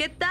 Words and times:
¿Qué 0.00 0.08
tal? 0.08 0.30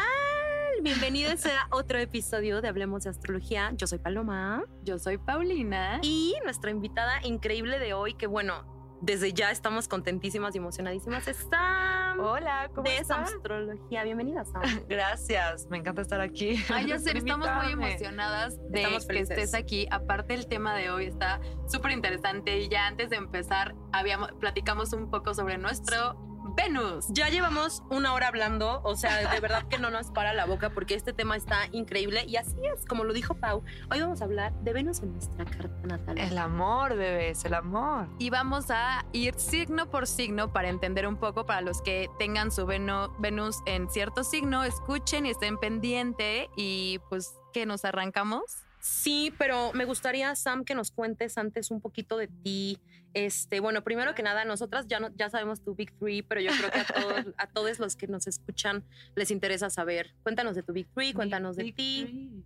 Bienvenidos 0.81 1.45
a 1.45 1.67
otro 1.69 1.99
episodio 1.99 2.60
de 2.60 2.69
Hablemos 2.69 3.03
de 3.03 3.11
Astrología. 3.11 3.72
Yo 3.76 3.85
soy 3.85 3.99
Paloma. 3.99 4.63
Yo 4.81 4.97
soy 4.97 5.20
Paulina. 5.20 5.99
Y 6.01 6.33
nuestra 6.43 6.71
invitada 6.71 7.19
increíble 7.23 7.77
de 7.77 7.93
hoy, 7.93 8.15
que 8.15 8.25
bueno, 8.25 8.97
desde 8.99 9.31
ya 9.31 9.51
estamos 9.51 9.87
contentísimas 9.87 10.55
y 10.55 10.57
emocionadísimas, 10.57 11.27
es 11.27 11.37
Sam. 11.51 12.19
Hola, 12.19 12.71
¿cómo 12.73 12.89
de 12.89 12.97
estás? 12.97 13.31
Astrología. 13.31 14.04
Bienvenida, 14.04 14.43
Sam. 14.43 14.63
Gracias, 14.89 15.68
me 15.70 15.77
encanta 15.77 16.01
estar 16.01 16.20
aquí. 16.20 16.55
Ay, 16.73 16.88
ya 16.88 16.97
sé, 16.99 17.15
estamos 17.15 17.47
muy 17.61 17.73
emocionadas 17.73 18.57
de 18.71 18.88
que 19.07 19.20
estés 19.20 19.54
aquí. 19.54 19.88
Aparte, 19.91 20.33
el 20.33 20.47
tema 20.47 20.73
de 20.73 20.89
hoy 20.89 21.05
está 21.05 21.41
súper 21.67 21.91
interesante 21.91 22.57
y 22.57 22.70
ya 22.70 22.88
antes 22.88 23.11
de 23.11 23.17
empezar, 23.17 23.75
habíamos, 23.91 24.31
platicamos 24.39 24.93
un 24.93 25.11
poco 25.11 25.36
sobre 25.36 25.59
nuestro 25.59 26.29
Venus. 26.55 27.07
Ya 27.09 27.29
llevamos 27.29 27.84
una 27.89 28.13
hora 28.13 28.27
hablando, 28.27 28.81
o 28.84 28.95
sea, 28.95 29.31
de 29.31 29.39
verdad 29.39 29.68
que 29.68 29.77
no 29.77 29.89
nos 29.89 30.12
para 30.12 30.34
la 30.34 30.45
boca 30.45 30.70
porque 30.70 30.95
este 30.95 31.13
tema 31.13 31.35
está 31.35 31.67
increíble 31.72 32.25
y 32.25 32.38
así 32.38 32.58
es, 32.73 32.85
como 32.85 33.03
lo 33.03 33.13
dijo 33.13 33.35
Pau. 33.35 33.63
Hoy 33.91 34.02
vamos 34.02 34.22
a 34.22 34.25
hablar 34.25 34.53
de 34.62 34.73
Venus 34.73 35.02
en 35.02 35.13
nuestra 35.13 35.45
carta 35.45 35.88
natal. 35.88 36.17
El 36.17 36.38
amor, 36.38 36.95
bebés, 36.95 37.45
el 37.45 37.53
amor. 37.53 38.08
Y 38.20 38.30
vamos 38.30 38.70
a 38.70 39.05
ir 39.13 39.35
signo 39.35 39.89
por 39.89 40.08
signo 40.08 40.52
para 40.52 40.70
entender 40.70 41.08
un 41.08 41.17
poco 41.17 41.45
para 41.45 41.62
los 41.62 41.81
que 41.81 42.09
tengan 42.17 42.52
su 42.52 42.66
Venus 42.66 43.58
en 43.66 43.89
cierto 43.89 44.23
signo, 44.23 44.63
escuchen 44.63 45.25
y 45.25 45.31
estén 45.31 45.58
pendiente 45.58 46.50
y 46.55 47.00
pues 47.09 47.36
que 47.53 47.66
nos 47.66 47.86
arrancamos. 47.86 48.44
Sí, 48.80 49.34
pero 49.38 49.72
me 49.73 49.86
gustaría, 49.86 50.34
Sam, 50.36 50.63
que 50.63 50.73
nos 50.73 50.91
cuentes 50.91 51.38
antes 51.38 51.70
un 51.70 51.81
poquito 51.81 52.17
de 52.17 52.27
ti. 52.27 52.80
Este, 53.13 53.59
bueno, 53.59 53.84
primero 53.84 54.13
que 54.13 54.23
nada, 54.23 54.45
nosotras 54.45 54.88
ya, 54.88 54.99
no, 54.99 55.09
ya 55.16 55.30
sabemos 55.30 55.62
tu 55.63 55.76
Big 55.76 55.91
Three, 55.98 56.22
pero 56.22 56.41
yo 56.41 56.52
creo 56.58 56.72
que 56.72 56.80
a 56.80 56.86
todos, 56.86 57.26
a 57.38 57.48
todos 57.48 57.80
los 57.80 57.95
que 57.95 58.08
nos 58.08 58.27
escuchan 58.27 58.84
les 59.16 59.31
interesa 59.31 59.70
saber. 59.70 60.13
Cuéntanos 60.23 60.55
de 60.55 60.63
tu 60.63 60.73
Big 60.73 60.88
Three, 60.94 61.14
cuéntanos 61.14 61.55
de 61.55 61.72
ti. 61.72 62.44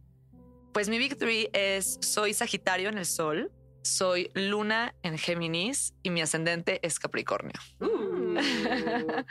Pues 0.74 0.90
mi 0.90 0.98
Big 0.98 1.18
Three 1.18 1.50
es 1.54 2.00
soy 2.02 2.34
Sagitario 2.34 2.90
en 2.90 2.98
el 2.98 3.06
Sol, 3.06 3.52
soy 3.84 4.32
Luna 4.34 4.96
en 5.04 5.18
Géminis 5.18 5.94
y 6.02 6.10
mi 6.10 6.22
ascendente 6.22 6.80
es 6.82 7.00
Capricornio. 7.00 7.54
Uh. 7.80 8.23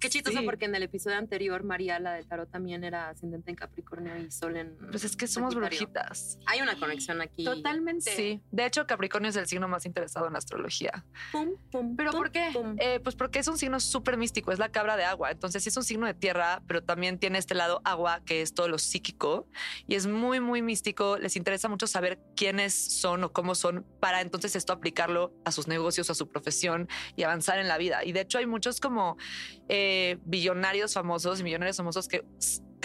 Qué 0.00 0.08
chistoso 0.10 0.38
Sí. 0.38 0.44
porque 0.44 0.64
en 0.64 0.74
el 0.74 0.82
episodio 0.82 1.16
anterior 1.16 1.62
María, 1.64 1.98
la 2.00 2.14
del 2.14 2.26
tarot, 2.26 2.50
también 2.50 2.84
era 2.84 3.08
ascendente 3.10 3.50
en 3.50 3.56
Capricornio 3.56 4.16
y 4.16 4.30
Sol 4.30 4.56
en. 4.56 4.76
Pues 4.90 5.04
es 5.04 5.16
que 5.16 5.26
somos 5.26 5.54
brujitas. 5.54 6.38
Hay 6.46 6.60
una 6.60 6.76
conexión 6.78 7.20
aquí. 7.20 7.44
Totalmente. 7.44 8.10
Sí, 8.14 8.40
de 8.50 8.66
hecho 8.66 8.86
Capricornio 8.86 9.30
es 9.30 9.36
el 9.36 9.46
signo 9.46 9.68
más 9.68 9.86
interesado 9.86 10.26
en 10.26 10.36
astrología. 10.36 11.04
Pum, 11.32 11.50
pum, 11.70 11.96
¿Pero 11.96 12.10
pum, 12.10 12.20
por 12.20 12.30
qué? 12.32 12.50
pum. 12.52 12.76
Eh, 12.78 13.00
pues 13.00 13.14
porque 13.16 13.38
es 13.38 13.48
un 13.48 13.58
signo 13.58 13.80
súper 13.80 14.16
místico, 14.16 14.52
es 14.52 14.58
la 14.58 14.70
cabra 14.70 14.96
de 14.96 15.04
agua. 15.04 15.30
Entonces 15.30 15.62
sí 15.62 15.68
es 15.68 15.76
un 15.76 15.84
signo 15.84 16.06
de 16.06 16.14
tierra, 16.14 16.62
pero 16.66 16.82
también 16.82 17.18
tiene 17.18 17.38
este 17.38 17.54
lado 17.54 17.80
agua 17.84 18.22
que 18.24 18.42
es 18.42 18.54
todo 18.54 18.68
lo 18.68 18.78
psíquico 18.78 19.48
y 19.86 19.94
es 19.94 20.06
muy, 20.06 20.40
muy 20.40 20.62
místico. 20.62 21.18
Les 21.18 21.36
interesa 21.36 21.68
mucho 21.68 21.86
saber 21.86 22.18
quiénes 22.36 22.74
son 22.74 23.24
o 23.24 23.32
cómo 23.32 23.54
son 23.54 23.86
para 24.00 24.20
entonces 24.20 24.56
esto 24.56 24.72
aplicarlo 24.72 25.32
a 25.44 25.52
sus 25.52 25.68
negocios, 25.68 26.10
a 26.10 26.14
su 26.14 26.28
profesión 26.28 26.88
y 27.16 27.22
avanzar 27.22 27.58
en 27.58 27.68
la 27.68 27.78
vida. 27.78 28.04
Y 28.04 28.12
de 28.12 28.20
hecho 28.20 28.38
hay 28.38 28.43
muchos 28.46 28.80
como 28.80 29.16
eh, 29.68 30.18
billonarios 30.24 30.94
famosos 30.94 31.40
y 31.40 31.44
millonarios 31.44 31.76
famosos 31.76 32.08
que 32.08 32.24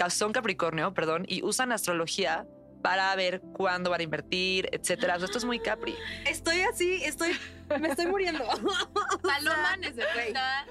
son 0.08 0.32
Capricornio, 0.32 0.94
perdón, 0.94 1.24
y 1.28 1.42
usan 1.42 1.72
astrología 1.72 2.46
para 2.82 3.14
ver 3.14 3.42
cuándo 3.52 3.90
van 3.90 4.00
a 4.00 4.04
invertir, 4.04 4.68
etcétera. 4.72 5.16
O 5.20 5.24
esto 5.24 5.38
es 5.38 5.44
muy 5.44 5.60
Capri. 5.60 5.94
Estoy 6.26 6.62
así, 6.62 7.02
estoy. 7.04 7.32
Me 7.78 7.88
estoy 7.88 8.06
muriendo. 8.06 8.44
Paloma 9.22 9.76
necesita 9.76 10.66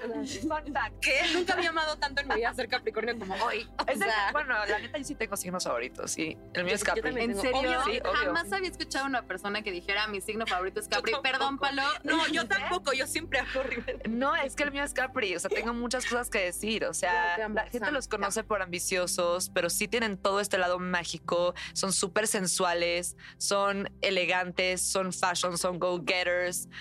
que 1.00 1.20
nunca 1.32 1.54
había 1.54 1.70
amado 1.70 1.96
tanto 1.96 2.20
en 2.22 2.28
mi 2.28 2.34
vida 2.36 2.52
ser 2.54 2.68
Capricornio 2.68 3.18
como 3.18 3.34
hoy. 3.44 3.68
Es 3.86 3.88
O 3.88 3.90
el- 3.90 3.98
sea, 3.98 4.32
bueno, 4.32 4.54
la 4.66 4.78
neta 4.78 4.98
yo 4.98 5.04
sí 5.04 5.14
tengo 5.14 5.36
signos 5.36 5.64
favoritos. 5.64 6.10
Sí, 6.10 6.36
el 6.54 6.64
mío 6.64 6.74
es 6.74 6.84
Capri. 6.84 7.08
¿En 7.22 7.34
serio? 7.40 7.58
obvio, 7.58 7.84
sí, 7.84 8.00
obvio. 8.00 8.12
Jamás 8.14 8.52
había 8.52 8.68
escuchado 8.70 9.04
a 9.04 9.08
una 9.08 9.22
persona 9.26 9.62
que 9.62 9.70
dijera 9.72 10.06
mi 10.08 10.20
signo 10.20 10.46
favorito 10.46 10.80
es 10.80 10.88
Capri. 10.88 11.12
Perdón. 11.22 11.58
Palo. 11.58 11.82
No, 12.04 12.26
yo 12.32 12.46
tampoco, 12.46 12.92
yo 12.92 13.06
siempre 13.06 13.40
horrible. 13.54 14.00
No, 14.08 14.34
es 14.36 14.54
que 14.56 14.64
el 14.64 14.72
mío 14.72 14.82
es 14.84 14.92
Capri. 14.94 15.34
O 15.36 15.40
sea, 15.40 15.50
tengo 15.50 15.72
muchas 15.74 16.04
cosas 16.06 16.30
que 16.30 16.38
decir. 16.40 16.84
O 16.84 16.94
sea, 16.94 17.36
amo, 17.44 17.54
la 17.54 17.66
gente 17.66 17.90
los 17.90 18.08
conoce 18.08 18.44
por 18.44 18.62
ambiciosos, 18.62 19.50
pero 19.50 19.70
sí 19.70 19.88
tienen 19.88 20.16
todo 20.18 20.40
este 20.40 20.58
lado 20.58 20.78
mágico. 20.78 21.54
Son 21.72 21.92
súper 21.92 22.26
sensuales, 22.26 23.16
son 23.38 23.90
elegantes, 24.02 24.80
son 24.82 25.12
fashion, 25.12 25.56
son 25.58 25.78
go-getters. 25.78 26.68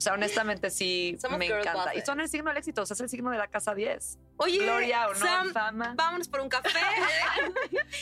O 0.00 0.02
sea, 0.02 0.14
honestamente 0.14 0.70
sí 0.70 1.18
Somos 1.20 1.38
me 1.38 1.44
encanta. 1.44 1.74
bosses. 1.74 2.02
Y 2.02 2.06
son 2.06 2.20
el 2.20 2.28
signo 2.30 2.48
del 2.48 2.56
éxito. 2.56 2.80
O 2.80 2.86
sea, 2.86 2.94
es 2.94 3.00
el 3.02 3.10
signo 3.10 3.30
de 3.30 3.36
la 3.36 3.48
casa 3.48 3.74
10. 3.74 4.18
Oye, 4.38 4.56
Gloria, 4.58 5.08
honor, 5.08 5.16
Sam, 5.18 5.52
fama. 5.52 5.92
vámonos 5.94 6.26
por 6.26 6.40
un 6.40 6.48
café. 6.48 6.70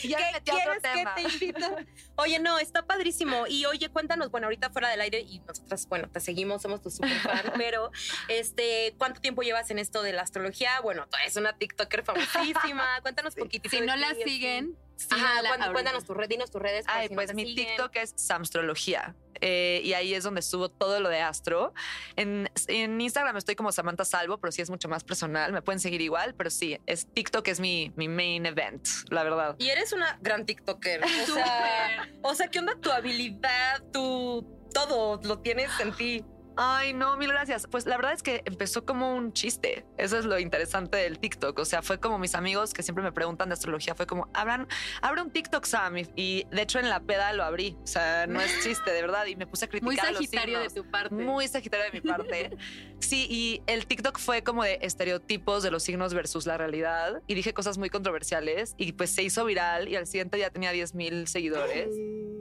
Y 0.03 0.07
ya 0.07 0.17
¿Qué 0.17 0.23
metí 0.33 0.51
otro 0.51 0.63
quieres 0.63 0.81
que 0.81 0.89
tema. 0.99 1.15
te 1.15 1.21
invito? 1.23 1.75
Oye, 2.15 2.39
no, 2.39 2.57
está 2.57 2.85
padrísimo. 2.85 3.47
Y 3.47 3.65
oye, 3.65 3.89
cuéntanos, 3.89 4.31
bueno, 4.31 4.47
ahorita 4.47 4.69
fuera 4.69 4.87
del 4.87 5.01
aire 5.01 5.19
y 5.19 5.39
nosotras, 5.39 5.85
bueno, 5.89 6.07
te 6.09 6.21
seguimos, 6.21 6.61
somos 6.61 6.81
tu 6.81 6.89
super 6.89 7.19
fan, 7.19 7.51
pero 7.57 7.91
este, 8.29 8.95
¿cuánto 8.97 9.19
tiempo 9.19 9.41
llevas 9.41 9.69
en 9.69 9.79
esto 9.79 10.01
de 10.01 10.13
la 10.13 10.21
astrología? 10.21 10.79
Bueno, 10.81 11.05
tú 11.11 11.17
eres 11.21 11.35
una 11.35 11.51
TikToker 11.57 12.03
famosísima. 12.03 12.99
Cuéntanos 13.01 13.35
poquitito. 13.35 13.69
Si 13.75 13.81
no 13.81 13.95
la 13.97 14.09
así. 14.11 14.21
siguen, 14.23 14.77
Ajá, 15.09 15.39
ahorita. 15.39 15.71
cuéntanos 15.73 16.05
tus 16.05 16.15
redes, 16.15 16.29
dinos 16.29 16.49
tus 16.51 16.61
redes. 16.61 16.85
Ay, 16.87 17.09
si 17.09 17.13
no 17.13 17.21
pues 17.21 17.33
mi 17.33 17.45
siguen. 17.45 17.67
TikTok 17.67 17.95
es 17.97 18.13
Samstrología. 18.15 19.15
eh, 19.41 19.81
y 19.83 19.93
ahí 19.93 20.13
es 20.13 20.23
donde 20.25 20.41
subo 20.41 20.69
todo 20.69 20.99
lo 20.99 21.07
de 21.09 21.21
astro. 21.21 21.73
En, 22.15 22.49
en 22.67 23.01
Instagram 23.01 23.37
estoy 23.37 23.55
como 23.55 23.71
Samantha 23.71 24.05
Salvo, 24.05 24.37
pero 24.37 24.51
sí 24.51 24.61
es 24.61 24.69
mucho 24.69 24.89
más 24.89 25.03
personal. 25.03 25.53
Me 25.53 25.61
pueden 25.61 25.79
seguir 25.79 26.01
igual, 26.01 26.35
pero 26.35 26.49
sí, 26.49 26.79
es 26.85 27.07
TikTok 27.13 27.47
es 27.47 27.59
mi, 27.59 27.93
mi 27.95 28.07
main 28.07 28.45
event, 28.45 28.87
la 29.09 29.23
verdad. 29.23 29.55
Y 29.59 29.69
eres 29.69 29.93
una 29.93 30.17
gran 30.21 30.45
TikToker. 30.45 31.03
O 31.03 31.33
sea, 31.33 32.09
o 32.21 32.35
sea, 32.35 32.47
¿qué 32.47 32.59
onda 32.59 32.75
tu 32.79 32.91
habilidad, 32.91 33.83
tu 33.91 34.45
todo 34.73 35.19
lo 35.23 35.39
tienes 35.39 35.71
en 35.79 35.93
ti? 35.93 36.25
Ay, 36.61 36.91
no, 36.91 37.15
mil 37.15 37.29
gracias. 37.29 37.67
Pues 37.67 37.85
la 37.85 37.95
verdad 37.95 38.11
es 38.11 38.21
que 38.21 38.41
empezó 38.43 38.85
como 38.85 39.15
un 39.15 39.31
chiste. 39.31 39.85
Eso 39.97 40.17
es 40.17 40.25
lo 40.25 40.37
interesante 40.39 40.97
del 40.97 41.17
TikTok. 41.17 41.57
O 41.57 41.63
sea, 41.63 41.81
fue 41.81 42.01
como 42.01 42.19
mis 42.19 42.35
amigos 42.35 42.73
que 42.73 42.83
siempre 42.83 43.01
me 43.01 43.13
preguntan 43.13 43.47
de 43.47 43.53
astrología. 43.53 43.95
Fue 43.95 44.05
como, 44.05 44.27
abran, 44.33 44.67
abre 45.01 45.21
un 45.21 45.31
TikTok, 45.31 45.63
Sam. 45.63 45.95
Y, 46.17 46.45
de 46.51 46.61
hecho 46.61 46.79
en 46.79 46.89
la 46.89 46.99
peda 46.99 47.31
lo 47.31 47.45
abrí. 47.45 47.77
O 47.81 47.87
sea, 47.87 48.27
no 48.27 48.41
es 48.41 48.61
chiste, 48.61 48.91
de 48.91 49.01
verdad. 49.01 49.25
Y 49.27 49.37
me 49.37 49.47
puse 49.47 49.65
a 49.65 49.67
criticar 49.69 49.85
Muy 49.85 49.99
a 49.99 50.11
los 50.11 50.15
sagitario 50.15 50.59
de 50.59 50.69
tu 50.69 50.83
parte. 50.91 51.15
Muy 51.15 51.47
sagitario 51.47 51.85
de 51.85 51.91
mi 51.91 52.01
parte. 52.01 52.57
Sí, 52.99 53.27
y 53.29 53.63
el 53.65 53.87
TikTok 53.87 54.19
fue 54.19 54.43
como 54.43 54.61
de 54.63 54.79
estereotipos 54.81 55.63
de 55.63 55.71
los 55.71 55.83
signos 55.83 56.13
versus 56.13 56.45
la 56.45 56.57
realidad. 56.57 57.21
Y 57.27 57.33
dije 57.33 57.53
cosas 57.53 57.77
muy 57.77 57.89
controversiales 57.89 58.75
y 58.77 58.91
pues 58.91 59.09
se 59.09 59.23
hizo 59.23 59.45
viral 59.45 59.87
y 59.87 59.95
al 59.95 60.05
siguiente 60.05 60.35
día 60.35 60.49
tenía 60.49 60.71
10 60.71 60.95
mil 60.95 61.27
seguidores 61.27 61.87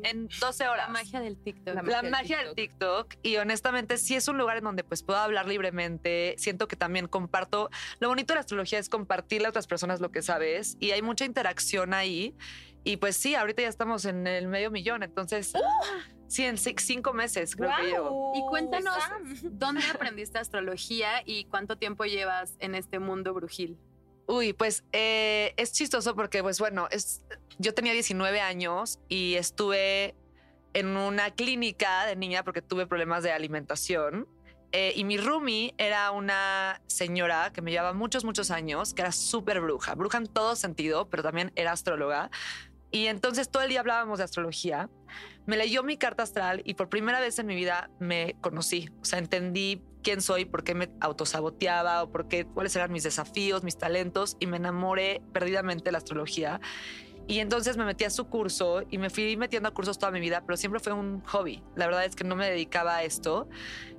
en 0.02 0.28
12 0.28 0.64
la 0.64 0.72
horas. 0.72 0.90
magia 0.90 1.20
del 1.20 1.36
TikTok. 1.36 1.74
La 1.74 1.74
La 1.74 1.82
magia 1.82 2.10
magia, 2.10 2.38
del 2.38 2.46
del 2.46 2.54
TikTok 2.56 3.14
y 3.22 3.36
honestamente 3.36 3.98
sí 4.08 4.14
es 4.16 4.26
un 4.28 4.38
lugar 4.38 4.56
en 4.56 4.64
donde 4.64 4.82
pues 4.84 5.02
puedo 5.02 5.18
hablar 5.18 5.46
libremente. 5.46 6.34
Siento 6.38 6.66
que 6.66 6.76
también 6.76 7.06
comparto. 7.06 7.70
Lo 8.00 8.08
bonito 8.08 8.32
de 8.32 8.36
la 8.36 8.40
astrología 8.40 8.78
es 8.78 8.88
compartirle 8.88 9.46
a 9.46 9.50
otras 9.50 9.66
personas 9.66 10.00
lo 10.00 10.10
que 10.10 10.22
sabes 10.22 10.76
y 10.80 10.90
hay 10.92 11.02
mucha 11.02 11.24
interacción 11.24 11.94
ahí. 11.94 12.34
Y 12.84 12.96
pues 12.96 13.16
sí, 13.16 13.34
ahorita 13.34 13.62
ya 13.62 13.68
estamos 13.68 14.04
en 14.06 14.26
el 14.26 14.48
medio 14.48 14.70
millón. 14.70 15.02
Entonces, 15.02 15.52
sí, 16.26 16.44
en 16.44 16.56
ci- 16.56 16.78
cinco 16.80 17.12
meses 17.12 17.54
creo 17.54 17.70
que 17.76 17.86
llevo. 17.86 18.32
Y 18.34 18.40
cuéntanos 18.48 18.94
Sam. 19.04 19.34
dónde 19.58 19.82
aprendiste 19.92 20.38
astrología 20.38 21.22
y 21.26 21.44
cuánto 21.44 21.76
tiempo 21.76 22.04
llevas 22.04 22.54
en 22.60 22.74
este 22.74 22.98
mundo 22.98 23.34
brujil. 23.34 23.76
Uy, 24.26 24.52
pues 24.52 24.84
eh, 24.92 25.54
es 25.56 25.72
chistoso 25.72 26.14
porque, 26.14 26.42
pues 26.42 26.58
bueno, 26.58 26.86
es, 26.90 27.22
yo 27.58 27.72
tenía 27.74 27.92
19 27.94 28.40
años 28.40 28.98
y 29.08 29.34
estuve 29.34 30.14
en 30.78 30.96
una 30.96 31.30
clínica 31.32 32.06
de 32.06 32.14
niña 32.14 32.44
porque 32.44 32.62
tuve 32.62 32.86
problemas 32.86 33.22
de 33.22 33.32
alimentación. 33.32 34.28
Eh, 34.70 34.92
y 34.94 35.04
mi 35.04 35.16
roomie 35.16 35.74
era 35.78 36.10
una 36.10 36.80
señora 36.86 37.50
que 37.52 37.62
me 37.62 37.70
llevaba 37.70 37.94
muchos, 37.94 38.24
muchos 38.24 38.50
años, 38.50 38.94
que 38.94 39.02
era 39.02 39.12
súper 39.12 39.60
bruja, 39.60 39.94
bruja 39.94 40.18
en 40.18 40.26
todo 40.26 40.56
sentido, 40.56 41.08
pero 41.08 41.22
también 41.22 41.52
era 41.56 41.72
astróloga. 41.72 42.30
Y 42.90 43.06
entonces 43.06 43.50
todo 43.50 43.62
el 43.62 43.70
día 43.70 43.80
hablábamos 43.80 44.18
de 44.18 44.24
astrología. 44.24 44.88
Me 45.46 45.56
leyó 45.56 45.82
mi 45.82 45.96
carta 45.96 46.22
astral 46.22 46.62
y 46.64 46.74
por 46.74 46.88
primera 46.88 47.20
vez 47.20 47.38
en 47.38 47.46
mi 47.46 47.54
vida 47.54 47.90
me 47.98 48.36
conocí. 48.40 48.90
O 49.00 49.04
sea, 49.04 49.18
entendí 49.18 49.82
quién 50.02 50.20
soy, 50.20 50.44
por 50.44 50.62
qué 50.62 50.74
me 50.74 50.90
autosaboteaba 51.00 52.02
o 52.02 52.12
por 52.12 52.28
qué, 52.28 52.44
cuáles 52.44 52.76
eran 52.76 52.92
mis 52.92 53.02
desafíos, 53.02 53.64
mis 53.64 53.78
talentos 53.78 54.36
y 54.38 54.46
me 54.46 54.58
enamoré 54.58 55.22
perdidamente 55.32 55.86
de 55.86 55.92
la 55.92 55.98
astrología. 55.98 56.60
Y 57.28 57.40
entonces 57.40 57.76
me 57.76 57.84
metí 57.84 58.04
a 58.04 58.10
su 58.10 58.26
curso 58.26 58.82
y 58.90 58.96
me 58.96 59.10
fui 59.10 59.36
metiendo 59.36 59.68
a 59.68 59.74
cursos 59.74 59.98
toda 59.98 60.10
mi 60.10 60.18
vida, 60.18 60.42
pero 60.46 60.56
siempre 60.56 60.80
fue 60.80 60.94
un 60.94 61.20
hobby. 61.26 61.62
La 61.76 61.86
verdad 61.86 62.06
es 62.06 62.16
que 62.16 62.24
no 62.24 62.34
me 62.34 62.48
dedicaba 62.48 62.96
a 62.96 63.02
esto 63.02 63.50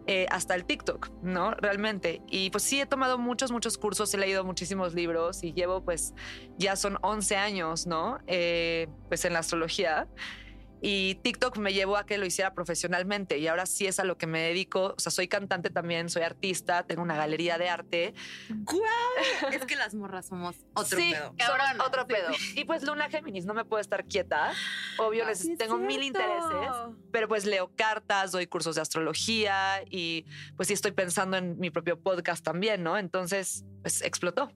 eh, 0.08 0.26
hasta 0.32 0.56
el 0.56 0.66
TikTok, 0.66 1.12
¿no? 1.22 1.52
Realmente. 1.52 2.24
Y 2.28 2.50
pues 2.50 2.64
sí, 2.64 2.82
he 2.82 2.88
tomado 2.88 3.20
muchos, 3.20 3.52
muchos 3.52 3.78
cursos, 3.78 4.12
he 4.16 4.18
leído 4.18 4.44
muchísimos 4.44 4.96
libros 4.96 5.44
y 5.44 5.54
llevo 5.54 5.86
pues 5.86 6.16
ya 6.58 6.76
son 6.76 6.98
11 7.04 7.36
años, 7.36 7.86
¿no? 7.86 8.18
Eh, 8.26 8.88
pues 9.08 9.24
en 9.26 9.34
la 9.34 9.40
astrología. 9.40 10.08
Y 10.82 11.16
TikTok 11.16 11.58
me 11.58 11.74
llevó 11.74 11.98
a 11.98 12.06
que 12.06 12.18
lo 12.18 12.26
hiciera 12.26 12.54
profesionalmente 12.54 13.38
y 13.38 13.48
ahora 13.48 13.66
sí 13.66 13.86
es 13.88 14.00
a 14.00 14.04
lo 14.04 14.18
que 14.18 14.28
me 14.28 14.42
dedico. 14.42 14.94
O 14.98 15.00
sea, 15.00 15.12
soy 15.12 15.28
cantante 15.28 15.70
también, 15.70 16.10
soy 16.10 16.24
artista, 16.24 16.84
tengo 16.84 17.02
una 17.02 17.16
galería 17.16 17.58
de 17.58 17.70
arte. 17.70 18.14
¡Guau! 18.50 18.80
es 19.52 19.66
que 19.66 19.76
las 19.76 19.94
morras 19.94 20.28
somos 20.28 20.56
otro 20.74 20.98
sí, 20.98 21.12
pedo. 21.12 21.36
somos 21.46 21.88
otro 21.88 22.08
pedo. 22.08 22.30
Y 22.56 22.66
pues 22.66 22.84
Luna 22.84 23.10
Géminis, 23.10 23.46
no 23.46 23.54
me 23.54 23.66
puedo 23.66 23.82
estar 23.82 24.06
quieta. 24.06 24.54
Obvio, 24.98 25.26
Ah, 25.28 25.36
sí 25.36 25.52
es 25.52 25.58
tengo 25.58 25.78
mil 25.78 26.02
intereses, 26.02 26.72
pero 27.12 27.28
pues 27.28 27.46
leo 27.46 27.72
cartas, 27.76 28.32
doy 28.32 28.48
cursos 28.48 28.76
de 28.76 28.82
astrología 28.82 29.84
y 29.90 30.26
pues 30.56 30.68
sí 30.70 30.74
estoy 30.74 30.92
pensando 30.92 31.38
en 31.38 31.60
mi 31.60 31.70
propio 31.70 32.00
podcast 32.00 32.44
también, 32.44 32.84
¿no? 32.84 32.98
Entonces, 32.98 33.66
pues 33.82 34.02
explotó. 34.02 34.52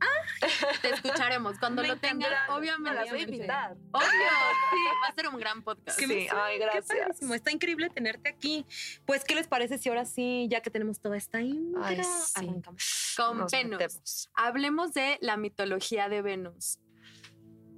Te 0.82 0.90
escucharemos 0.90 1.58
cuando 1.60 1.82
Me 1.82 1.88
lo 1.90 1.98
tengas. 1.98 2.32
Obviamente. 2.50 2.90
Me 2.90 2.96
las 2.96 3.10
voy 3.10 3.20
a 3.20 3.24
invitar. 3.24 3.72
Obvio, 3.92 4.08
sí, 4.08 4.78
va 5.04 5.08
a 5.08 5.14
ser 5.14 5.28
un 5.28 5.38
gran 5.38 5.64
podcast. 5.64 5.98
Sí, 6.14 6.28
ay, 6.32 6.58
qué 6.58 6.64
gracias. 6.64 6.98
padrísimo. 7.00 7.34
Está 7.34 7.52
increíble 7.52 7.90
tenerte 7.90 8.30
aquí. 8.30 8.66
Pues, 9.06 9.24
¿qué 9.24 9.36
les 9.36 9.48
parece 9.48 9.78
si 9.78 9.90
ahora 9.90 10.06
sí, 10.06 10.48
ya 10.50 10.62
que 10.62 10.70
tenemos 10.70 11.00
toda 11.00 11.18
esta 11.18 11.42
intro, 11.42 11.84
Ay, 11.84 12.02
sí. 12.04 12.32
arrancamos? 12.36 13.14
Con 13.18 13.38
Nos 13.40 13.52
Venus. 13.52 13.72
metemos. 13.80 14.30
Hablemos 14.36 14.94
de 14.94 15.18
la 15.22 15.38
mitología 15.38 16.10
de 16.10 16.22
Venus. 16.22 16.80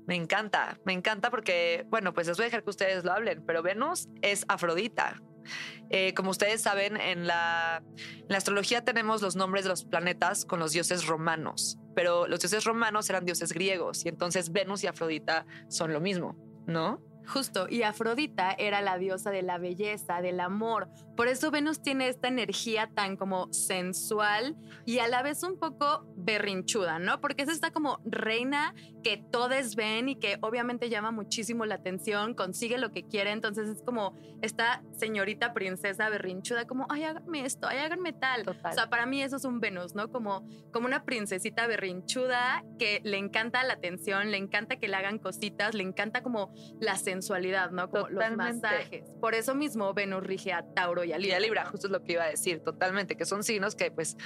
Me 0.07 0.15
encanta, 0.15 0.77
me 0.85 0.93
encanta 0.93 1.31
porque, 1.31 1.85
bueno, 1.89 2.13
pues 2.13 2.27
les 2.27 2.37
voy 2.37 2.43
a 2.43 2.47
dejar 2.47 2.63
que 2.63 2.69
ustedes 2.69 3.03
lo 3.03 3.11
hablen, 3.11 3.43
pero 3.45 3.63
Venus 3.63 4.07
es 4.21 4.45
Afrodita. 4.47 5.19
Eh, 5.89 6.13
como 6.15 6.31
ustedes 6.31 6.61
saben, 6.61 6.97
en 6.97 7.27
la, 7.27 7.83
en 7.97 8.25
la 8.27 8.37
astrología 8.37 8.83
tenemos 8.83 9.21
los 9.21 9.35
nombres 9.35 9.63
de 9.63 9.69
los 9.69 9.83
planetas 9.85 10.45
con 10.45 10.59
los 10.59 10.71
dioses 10.73 11.05
romanos, 11.07 11.77
pero 11.95 12.27
los 12.27 12.39
dioses 12.39 12.63
romanos 12.65 13.09
eran 13.09 13.25
dioses 13.25 13.51
griegos 13.51 14.05
y 14.05 14.09
entonces 14.09 14.51
Venus 14.51 14.83
y 14.83 14.87
Afrodita 14.87 15.45
son 15.69 15.93
lo 15.93 15.99
mismo, 16.01 16.35
¿no? 16.67 16.99
Justo, 17.27 17.67
y 17.69 17.83
Afrodita 17.83 18.51
era 18.51 18.81
la 18.81 18.97
diosa 18.97 19.31
de 19.31 19.41
la 19.41 19.57
belleza, 19.57 20.21
del 20.21 20.39
amor. 20.39 20.89
Por 21.15 21.27
eso 21.27 21.51
Venus 21.51 21.81
tiene 21.81 22.07
esta 22.07 22.27
energía 22.27 22.89
tan 22.93 23.15
como 23.15 23.51
sensual 23.53 24.55
y 24.85 24.99
a 24.99 25.07
la 25.07 25.23
vez 25.23 25.43
un 25.43 25.57
poco 25.57 26.05
berrinchuda, 26.15 26.99
¿no? 26.99 27.21
Porque 27.21 27.43
es 27.43 27.49
esta 27.49 27.71
como 27.71 27.99
reina 28.05 28.73
que 29.03 29.17
todos 29.17 29.75
ven 29.75 30.09
y 30.09 30.15
que 30.15 30.37
obviamente 30.41 30.89
llama 30.89 31.11
muchísimo 31.11 31.65
la 31.65 31.75
atención, 31.75 32.33
consigue 32.33 32.77
lo 32.77 32.91
que 32.91 33.03
quiere, 33.03 33.31
entonces 33.31 33.69
es 33.69 33.81
como 33.81 34.13
esta 34.41 34.83
señorita 34.97 35.53
princesa 35.53 36.09
berrinchuda, 36.09 36.65
como, 36.65 36.85
ay, 36.89 37.03
háganme 37.03 37.45
esto, 37.45 37.67
ay, 37.67 37.79
háganme 37.79 38.13
tal. 38.13 38.43
Total. 38.43 38.71
O 38.71 38.75
sea, 38.75 38.89
para 38.89 39.05
mí 39.05 39.21
eso 39.21 39.37
es 39.37 39.45
un 39.45 39.59
Venus, 39.59 39.95
¿no? 39.95 40.11
Como, 40.11 40.47
como 40.71 40.87
una 40.87 41.05
princesita 41.05 41.67
berrinchuda 41.67 42.63
que 42.77 43.01
le 43.03 43.17
encanta 43.17 43.63
la 43.63 43.73
atención, 43.73 44.31
le 44.31 44.37
encanta 44.37 44.77
que 44.77 44.87
le 44.87 44.95
hagan 44.95 45.19
cositas, 45.19 45.73
le 45.73 45.83
encanta 45.83 46.21
como 46.21 46.53
la 46.79 46.95
sensualidad, 46.95 47.14
¿no? 47.71 47.89
Como 47.89 48.09
los 48.09 48.31
masajes. 48.31 49.03
Por 49.19 49.35
eso 49.35 49.55
mismo 49.55 49.93
Venus 49.93 50.23
rige 50.23 50.53
a 50.53 50.63
Tauro 50.73 51.03
y 51.03 51.13
a 51.13 51.17
Y 51.17 51.21
Libra. 51.21 51.37
a 51.37 51.39
Libra, 51.39 51.65
justo 51.65 51.87
es 51.87 51.91
lo 51.91 52.03
que 52.03 52.13
iba 52.13 52.23
a 52.23 52.27
decir, 52.27 52.61
totalmente, 52.63 53.15
que 53.15 53.25
son 53.25 53.43
signos 53.43 53.75
que 53.75 53.91
pues 53.91 54.17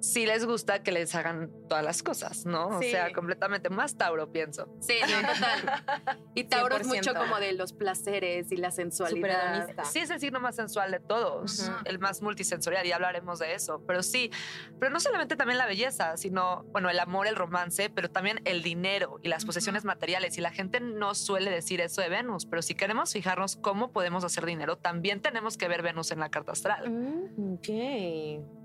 sí 0.00 0.26
les 0.26 0.44
gusta 0.44 0.82
que 0.82 0.90
les 0.92 1.14
hagan 1.14 1.50
todas 1.68 1.84
las 1.84 2.02
cosas, 2.02 2.44
¿no? 2.44 2.80
Sí. 2.80 2.88
O 2.88 2.90
sea, 2.90 3.12
completamente 3.12 3.70
más 3.70 3.96
Tauro, 3.96 4.32
pienso. 4.32 4.68
Sí, 4.80 4.94
no, 5.02 5.28
total. 5.32 6.18
Y 6.34 6.44
Tauro 6.44 6.76
es 6.76 6.86
mucho 6.86 7.12
100%. 7.12 7.18
como 7.18 7.38
de 7.38 7.52
los 7.52 7.72
placeres 7.72 8.50
y 8.50 8.56
la 8.56 8.70
sensualidad. 8.70 9.68
Sí, 9.84 10.00
es 10.00 10.10
el 10.10 10.18
signo 10.18 10.40
más 10.40 10.56
sensual 10.56 10.90
de 10.90 10.98
todos, 10.98 11.70
el 11.84 11.98
más 11.98 12.22
multisensorial, 12.22 12.86
y 12.86 12.92
hablaremos 12.92 13.38
de 13.38 13.54
eso. 13.54 13.82
Pero 13.86 14.02
sí, 14.02 14.30
pero 14.80 14.90
no 14.90 14.98
solamente 14.98 15.36
también 15.36 15.58
la 15.58 15.66
belleza, 15.66 16.16
sino, 16.16 16.64
bueno, 16.72 16.88
el 16.90 16.98
amor, 16.98 17.26
el 17.26 17.36
romance, 17.36 17.90
pero 17.90 18.10
también 18.10 18.40
el 18.44 18.62
dinero 18.62 19.20
y 19.22 19.28
las 19.28 19.44
posesiones 19.44 19.84
materiales. 19.84 20.38
Y 20.38 20.40
la 20.40 20.50
gente 20.50 20.80
no 20.80 21.14
suele 21.14 21.50
decir 21.50 21.80
eso 21.80 22.00
de 22.00 22.08
Venus, 22.08 22.31
pero 22.46 22.62
si 22.62 22.74
queremos 22.74 23.12
fijarnos 23.12 23.56
cómo 23.56 23.92
podemos 23.92 24.24
hacer 24.24 24.46
dinero, 24.46 24.76
también 24.76 25.20
tenemos 25.20 25.56
que 25.56 25.68
ver 25.68 25.82
Venus 25.82 26.10
en 26.10 26.20
la 26.20 26.30
carta 26.30 26.52
astral. 26.52 26.90
Mm, 26.90 27.54
ok. 27.54 27.66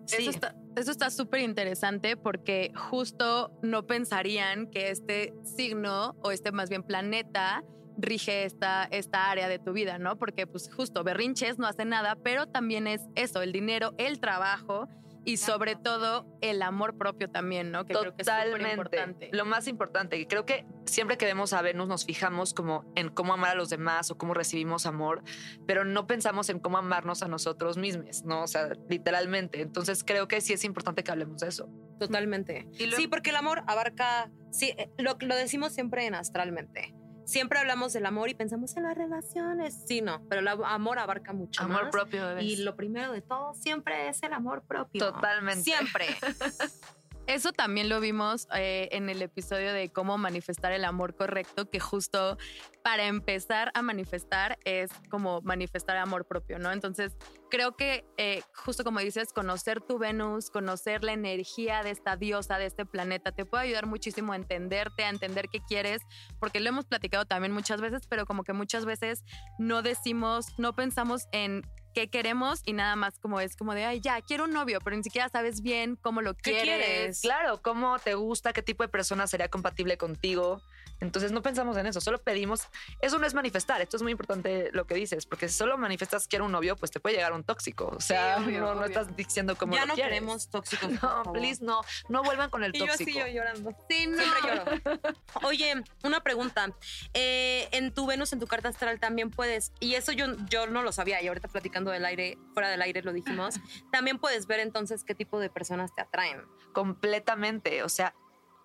Sí. 0.05 0.15
Eso 0.19 0.29
está 0.29 0.55
eso 0.77 0.91
está 0.91 1.09
súper 1.09 1.41
interesante 1.41 2.17
porque 2.17 2.71
justo 2.75 3.51
no 3.63 3.87
pensarían 3.87 4.67
que 4.67 4.91
este 4.91 5.33
signo 5.43 6.15
o 6.21 6.29
este 6.29 6.51
más 6.51 6.69
bien 6.69 6.83
planeta 6.83 7.63
rige 7.97 8.43
esta, 8.43 8.83
esta 8.91 9.31
área 9.31 9.47
de 9.47 9.57
tu 9.57 9.73
vida, 9.73 9.97
¿no? 9.97 10.17
Porque 10.19 10.45
pues 10.45 10.69
justo 10.71 11.03
berrinches 11.03 11.57
no 11.57 11.65
hace 11.65 11.83
nada, 11.83 12.15
pero 12.15 12.45
también 12.45 12.85
es 12.85 13.01
eso, 13.15 13.41
el 13.41 13.51
dinero, 13.51 13.95
el 13.97 14.19
trabajo 14.19 14.87
y 15.27 15.35
sobre 15.35 15.75
todo 15.75 16.25
el 16.39 16.61
amor 16.61 16.97
propio 16.97 17.29
también, 17.29 17.69
¿no? 17.69 17.85
Que 17.85 17.93
creo 17.93 18.15
que 18.15 18.21
es 18.21 18.25
Totalmente. 18.27 18.69
importante. 18.69 19.29
Lo 19.33 19.43
más 19.43 19.67
importante, 19.67 20.17
y 20.17 20.25
creo 20.25 20.45
que 20.45 20.65
siempre 20.85 21.17
que 21.17 21.25
vemos 21.25 21.51
a 21.51 21.61
Venus 21.61 21.89
nos 21.89 22.05
fijamos 22.05 22.53
como 22.53 22.89
en 22.95 23.09
cómo 23.09 23.33
amar 23.33 23.51
a 23.51 23.55
los 23.55 23.69
demás 23.69 24.09
o 24.09 24.17
cómo 24.17 24.33
recibimos 24.33 24.85
amor, 24.85 25.21
pero 25.67 25.83
no 25.83 26.07
pensamos 26.07 26.47
en 26.49 26.59
cómo 26.59 26.77
amarnos 26.77 27.23
a 27.23 27.27
nosotros 27.27 27.75
mismos, 27.77 28.23
¿no? 28.23 28.43
O 28.43 28.47
sea, 28.47 28.69
literalmente. 28.87 29.59
Entonces 29.61 30.05
creo 30.05 30.29
que 30.29 30.39
sí 30.39 30.53
es 30.53 30.63
importante 30.63 31.03
que 31.03 31.11
hablemos 31.11 31.41
de 31.41 31.49
eso. 31.49 31.69
Totalmente. 31.99 32.69
Y 32.79 32.85
luego- 32.85 32.95
Sí, 33.01 33.07
porque 33.09 33.31
el 33.31 33.35
amor 33.35 33.63
abarca, 33.67 34.31
sí, 34.51 34.73
eh, 34.77 34.89
lo, 34.97 35.17
lo 35.19 35.35
decimos 35.35 35.73
siempre 35.73 36.05
en 36.05 36.15
astralmente. 36.15 36.93
Siempre 37.27 37.59
hablamos 37.59 37.91
del 37.91 38.05
amor 38.05 38.29
y 38.29 38.35
pensamos 38.35 38.77
en 38.77 38.83
las 38.83 38.97
relaciones. 38.97 39.83
Sí, 39.85 40.01
no, 40.01 40.21
pero 40.29 40.39
el 40.39 40.47
amor 40.47 40.97
abarca 40.97 41.33
mucho 41.33 41.61
Amor 41.61 41.83
más. 41.83 41.91
propio, 41.91 42.25
bebés. 42.25 42.45
Y 42.45 42.55
lo 42.63 42.77
primero 42.77 43.11
de 43.11 43.21
todo 43.21 43.53
siempre 43.53 44.07
es 44.07 44.23
el 44.23 44.31
amor 44.31 44.63
propio. 44.65 45.11
Totalmente. 45.11 45.61
Siempre. 45.61 46.07
Eso 47.27 47.51
también 47.51 47.89
lo 47.89 47.99
vimos 47.99 48.47
eh, 48.55 48.87
en 48.93 49.09
el 49.09 49.21
episodio 49.21 49.73
de 49.73 49.89
cómo 49.89 50.17
manifestar 50.17 50.71
el 50.71 50.85
amor 50.85 51.13
correcto, 51.13 51.69
que 51.69 51.81
justo 51.81 52.37
para 52.81 53.07
empezar 53.07 53.71
a 53.73 53.81
manifestar 53.81 54.57
es 54.63 54.89
como 55.09 55.41
manifestar 55.41 55.97
amor 55.97 56.25
propio, 56.25 56.57
¿no? 56.59 56.71
Entonces, 56.71 57.17
creo 57.49 57.75
que 57.75 58.05
eh, 58.17 58.41
justo 58.53 58.83
como 58.83 58.99
dices, 58.99 59.33
conocer 59.33 59.81
tu 59.81 59.97
Venus, 59.97 60.49
conocer 60.49 61.03
la 61.03 61.13
energía 61.13 61.83
de 61.83 61.91
esta 61.91 62.15
diosa, 62.15 62.57
de 62.57 62.65
este 62.65 62.85
planeta, 62.85 63.31
te 63.31 63.45
puede 63.45 63.65
ayudar 63.65 63.85
muchísimo 63.85 64.33
a 64.33 64.35
entenderte, 64.35 65.03
a 65.03 65.09
entender 65.09 65.47
qué 65.49 65.61
quieres, 65.61 66.01
porque 66.39 66.59
lo 66.59 66.69
hemos 66.69 66.85
platicado 66.85 67.25
también 67.25 67.53
muchas 67.53 67.81
veces, 67.81 68.07
pero 68.09 68.25
como 68.25 68.43
que 68.43 68.53
muchas 68.53 68.85
veces 68.85 69.23
no 69.57 69.81
decimos, 69.81 70.47
no 70.57 70.73
pensamos 70.73 71.27
en 71.31 71.63
qué 71.97 72.09
queremos 72.11 72.61
y 72.63 72.73
nada 72.73 72.95
más 72.95 73.17
como 73.17 73.39
es 73.39 73.55
como 73.55 73.73
de, 73.73 73.85
ay, 73.85 74.01
ya, 74.01 74.21
quiero 74.21 74.43
un 74.43 74.53
novio, 74.53 74.79
pero 74.83 74.95
ni 74.95 75.03
siquiera 75.03 75.29
sabes 75.29 75.61
bien 75.61 75.95
cómo 75.95 76.21
lo 76.21 76.35
¿Qué 76.35 76.51
quieres. 76.51 76.85
quieres? 76.85 77.21
Claro, 77.21 77.59
cómo 77.63 77.97
te 77.97 78.13
gusta, 78.13 78.53
qué 78.53 78.61
tipo 78.61 78.83
de 78.83 78.89
persona 78.89 79.25
sería 79.25 79.49
compatible 79.49 79.97
contigo. 79.97 80.61
Entonces 80.99 81.31
no 81.31 81.41
pensamos 81.41 81.75
en 81.77 81.87
eso, 81.87 81.99
solo 81.99 82.19
pedimos. 82.19 82.61
Eso 83.01 83.17
no 83.17 83.25
es 83.25 83.33
manifestar, 83.33 83.81
esto 83.81 83.97
es 83.97 84.03
muy 84.03 84.11
importante 84.11 84.69
lo 84.73 84.85
que 84.85 84.93
dices, 84.93 85.25
porque 85.25 85.49
si 85.49 85.55
solo 85.55 85.77
manifestas 85.77 86.27
quiero 86.27 86.45
un 86.45 86.51
novio, 86.51 86.75
pues 86.75 86.91
te 86.91 86.99
puede 86.99 87.15
llegar 87.15 87.33
un 87.33 87.36
tóxico. 87.43 87.93
O 87.95 87.99
sea, 87.99 88.37
obvio, 88.37 88.73
no, 88.75 88.85
estás 88.85 89.15
diciendo 89.15 89.55
cómo 89.57 89.73
ya 89.73 89.81
lo 89.81 89.87
no 89.87 89.93
quieres. 89.95 90.13
queremos 90.13 90.49
tóxicos. 90.49 90.89
No, 91.01 91.31
please, 91.33 91.63
no, 91.63 91.81
no 92.09 92.23
vuelvan 92.23 92.49
con 92.49 92.63
el 92.63 92.75
Y 92.75 92.79
yo 92.79 92.87
tóxico. 92.87 93.19
yo 93.19 93.27
llorando. 93.27 93.71
Sí, 93.89 94.07
no. 94.07 94.17
Siempre 94.17 94.41
lloro. 94.83 95.15
Oye, 95.43 95.73
una 96.03 96.21
pregunta. 96.21 96.67
Eh, 97.13 97.67
en 97.71 97.93
tu 97.93 98.05
Venus, 98.05 98.33
en 98.33 98.39
tu 98.39 98.47
carta 98.47 98.69
astral, 98.69 98.99
también 98.99 99.29
puedes, 99.31 99.71
y 99.79 99.95
eso 99.95 100.11
yo, 100.11 100.25
yo 100.49 100.67
no 100.67 100.81
lo 100.81 100.91
sabía, 100.91 101.21
y 101.21 101.27
ahorita 101.27 101.47
platicando 101.47 101.91
del 101.91 102.05
aire, 102.05 102.37
fuera 102.53 102.69
del 102.69 102.81
aire 102.81 103.01
lo 103.03 103.13
dijimos, 103.13 103.55
también 103.91 104.17
puedes 104.19 104.47
ver 104.47 104.59
entonces 104.59 105.03
qué 105.03 105.15
tipo 105.15 105.39
de 105.39 105.49
personas 105.49 105.93
te 105.95 106.01
atraen. 106.01 106.41
completamente. 106.73 107.83
O 107.83 107.89
sea, 107.89 108.13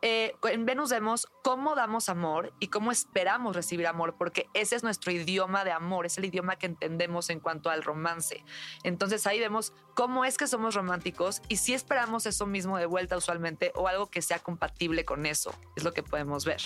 eh, 0.02 0.34
en 0.44 0.66
Venus 0.66 0.90
vemos 0.90 1.28
cómo 1.42 1.74
damos 1.74 2.08
amor 2.08 2.52
y 2.60 2.68
cómo 2.68 2.90
esperamos 2.90 3.54
recibir 3.54 3.86
amor, 3.86 4.16
porque 4.18 4.48
ese 4.52 4.76
es 4.76 4.82
nuestro 4.82 5.12
idioma 5.12 5.64
de 5.64 5.72
amor, 5.72 6.06
es 6.06 6.18
el 6.18 6.24
idioma 6.24 6.56
que 6.56 6.66
entendemos 6.66 7.30
en 7.30 7.40
cuanto 7.40 7.70
al 7.70 7.82
romance. 7.82 8.44
Entonces 8.82 9.26
ahí 9.26 9.38
vemos 9.38 9.72
cómo 9.94 10.24
es 10.24 10.38
que 10.38 10.46
somos 10.46 10.74
románticos 10.74 11.40
y 11.48 11.56
si 11.56 11.72
esperamos 11.72 12.26
eso 12.26 12.46
mismo 12.46 12.78
de 12.78 12.86
vuelta 12.86 13.16
usualmente 13.16 13.72
o 13.74 13.88
algo 13.88 14.10
que 14.10 14.22
sea 14.22 14.40
compatible 14.40 15.04
con 15.04 15.24
eso, 15.24 15.54
es 15.76 15.84
lo 15.84 15.92
que 15.92 16.02
podemos 16.02 16.44
ver. 16.44 16.60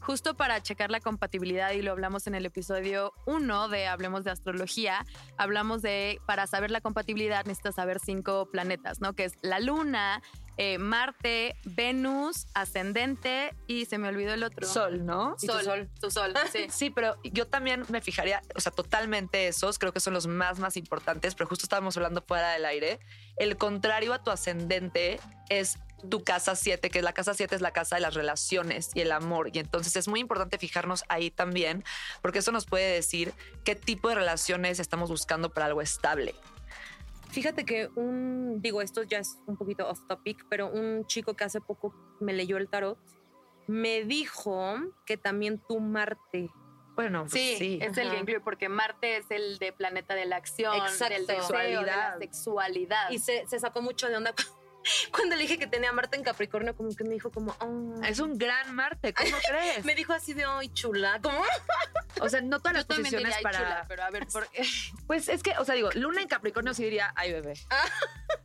Justo 0.00 0.36
para 0.36 0.62
checar 0.62 0.90
la 0.90 1.00
compatibilidad, 1.00 1.72
y 1.72 1.82
lo 1.82 1.90
hablamos 1.90 2.26
en 2.26 2.36
el 2.36 2.46
episodio 2.46 3.12
1 3.24 3.68
de 3.68 3.88
Hablemos 3.88 4.22
de 4.22 4.30
Astrología, 4.30 5.04
hablamos 5.36 5.82
de, 5.82 6.20
para 6.26 6.46
saber 6.46 6.70
la 6.70 6.80
compatibilidad 6.80 7.44
necesitas 7.44 7.74
saber 7.74 7.98
cinco 7.98 8.46
planetas, 8.46 9.00
¿no? 9.00 9.14
Que 9.14 9.24
es 9.24 9.34
la 9.42 9.58
Luna, 9.58 10.22
eh, 10.56 10.78
Marte, 10.78 11.56
Venus, 11.64 12.46
Ascendente 12.54 13.54
y 13.66 13.84
se 13.86 13.98
me 13.98 14.08
olvidó 14.08 14.34
el 14.34 14.42
otro. 14.42 14.66
Sol, 14.66 15.04
¿no? 15.04 15.36
Y 15.40 15.46
tu 15.46 15.58
sol. 15.58 15.88
Tu 16.00 16.10
sol, 16.10 16.34
sí. 16.52 16.66
Sí, 16.76 16.90
pero 16.90 17.16
yo 17.24 17.46
también 17.46 17.84
me 17.88 18.00
fijaría, 18.00 18.42
o 18.54 18.60
sea, 18.60 18.72
totalmente 18.72 19.48
esos, 19.48 19.78
creo 19.78 19.92
que 19.92 20.00
son 20.00 20.14
los 20.14 20.26
más, 20.26 20.58
más 20.58 20.76
importantes, 20.76 21.34
pero 21.34 21.48
justo 21.48 21.64
estábamos 21.64 21.96
hablando 21.96 22.22
fuera 22.22 22.52
del 22.52 22.64
aire. 22.64 23.00
El 23.36 23.56
contrario 23.56 24.12
a 24.12 24.22
tu 24.22 24.30
ascendente 24.30 25.20
es 25.48 25.78
tu 26.08 26.24
casa 26.24 26.54
7, 26.54 26.90
que 26.90 27.02
la 27.02 27.12
casa 27.12 27.34
7 27.34 27.54
es 27.54 27.60
la 27.60 27.72
casa 27.72 27.96
de 27.96 28.02
las 28.02 28.14
relaciones 28.14 28.90
y 28.94 29.00
el 29.00 29.12
amor. 29.12 29.50
Y 29.52 29.58
entonces 29.58 29.96
es 29.96 30.08
muy 30.08 30.20
importante 30.20 30.58
fijarnos 30.58 31.04
ahí 31.08 31.30
también, 31.30 31.84
porque 32.22 32.38
eso 32.40 32.52
nos 32.52 32.66
puede 32.66 32.92
decir 32.92 33.32
qué 33.64 33.74
tipo 33.74 34.08
de 34.08 34.16
relaciones 34.16 34.78
estamos 34.78 35.10
buscando 35.10 35.50
para 35.50 35.66
algo 35.66 35.82
estable. 35.82 36.34
Fíjate 37.30 37.64
que 37.64 37.88
un, 37.96 38.60
digo, 38.62 38.80
esto 38.82 39.02
ya 39.02 39.18
es 39.18 39.38
un 39.46 39.56
poquito 39.56 39.88
off 39.88 40.00
topic, 40.08 40.46
pero 40.48 40.68
un 40.70 41.06
chico 41.06 41.34
que 41.34 41.44
hace 41.44 41.60
poco 41.60 41.94
me 42.20 42.32
leyó 42.32 42.56
el 42.56 42.68
tarot 42.68 42.98
me 43.66 44.04
dijo 44.04 44.76
que 45.04 45.16
también 45.16 45.58
tu 45.58 45.80
Marte 45.80 46.48
Bueno, 46.94 47.22
pues 47.22 47.32
Sí, 47.32 47.56
sí. 47.58 47.78
es 47.82 47.98
el 47.98 48.10
que 48.10 48.18
incluye, 48.18 48.40
porque 48.40 48.68
Marte 48.68 49.16
es 49.18 49.30
el 49.30 49.58
de 49.58 49.72
planeta 49.72 50.14
de 50.14 50.24
la 50.24 50.36
acción, 50.36 50.74
Exacto. 50.76 51.14
del 51.14 51.26
deseo, 51.26 51.58
de 51.58 51.72
la 51.72 52.16
Sexualidad. 52.16 52.18
sexualidad. 52.20 53.10
Y 53.10 53.18
se, 53.18 53.46
se 53.48 53.58
sacó 53.58 53.82
mucho 53.82 54.08
de 54.08 54.16
onda 54.16 54.32
cuando 55.12 55.36
le 55.36 55.42
dije 55.42 55.58
que 55.58 55.66
tenía 55.66 55.90
a 55.90 55.92
Marta 55.92 56.16
en 56.16 56.22
Capricornio, 56.22 56.74
como 56.76 56.94
que 56.94 57.04
me 57.04 57.10
dijo 57.14 57.30
como, 57.30 57.54
"Oh". 57.60 58.02
Es 58.04 58.20
un 58.20 58.38
gran 58.38 58.74
Marte, 58.74 59.12
¿cómo 59.14 59.30
crees? 59.48 59.84
me 59.84 59.94
dijo 59.94 60.12
así 60.12 60.34
de, 60.34 60.44
ay, 60.44 60.68
chula, 60.70 61.20
como, 61.22 61.42
O 62.20 62.28
sea, 62.30 62.40
no 62.40 62.58
todas 62.60 62.72
Yo 62.72 62.78
las 62.78 62.84
posiciones 62.86 63.12
diría, 63.20 63.36
"Ay, 63.36 63.42
para... 63.42 63.58
chula", 63.58 63.84
pero 63.88 64.02
a 64.04 64.10
ver, 64.10 64.26
¿por 64.26 64.48
qué? 64.48 64.62
Pues 65.06 65.28
es 65.28 65.42
que, 65.42 65.52
o 65.58 65.64
sea, 65.64 65.74
digo, 65.74 65.90
luna 65.94 66.22
en 66.22 66.28
Capricornio 66.28 66.72
sí 66.74 66.84
diría, 66.84 67.12
ay, 67.16 67.32
bebé. 67.32 67.54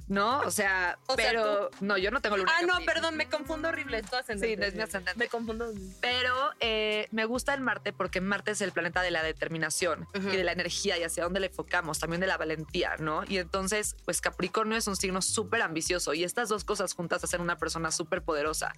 ¿No? 0.08 0.40
O 0.42 0.52
sea, 0.52 1.00
O 1.08 1.16
sea, 1.16 1.30
pero... 1.30 1.72
no, 1.80 1.98
yo 1.98 2.12
no 2.12 2.22
tengo 2.22 2.36
luna 2.36 2.52
ah, 2.54 2.62
en 2.62 2.68
no, 2.68 2.80
perdón, 2.86 3.16
me 3.16 3.30
confundo 3.30 3.70
horrible, 3.70 4.00
es 4.00 4.10
tu 4.10 4.18
ascendente. 4.18 4.62
Sí, 4.62 4.68
es 4.70 4.76
mi 4.76 4.82
ascendente. 4.82 5.18
Me 5.18 5.30
confundo. 5.30 5.72
Pero 6.02 6.52
eh, 6.60 7.08
me 7.12 7.24
gusta 7.24 7.54
el 7.54 7.62
Marte 7.62 7.94
porque 7.94 8.20
Marte 8.20 8.52
es 8.52 8.60
el 8.62 8.74
planeta 8.74 9.02
de 9.02 9.12
la 9.12 9.24
determinación 9.24 10.06
Ujú. 10.14 10.30
y 10.30 10.36
de 10.36 10.44
la 10.44 10.52
energía 10.52 10.98
y 10.98 11.04
hacia 11.04 11.24
dónde 11.24 11.40
le 11.40 11.48
enfocamos, 11.48 12.00
también 12.00 12.20
de 12.20 12.28
la 12.28 12.36
valentía, 12.38 12.98
¿no? 13.00 13.24
Y 13.26 13.38
entonces, 13.38 13.96
pues 14.04 14.20
Capricornio 14.20 14.78
es 14.78 14.86
un 14.88 14.98
signo 14.98 15.22
súper 15.22 15.62
ambicioso 15.62 16.14
y 16.14 16.26
estas 16.32 16.48
dos 16.48 16.64
cosas 16.64 16.94
juntas 16.94 17.22
hacen 17.26 17.42
una 17.42 17.58
persona 17.58 17.92
súper 17.92 18.22
poderosa. 18.24 18.74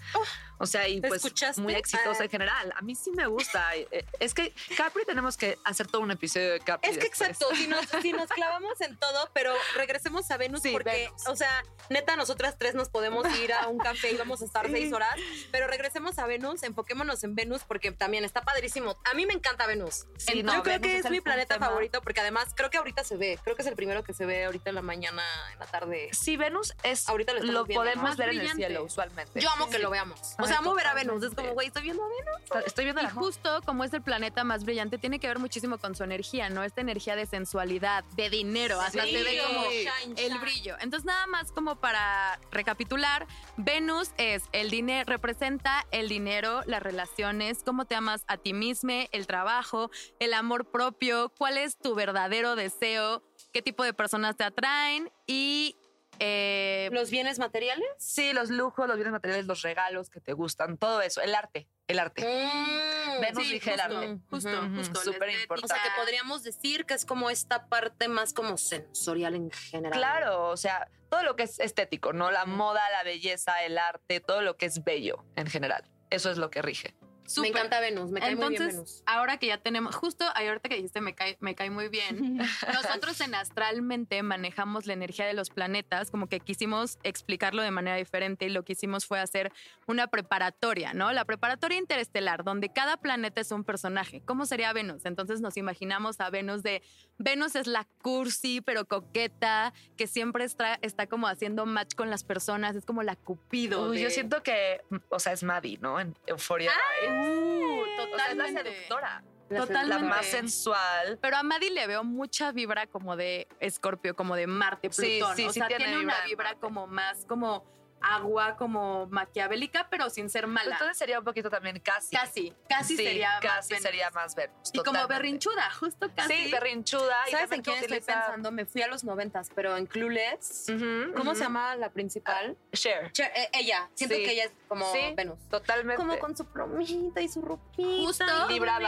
o 0.57 0.65
sea, 0.65 0.87
y 0.87 0.99
¿te 1.01 1.07
pues 1.07 1.23
escuchaste? 1.23 1.61
muy 1.61 1.73
exitosa 1.75 2.21
Ah. 2.21 2.23
en 2.25 2.29
general. 2.31 2.73
A 2.75 2.81
mí 2.81 2.95
sí 2.95 3.11
me 3.11 3.27
gusta. 3.27 3.63
Eh, 3.91 4.05
Es 4.19 4.33
que 4.33 4.53
Capri 4.77 5.03
tenemos 5.05 5.37
que 5.37 5.57
hacer 5.63 5.87
todo 5.87 6.01
un 6.01 6.09
episodio 6.11 6.51
de 6.53 6.59
Capri. 6.59 6.89
Es 6.89 6.97
que 6.97 7.09
después. 7.09 7.29
exacto, 7.29 7.55
si 7.55 7.67
nos, 7.67 7.85
si 8.01 8.11
nos 8.13 8.27
clavamos 8.29 8.79
en 8.81 8.97
todo, 8.97 9.29
pero 9.33 9.53
regresemos 9.75 10.29
a 10.31 10.37
Venus 10.37 10.61
Sí, 10.61 10.71
porque, 10.71 11.05
Venus. 11.05 11.27
o 11.27 11.35
sea, 11.35 11.63
neta, 11.89 12.15
nosotras 12.15 12.55
tres 12.57 12.73
nos 12.75 12.89
podemos 12.89 13.25
ir 13.39 13.53
a 13.53 13.67
un 13.67 13.77
café 13.77 14.11
y 14.11 14.17
vamos 14.17 14.41
a 14.41 14.45
estar 14.45 14.65
Sí. 14.67 14.71
seis 14.73 14.93
horas, 14.93 15.13
pero 15.51 15.67
regresemos 15.67 16.17
a 16.19 16.25
Venus, 16.25 16.63
enfoquémonos 16.63 17.23
en 17.23 17.35
Venus 17.35 17.61
porque 17.67 17.91
también 17.91 18.23
está 18.25 18.41
padrísimo. 18.41 18.97
A 19.11 19.13
mí 19.13 19.25
me 19.25 19.33
encanta 19.33 19.67
Venus. 19.67 20.05
Sí, 20.17 20.37
Yo 20.37 20.43
no, 20.43 20.63
creo 20.63 20.79
Venus 20.79 20.87
que 20.87 20.97
es 20.99 21.05
es 21.05 21.11
mi 21.11 21.21
planeta 21.21 21.55
tema. 21.55 21.67
favorito 21.67 22.01
porque 22.01 22.21
además 22.21 22.47
creo 22.55 22.69
que 22.69 22.77
ahorita 22.77 23.03
se 23.03 23.17
ve, 23.17 23.37
creo 23.43 23.55
que 23.55 23.61
es 23.63 23.67
el 23.67 23.75
primero 23.75 24.03
que 24.03 24.13
se 24.13 24.25
ve 24.25 24.45
ahorita 24.45 24.69
en 24.69 24.75
la 24.75 24.81
mañana, 24.81 25.23
en 25.51 25.59
la 25.59 25.65
tarde. 25.67 26.09
Sí, 26.13 26.37
Venus 26.37 26.73
es. 26.83 27.07
Ahorita 27.09 27.33
lo 27.33 27.42
lo 27.43 27.65
podemos 27.65 27.85
ver 27.85 27.97
en 27.97 28.01
Más 28.03 28.19
el 28.19 28.27
brillante. 28.27 28.65
cielo 28.65 28.83
usualmente. 28.83 29.39
Yo 29.39 29.49
amo 29.51 29.65
Sí, 29.65 29.71
que 29.71 29.79
lo 29.79 29.89
veamos. 29.89 30.19
O 30.19 30.43
Ay, 30.43 30.47
sea, 30.47 30.57
amo 30.59 30.73
ver 30.73 30.87
a 30.87 30.93
Venus. 30.93 31.23
Es 31.23 31.33
como, 31.33 31.53
güey, 31.53 31.67
estoy 31.67 31.83
viendo 31.83 32.03
a 32.03 32.07
Venus. 32.07 32.65
Estoy 32.67 32.85
viendo 32.85 33.01
Y 33.01 33.05
la 33.05 33.11
justo 33.11 33.61
como 33.65 33.83
es 33.83 33.93
el 33.93 34.01
planeta 34.01 34.43
más 34.43 34.63
brillante, 34.63 34.97
tiene 34.97 35.19
que 35.19 35.27
ver 35.27 35.39
muchísimo 35.39 35.77
con 35.77 35.95
su 35.95 36.03
energía, 36.03 36.49
¿no? 36.49 36.63
Esta 36.63 36.81
energía 36.81 37.15
de 37.15 37.25
sensualidad, 37.25 38.03
de 38.15 38.29
dinero, 38.29 38.79
hasta 38.81 39.03
Sí. 39.03 39.11
se 39.11 39.23
ve 39.23 39.41
como 39.47 39.69
Shine, 39.69 40.21
el 40.21 40.27
shine. 40.31 40.39
brillo. 40.39 40.75
Entonces, 40.79 41.05
nada 41.05 41.25
más 41.27 41.51
como 41.51 41.75
para 41.77 42.39
recapitular, 42.51 43.25
Venus 43.57 44.11
es 44.17 44.43
el 44.51 44.69
dinero, 44.69 45.05
representa 45.07 45.85
el 45.91 46.09
dinero, 46.09 46.61
las 46.65 46.81
relaciones, 46.83 47.61
cómo 47.63 47.85
te 47.85 47.95
amas 47.95 48.23
a 48.27 48.37
ti 48.37 48.53
mismo, 48.53 48.83
el 49.11 49.27
trabajo, 49.27 49.89
el 50.19 50.33
amor 50.33 50.65
propio, 50.69 51.29
cuál 51.37 51.57
es 51.57 51.77
tu 51.77 51.95
verdadero 51.95 52.55
deseo, 52.55 53.23
qué 53.53 53.61
tipo 53.61 53.83
de 53.83 53.93
personas 53.93 54.35
te 54.35 54.43
atraen 54.43 55.09
y 55.25 55.77
eh, 56.25 56.89
Los 56.93 57.09
bienes 57.09 57.37
materiales. 57.39 57.87
Sí, 57.97 58.31
los 58.33 58.49
lujos, 58.49 58.87
los 58.87 58.95
bienes 58.95 59.11
materiales, 59.11 59.45
los 59.45 59.61
regalos 59.61 60.09
que 60.09 60.21
te 60.21 60.31
gustan, 60.33 60.77
todo 60.77 61.01
eso, 61.01 61.21
el 61.21 61.35
arte, 61.35 61.67
el 61.87 61.99
arte. 61.99 62.23
Mm, 62.23 63.21
Venus 63.21 63.43
sí, 63.43 63.53
el 63.55 63.61
justo, 63.61 63.81
arte. 63.83 64.17
justo, 64.29 64.49
Ujú, 64.49 64.75
justo, 64.77 64.93
la 64.99 65.03
súper 65.13 65.29
estética. 65.29 65.55
O 65.63 65.67
sea, 65.67 65.77
que 65.83 65.89
podríamos 65.99 66.43
decir 66.43 66.85
que 66.85 66.93
es 66.93 67.05
como 67.05 67.29
esta 67.29 67.67
parte 67.67 68.07
más 68.07 68.33
como 68.33 68.57
sensorial 68.57 69.35
en 69.35 69.51
general. 69.51 69.99
Claro, 69.99 70.49
o 70.49 70.57
sea, 70.57 70.89
todo 71.09 71.23
lo 71.23 71.35
que 71.35 71.43
es 71.43 71.59
estético, 71.59 72.13
¿no? 72.13 72.31
La 72.31 72.45
moda, 72.45 72.81
la 72.91 73.03
belleza, 73.03 73.63
el 73.63 73.77
arte, 73.77 74.19
todo 74.19 74.41
lo 74.41 74.55
que 74.57 74.65
es 74.65 74.83
bello 74.83 75.25
en 75.35 75.47
general. 75.47 75.83
Eso 76.09 76.31
es 76.31 76.37
lo 76.37 76.49
que 76.49 76.61
rige. 76.61 76.95
Me 77.37 77.47
encanta 77.47 77.79
Venus, 77.79 78.11
me 78.11 78.19
cae 78.19 78.35
muy 78.35 78.49
bien 78.49 78.61
Entonces, 78.61 78.75
Venus. 78.75 79.03
ahora 79.05 79.37
que 79.37 79.47
ya 79.47 79.57
tenemos, 79.57 79.95
justo 79.95 80.25
ahorita 80.35 80.69
que 80.69 80.75
dijiste 80.75 81.01
me 81.01 81.15
cae, 81.15 81.37
me 81.39 81.55
cae 81.55 81.69
muy 81.69 81.87
bien, 81.87 82.37
nosotros 82.73 83.19
en 83.21 83.35
Astralmente 83.35 84.21
manejamos 84.23 84.85
la 84.85 84.93
energía 84.93 85.25
de 85.25 85.33
los 85.33 85.49
planetas, 85.49 86.11
como 86.11 86.27
que 86.27 86.39
quisimos 86.39 86.99
explicarlo 87.03 87.61
de 87.61 87.71
manera 87.71 87.97
diferente 87.97 88.45
y 88.45 88.49
lo 88.49 88.63
que 88.63 88.73
hicimos 88.73 89.05
fue 89.05 89.19
hacer 89.19 89.51
una 89.87 90.07
preparatoria, 90.07 90.93
¿no? 90.93 91.11
La 91.11 91.25
preparatoria 91.25 91.77
interestelar, 91.77 92.43
donde 92.43 92.69
cada 92.69 92.97
planeta 92.97 93.41
es 93.41 93.51
un 93.51 93.63
personaje. 93.63 94.21
¿Cómo 94.25 94.45
sería 94.45 94.73
Venus? 94.73 95.05
Entonces 95.05 95.41
nos 95.41 95.57
imaginamos 95.57 96.19
a 96.19 96.29
Venus 96.29 96.63
de, 96.63 96.83
Venus 97.17 97.55
es 97.55 97.67
la 97.67 97.87
cursi, 98.01 98.61
pero 98.61 98.85
coqueta, 98.85 99.73
que 99.97 100.07
siempre 100.07 100.43
está, 100.43 100.75
está 100.81 101.07
como 101.07 101.27
haciendo 101.27 101.65
match 101.65 101.95
con 101.95 102.09
las 102.09 102.23
personas, 102.23 102.75
es 102.75 102.85
como 102.85 103.03
la 103.03 103.15
cupido. 103.15 103.89
Uy, 103.89 103.97
de- 103.97 104.03
yo 104.03 104.09
siento 104.09 104.41
que, 104.43 104.81
o 105.09 105.19
sea, 105.19 105.33
es 105.33 105.43
Maddie, 105.43 105.77
¿no? 105.79 105.99
En 105.99 106.15
Euforia. 106.25 106.71
Uh, 107.07 107.81
o 107.81 107.85
sea, 107.85 108.03
es 108.05 108.11
la 108.11 108.27
totalmente. 108.45 108.73
seductora. 108.73 109.23
Totalmente. 109.49 110.03
La 110.03 110.09
más 110.09 110.25
sensual. 110.25 111.19
Pero 111.21 111.37
a 111.37 111.43
Maddie 111.43 111.69
le 111.69 111.85
veo 111.85 112.03
mucha 112.03 112.51
vibra 112.51 112.87
como 112.87 113.15
de 113.15 113.47
Escorpio, 113.59 114.15
como 114.15 114.35
de 114.35 114.47
Marte, 114.47 114.89
Sí, 114.91 115.17
Plutón. 115.19 115.35
sí, 115.35 115.45
o 115.45 115.53
sí 115.53 115.59
sea, 115.59 115.67
tiene 115.67 115.85
tiene, 115.85 115.99
vibra 115.99 116.15
una 116.17 116.25
vibra 116.25 116.55
como 116.55 116.87
más 116.87 117.25
como 117.27 117.63
agua, 118.03 118.55
como 118.57 119.07
maquiavélica, 119.07 119.87
pero 119.89 120.09
sin 120.09 120.29
ser 120.29 120.45
mala. 120.47 120.73
Entonces 120.73 120.97
sería 120.97 121.19
un 121.19 121.25
poquito 121.25 121.49
también 121.49 121.79
casi. 121.79 122.15
casi, 122.15 122.53
casi 122.69 122.97
Sí, 122.97 123.03
sería 123.03 123.29
más 123.31 123.41
casi 123.41 123.69
Venus. 123.73 123.83
sería 123.83 124.11
más 124.11 124.35
Venus. 124.35 124.69
Y 124.73 124.79
como 124.79 125.07
berrinchuda, 125.07 125.71
justo 125.79 126.11
casi. 126.15 126.33
Sí, 126.33 126.51
berrinchuda. 126.51 127.15
¿Sabes 127.31 127.51
en 127.51 127.61
quién 127.61 127.63
que 127.63 127.71
estoy 127.85 127.97
utiliza- 127.97 128.13
pensando? 128.21 128.51
Me 128.51 128.65
fui 128.65 128.81
a 128.81 128.87
los 128.87 129.03
noventas, 129.03 129.49
pero 129.55 129.77
en 129.77 129.85
Clueless. 129.85 130.67
¿Cómo 131.15 131.33
se 131.35 131.41
llama 131.43 131.75
la 131.75 131.89
principal? 131.91 132.57
Cher. 132.73 133.11
Che- 133.13 133.31
eh, 133.35 133.49
ella. 133.53 133.89
Siento 133.93 134.15
Sí. 134.15 134.23
que 134.23 134.31
ella 134.31 134.45
es 134.45 134.51
como 134.67 134.91
Sí. 134.91 135.13
Venus. 135.15 135.39
Totalmente. 135.49 135.95
Como 135.95 136.19
con 136.19 136.35
su 136.35 136.45
plumita 136.45 137.21
y 137.21 137.27
su 137.29 137.41
ropita. 137.41 137.87
Justo- 138.05 138.47
Libra 138.49 138.79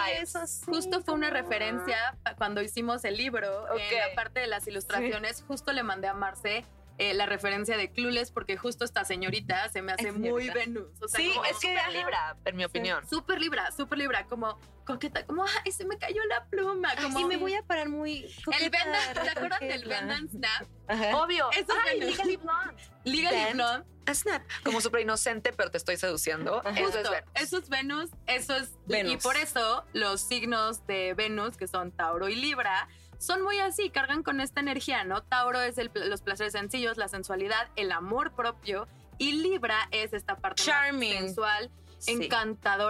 Justo 0.65 1.01
fue 1.01 1.13
una 1.13 1.29
referencia 1.29 2.17
cuando 2.37 2.61
hicimos 2.61 3.03
el 3.05 3.17
libro, 3.17 3.63
Ok. 3.65 3.79
en 3.79 4.09
la 4.09 4.15
parte 4.15 4.39
de 4.41 4.47
las 4.47 4.67
ilustraciones, 4.67 5.43
justo 5.47 5.71
le 5.73 5.83
mandé 5.83 6.07
a 6.07 6.13
Marce 6.13 6.65
eh, 6.97 7.13
la 7.13 7.25
referencia 7.25 7.77
de 7.77 7.91
Clueless 7.91 8.31
porque 8.31 8.57
justo 8.57 8.85
esta 8.85 9.03
señorita 9.05 9.67
se 9.69 9.81
me 9.81 9.91
hace 9.91 10.11
muy 10.11 10.43
señorita. 10.43 10.53
Venus. 10.53 11.01
O 11.01 11.07
sea, 11.07 11.19
Sí, 11.19 11.29
como 11.29 11.45
es 11.45 11.51
que 11.59 11.67
súper 11.67 11.71
era 11.71 11.89
Libra, 11.89 12.37
en 12.45 12.55
mi 12.55 12.65
opinión. 12.65 13.07
Súper 13.09 13.41
libra, 13.41 13.71
súper 13.71 13.97
libra, 13.97 14.25
como 14.27 14.59
coqueta, 14.85 15.25
como, 15.25 15.43
ay, 15.63 15.71
se 15.71 15.83
me 15.83 15.97
cayó 15.97 16.23
la 16.25 16.45
pluma, 16.45 16.95
como... 17.01 17.19
y 17.19 17.25
me 17.25 17.37
voy 17.37 17.55
a 17.55 17.63
parar 17.63 17.89
muy. 17.89 18.25
El 18.25 18.43
coqueta, 18.45 18.77
Bend, 18.83 19.23
¿te 19.23 19.29
acuerdas 19.29 19.59
del 19.59 19.91
and 19.91 20.29
Snap? 20.29 20.67
Ajá. 20.87 21.17
Obvio. 21.17 21.49
Eso 21.51 21.73
es 21.73 21.79
Ay, 21.85 21.99
Venus. 21.99 22.17
Legally 22.17 22.35
Blonde. 22.37 22.83
Legally. 23.03 23.53
Blonde. 23.53 23.85
Snap. 24.13 24.43
Como 24.63 24.81
súper 24.81 25.01
inocente, 25.01 25.51
pero 25.51 25.71
te 25.71 25.79
estoy 25.79 25.97
seduciendo. 25.97 26.59
Ajá. 26.59 26.79
Eso 26.79 26.99
es 26.99 27.09
Venus. 27.09 27.31
eso 27.33 27.57
es 27.57 27.69
Venus, 27.69 28.09
eso 28.27 28.55
es... 28.55 28.69
Y 28.87 28.91
Venus. 28.91 29.23
por 29.23 29.35
eso 29.35 29.83
los 29.93 30.21
signos 30.21 30.85
de 30.85 31.15
Venus, 31.15 31.57
que 31.57 31.67
son 31.67 31.91
Tauro 31.91 32.29
y 32.29 32.35
Libra, 32.35 32.87
son 33.25 33.41
muy 33.41 33.59
así, 33.59 33.89
cargan 33.89 34.23
con 34.23 34.39
esta 34.41 34.59
energía, 34.59 35.03
¿no? 35.03 35.23
Tauro 35.23 35.61
es 35.61 35.77
el 35.77 35.91
los 35.93 36.21
placeres 36.21 36.53
sencillos, 36.53 36.97
la 36.97 37.07
sensualidad, 37.07 37.69
el 37.75 37.91
amor 37.91 38.33
propio, 38.33 38.87
y 39.17 39.33
Libra 39.33 39.87
es 39.91 40.13
esta 40.13 40.35
parte 40.35 40.61
más 40.61 40.65
Charming. 40.65 41.13
sensual, 41.13 41.71
Sí. 41.97 42.29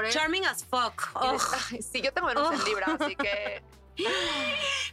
Charming 0.10 0.46
as 0.46 0.66
fuck. 0.66 1.10
Ay, 1.72 1.82
sí, 1.82 2.02
yo 2.02 2.12
tengo 2.12 2.28
Venus 2.28 2.48
Oh. 2.50 2.54
en 2.54 2.64
Libra, 2.66 2.88
así 3.00 3.16
que 3.16 3.64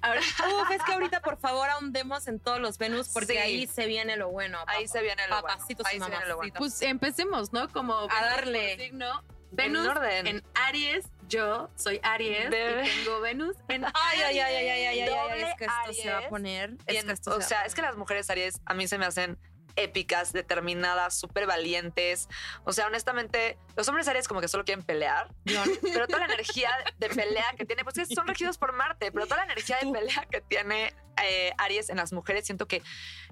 Ahora, 0.03 0.21
Uf, 0.21 0.71
es 0.71 0.83
que 0.85 0.93
ahorita 0.93 1.21
por 1.23 1.39
favor 1.39 1.69
ahondemos 1.71 2.29
en 2.29 2.39
todos 2.39 2.61
los 2.61 2.79
Venus 2.79 3.09
porque 3.09 3.33
Sí. 3.33 3.39
ahí 3.39 3.67
se 3.67 3.87
viene 3.87 4.17
lo 4.17 4.29
bueno. 4.31 4.59
ahí 4.69 4.87
se 4.87 5.03
viene 5.03 5.27
lo 5.29 5.41
bueno. 5.41 5.49
Papacitos 5.49 5.87
y 5.87 5.95
Ahí 5.95 6.01
se 6.01 6.09
viene 6.11 6.27
lo 6.27 6.37
bueno. 6.37 6.55
pues 6.57 6.83
empecemos, 6.83 7.53
¿no? 7.53 7.69
Como 7.69 7.97
Venus 8.07 8.21
darle. 8.21 8.77
por 8.77 8.85
signo. 8.85 9.25
En 9.51 9.57
Venus 9.57 9.87
orden. 9.89 10.27
en 10.29 10.43
Aries, 10.55 11.05
yo 11.33 11.71
soy 11.77 11.99
Aries 12.03 12.47
y 12.49 13.05
tengo 13.05 13.21
Venus 13.21 13.57
en 13.69 13.85
Ay, 13.95 14.21
ay, 14.25 14.39
ay, 14.39 14.41
ay, 14.41 14.55
ay, 14.55 14.69
ay, 14.69 14.87
ay, 14.87 15.01
ay, 15.01 15.09
Doble 15.09 15.51
es 15.51 15.57
que 15.57 15.65
esto 15.65 15.93
se 15.95 16.09
va 16.09 16.15
a 16.15 16.17
Aries. 16.19 16.31
poner. 16.31 16.71
Y 16.87 16.97
Es 16.97 17.01
en- 17.01 17.07
que 17.07 17.13
esto 17.15 17.31
o 17.31 17.35
se 17.35 17.39
va 17.41 17.45
a 17.45 17.49
sea, 17.49 17.63
es 17.65 17.75
que 17.75 17.83
las 17.83 17.97
mujeres 17.97 18.29
Aries 18.31 18.61
a 18.67 18.75
mí 18.75 18.87
se 18.87 18.99
me 18.99 19.07
hacen 19.07 19.39
épicas, 19.75 20.35
determinadas, 20.35 21.19
súper 21.19 21.47
valientes. 21.47 22.29
O 22.65 22.75
sea, 22.75 22.87
honestamente, 22.89 23.57
los 23.75 23.89
hombres 23.89 24.07
Aries 24.07 24.29
como 24.29 24.43
que 24.43 24.49
solo 24.49 24.65
quieren 24.65 24.85
pelear, 24.85 25.31
pero 25.83 26.07
toda 26.07 26.19
la 26.27 26.27
energía 26.35 26.71
de 26.99 27.09
pelea 27.09 27.55
que 27.57 27.65
tiene, 27.65 27.83
pues 27.83 27.95
que 27.97 28.05
son 28.15 28.27
regidos 28.27 28.59
por 28.59 28.73
Marte, 28.75 29.11
pero 29.11 29.25
toda 29.27 29.39
la 29.39 29.45
energía 29.45 29.79
de 29.83 29.91
pelea 29.91 30.27
que 30.31 30.43
tiene 30.43 30.95
eh, 31.25 31.53
Aries 31.57 31.89
en 31.89 31.97
las 31.97 32.13
mujeres, 32.13 32.45
siento 32.45 32.69
que 32.69 32.83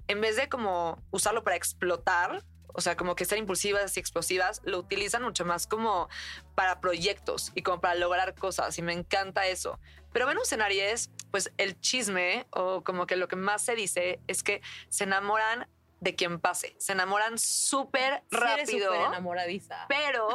en 0.09 0.21
vez 0.23 0.37
de 0.37 0.49
como 0.49 1.03
usarlo 1.11 1.45
para 1.45 1.57
explotar, 1.57 2.43
o 2.75 2.81
sea, 2.81 2.97
como 2.97 3.15
que 3.15 3.25
ser 3.25 3.39
impulsivas 3.39 3.97
y 3.97 4.01
explosivas, 4.01 4.61
lo 4.65 4.79
utilizan 4.79 5.23
mucho 5.23 5.45
más 5.45 5.67
como 5.67 6.09
para 6.55 6.81
proyectos 6.81 7.53
y 7.55 7.63
como 7.63 7.81
para 7.81 7.95
lograr 7.95 8.35
cosas. 8.35 8.79
Y 8.79 8.83
me 8.83 8.93
encanta 8.93 9.47
eso. 9.47 9.79
Pero 10.13 10.27
Venus 10.27 10.53
en 10.53 10.63
Aries, 10.63 11.11
pues 11.31 11.53
el 11.57 11.81
chisme 11.81 12.47
o 12.51 12.83
como 12.83 13.07
que 13.07 13.17
lo 13.17 13.29
que 13.29 13.37
más 13.37 13.63
se 13.63 13.75
dice 13.75 14.21
es 14.27 14.43
que 14.43 14.61
se 14.89 15.05
enamoran 15.05 15.69
de 16.01 16.15
quien 16.15 16.41
pase. 16.41 16.75
Se 16.79 16.93
enamoran 16.93 17.39
súper 17.39 18.23
Sí 18.31 18.37
eres 18.37 18.59
rápido, 18.59 18.87
súper 18.95 19.07
enamoradiza. 19.09 19.87
pero 19.89 20.29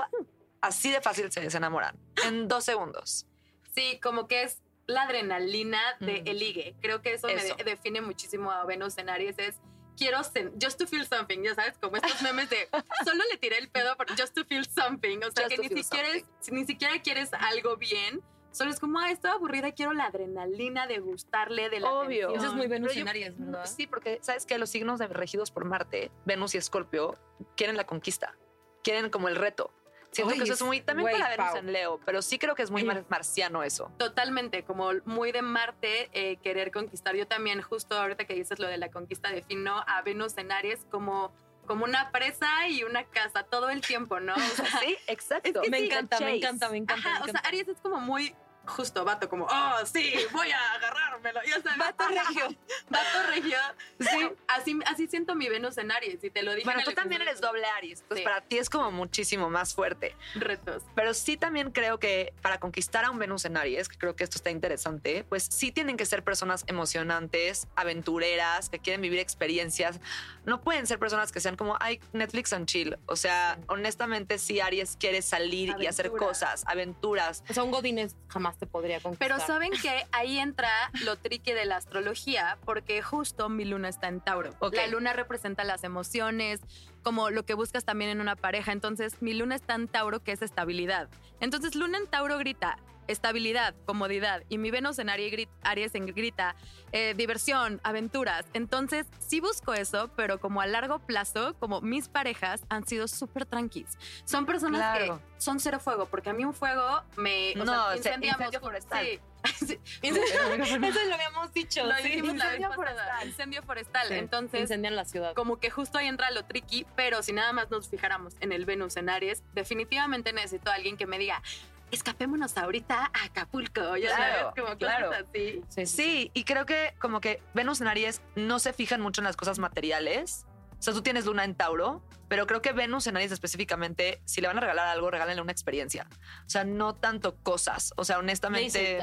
así 0.62 0.92
de 0.92 1.02
fácil 1.02 1.32
se 1.32 1.42
desenamoran. 1.42 1.98
En 2.26 2.48
dos 2.48 2.64
segundos. 2.64 3.26
Sí, 3.74 4.00
como 4.02 4.28
que 4.28 4.44
es 4.44 4.62
la 4.88 5.02
adrenalina 5.04 5.82
de 6.00 6.22
Mm. 6.22 6.28
el 6.28 6.40
ligue. 6.40 6.76
Creo 6.82 7.02
que 7.02 7.14
eso, 7.14 7.28
Eso. 7.28 7.56
me 7.58 7.64
define 7.64 8.00
muchísimo 8.02 8.52
a 8.52 8.64
Venus 8.66 8.98
en 9.00 9.10
Aries. 9.10 9.38
Es 9.40 9.60
quiero 9.96 10.20
just 10.62 10.78
to 10.80 10.88
feel 10.88 11.06
something, 11.06 11.42
ya 11.44 11.56
sabes, 11.56 11.78
como 11.80 11.98
estos 11.98 12.22
memes 12.22 12.50
de 12.50 12.68
solo 13.04 13.24
le 13.32 13.38
tiré 13.38 13.58
el 13.58 13.70
pedo 13.70 13.96
por 13.98 14.08
just 14.18 14.34
to 14.36 14.46
feel 14.46 14.66
something. 14.66 15.18
O 15.20 15.32
sea, 15.32 15.46
Just 15.46 15.56
que 15.62 15.70
ni 15.70 15.84
siquiera, 15.84 16.10
es- 16.10 16.26
ni 16.52 16.66
siquiera 16.66 17.02
quieres 17.02 17.32
algo 17.34 17.78
bien, 17.78 18.22
Solo 18.52 18.72
es 18.72 18.80
como, 18.80 19.00
ah, 19.02 19.12
estoy 19.12 19.32
aburrida, 19.32 19.74
quiero 19.74 19.92
la 19.92 20.06
adrenalina 20.06 20.88
de 20.88 21.00
gustarle, 21.00 21.70
de 21.70 21.82
la 21.82 21.92
Obvio. 21.92 22.30
atención. 22.30 22.36
Eso 22.38 22.48
es 22.48 22.54
muy 22.54 22.68
Venus 22.68 22.88
Pero 22.94 23.00
en 23.02 23.06
yo- 23.06 23.10
Aries, 23.10 23.38
¿verdad? 23.38 23.66
Sí, 23.66 23.86
porque 23.86 24.20
sabes 24.22 24.46
que 24.46 24.58
los 24.58 24.70
signos 24.70 24.98
de- 24.98 25.08
regidos 25.08 25.52
por 25.52 25.66
Marte, 25.66 26.10
Venus 26.24 26.56
y 26.56 26.58
Escorpio, 26.60 27.18
quieren 27.58 27.76
la 27.76 27.86
conquista, 27.86 28.34
quieren 28.82 29.10
como 29.10 29.28
el 29.28 29.36
reto. 29.36 29.74
Siento 30.16 30.34
que 30.36 30.44
eso 30.44 30.54
es 30.54 30.62
muy, 30.62 30.82
también 30.82 31.10
güey, 31.10 31.20
para 31.20 31.30
Venus 31.36 31.46
Pau. 31.52 31.58
en 31.58 31.74
Leo, 31.74 32.00
pero 32.06 32.22
sí 32.22 32.38
creo 32.40 32.56
que 32.56 32.64
es 32.64 32.72
muy 32.72 32.84
mar- 32.84 33.04
marciano 33.10 33.64
eso. 33.64 33.92
Totalmente, 33.98 34.64
como 34.64 34.92
muy 35.06 35.32
de 35.32 35.42
Marte, 35.42 36.10
eh, 36.14 36.38
querer 36.38 36.72
conquistar. 36.72 37.16
Yo 37.16 37.28
también, 37.28 37.62
justo 37.62 37.98
ahorita 37.98 38.26
que 38.26 38.34
dices 38.34 38.60
lo 38.60 38.68
de 38.68 38.78
la 38.78 38.90
conquista, 38.90 39.30
defino 39.30 39.84
a 39.88 40.02
Venus 40.02 40.38
en 40.38 40.52
Aries 40.52 40.86
como, 40.90 41.34
como 41.68 41.84
una 41.86 42.12
presa 42.12 42.68
y 42.70 42.84
una 42.84 43.04
casa 43.04 43.44
todo 43.44 43.70
el 43.70 43.82
tiempo, 43.82 44.20
¿no? 44.20 44.34
O 44.36 44.40
sea, 44.40 44.66
Sí, 44.84 44.98
exacto. 45.08 45.62
me 45.70 45.80
Sí, 45.80 45.86
encanta, 45.86 46.20
me 46.20 46.36
encanta, 46.38 46.70
me 46.70 46.78
encanta. 46.78 47.10
Ajá, 47.10 47.20
me 47.20 47.22
o 47.22 47.24
sea, 47.26 47.32
encanta. 47.32 47.48
Aries 47.50 47.68
es 47.68 47.78
como 47.82 48.00
muy 48.00 48.36
justo, 48.68 49.04
vato, 49.06 49.30
como, 49.30 49.46
oh, 49.46 49.86
sí, 49.86 50.14
voy 50.32 50.52
a 50.52 50.74
agarrármelo. 50.74 51.40
Ya 51.46 51.62
sabes, 51.62 51.78
Vato 51.78 52.08
regio. 52.10 52.56
Vato 52.90 53.24
regio. 53.30 53.58
Sí, 54.00 54.30
así, 54.48 54.80
así 54.86 55.08
siento 55.08 55.36
mi 55.36 55.50
Venus 55.50 55.78
en 55.78 55.92
Aries 55.92 56.24
y 56.24 56.30
te 56.30 56.44
lo 56.44 56.52
dije. 56.54 56.66
Bueno, 56.66 56.80
en 56.82 56.86
tú 56.86 56.94
también 56.94 57.22
eres 57.22 57.42
doble 57.42 57.66
Aries, 57.78 58.02
entonces 58.02 58.20
Sí. 58.20 58.24
para 58.24 58.42
ti 58.42 58.58
es 58.58 58.70
como 58.70 58.92
muchísimo 58.92 59.50
más 59.50 59.74
fuerte. 59.74 60.16
Retos. 60.36 60.84
Pero 60.96 61.14
sí 61.14 61.38
también 61.38 61.72
creo 61.72 62.00
que 62.00 62.34
para 62.42 62.60
conquistar 62.60 63.06
a 63.06 63.12
un 63.12 63.20
Venus 63.20 63.46
en 63.46 63.58
Aries, 63.58 63.90
que 63.90 63.98
creo 63.98 64.16
que 64.16 64.24
esto 64.24 64.38
está 64.38 64.50
interesante, 64.50 65.24
pues 65.28 65.44
sí 65.52 65.72
tienen 65.72 65.98
que 65.98 66.06
ser 66.06 66.24
personas 66.24 66.64
emocionantes, 66.68 67.68
aventureras, 67.76 68.70
que 68.70 68.80
quieren 68.80 69.02
vivir 69.02 69.20
experiencias. 69.20 70.00
No 70.46 70.62
pueden 70.62 70.88
ser 70.88 71.00
personas 71.00 71.32
que 71.32 71.40
sean 71.40 71.56
como, 71.56 71.78
ay, 71.80 72.00
Netflix 72.14 72.54
and 72.54 72.66
chill. 72.68 72.98
O 73.08 73.16
sea, 73.16 73.58
honestamente, 73.68 74.38
sí 74.38 74.60
Aries 74.60 74.96
quiere 75.00 75.22
salir 75.22 75.76
y 75.80 75.88
hacer 75.88 76.12
cosas, 76.12 76.64
aventuras. 76.68 77.44
O 77.50 77.54
sea, 77.54 77.64
un 77.64 77.72
Godínez 77.72 78.16
jamás 78.30 78.55
te 78.58 78.66
podría 78.68 79.00
conquistar. 79.00 79.28
Pero 79.28 79.40
saben 79.46 79.72
que 79.72 80.06
ahí 80.12 80.40
entra 80.40 80.70
lo 81.04 81.16
tricky 81.18 81.54
de 81.54 81.66
la 81.66 81.78
astrología, 81.78 82.58
porque 82.66 83.02
justo 83.02 83.50
mi 83.50 83.66
luna 83.66 83.90
está 83.90 84.08
en 84.08 84.22
Tauro. 84.22 84.52
Ok. 84.60 84.76
La 84.76 84.88
luna 84.88 85.14
representa 85.14 85.64
las 85.64 85.84
emociones, 85.84 86.62
como 87.04 87.30
lo 87.30 87.44
que 87.46 87.54
buscas 87.54 87.86
también 87.86 88.12
en 88.12 88.22
una 88.22 88.36
pareja. 88.36 88.72
Entonces, 88.72 89.22
mi 89.22 89.34
luna 89.34 89.56
está 89.56 89.76
en 89.76 89.88
Tauro, 89.88 90.22
que 90.22 90.32
es 90.32 90.42
estabilidad. 90.42 91.10
Entonces, 91.40 91.76
luna 91.76 91.98
en 91.98 92.08
Tauro 92.08 92.38
grita 92.38 92.78
estabilidad, 93.08 93.76
comodidad, 93.86 94.44
y 94.50 94.58
mi 94.58 94.72
Venus 94.72 95.00
en 95.00 95.10
Aries, 95.10 95.96
en 95.96 96.06
grita 96.08 96.56
eh, 96.92 97.14
diversión, 97.18 97.82
aventuras. 97.84 98.46
Entonces, 98.54 99.06
sí 99.20 99.40
busco 99.42 99.74
eso, 99.74 100.10
pero 100.16 100.40
como 100.40 100.62
a 100.62 100.66
largo 100.68 101.00
plazo, 101.00 101.56
como 101.60 101.82
mis 101.82 102.08
parejas 102.08 102.62
han 102.70 102.88
sido 102.88 103.08
súper 103.08 103.46
tranquis. 103.46 103.98
Son 104.26 104.46
personas 104.46 104.80
Claro. 104.82 105.18
que 105.20 105.42
son 105.42 105.60
cero 105.60 105.80
fuego, 105.80 106.06
porque 106.08 106.30
a 106.30 106.34
mí 106.34 106.46
un 106.46 106.54
fuego 106.54 107.04
me... 107.18 107.54
O 107.60 107.66
No, 107.66 107.88
sea, 107.90 107.98
incendiamos. 107.98 108.58
forestal. 108.60 109.06
Sí. 109.06 109.20
Sí. 109.46 109.80
Eso 110.02 111.00
lo 111.08 111.14
habíamos 111.14 111.54
dicho. 111.54 111.84
Lo 111.86 111.96
sí. 111.98 112.04
la 112.04 112.10
vez 112.10 112.16
Incendio 112.18 112.70
pasada, 112.70 112.76
forestal. 112.76 113.28
Incendio 113.28 113.62
forestal. 113.64 114.08
Sí, 114.08 114.14
Entonces, 114.16 114.62
incendian 114.62 114.96
la 114.96 115.06
ciudad. 115.06 115.36
como 115.36 115.60
que 115.60 115.70
justo 115.70 116.00
ahí 116.00 116.08
entra 116.08 116.32
lo 116.32 116.46
tricky, 116.46 116.88
pero 116.96 117.22
si 117.22 117.32
nada 117.32 117.54
más 117.54 117.70
nos 117.70 117.88
fijáramos 117.88 118.34
en 118.40 118.52
el 118.52 118.66
Venus 118.66 118.98
en 118.98 119.08
Aries, 119.10 119.44
definitivamente 119.54 120.34
necesito 120.34 120.72
a 120.72 120.74
alguien 120.74 120.98
que 120.98 121.06
me 121.06 121.20
diga, 121.20 121.44
escapémonos 121.92 122.58
ahorita 122.58 123.12
a 123.14 123.26
Acapulco. 123.26 123.96
Ya 123.98 124.16
Claro, 124.16 124.40
sabes, 124.52 124.64
como 124.64 124.78
claro. 124.78 125.08
cosas 125.10 125.26
así. 125.30 125.62
Sí, 125.70 125.86
sí. 125.86 125.96
Sí, 125.96 126.32
y 126.34 126.44
creo 126.44 126.66
que 126.66 126.94
como 127.00 127.22
que 127.22 127.42
Venus 127.54 127.82
en 127.82 127.88
Aries 127.88 128.22
no 128.36 128.60
se 128.60 128.74
fijan 128.74 129.02
mucho 129.02 129.22
en 129.22 129.26
las 129.26 129.36
cosas 129.38 129.60
materiales. 129.60 130.46
O 130.80 130.82
sea, 130.82 130.94
tú 130.94 131.02
tienes 131.02 131.26
luna 131.26 131.44
en 131.46 131.56
Tauro, 131.56 132.04
pero 132.28 132.46
creo 132.48 132.62
que 132.62 132.74
Venus 132.74 133.08
en 133.08 133.16
Aries 133.16 133.32
específicamente, 133.32 134.22
si 134.26 134.42
le 134.42 134.48
van 134.48 134.58
a 134.58 134.62
regalar 134.62 134.88
algo, 134.88 135.10
regálenle 135.10 135.42
una 135.42 135.52
experiencia. 135.52 136.08
O 136.46 136.50
sea, 136.50 136.64
no 136.64 136.94
tanto 136.96 137.38
cosas. 137.38 137.94
O 137.98 138.04
sea, 138.04 138.20
honestamente, 138.20 139.00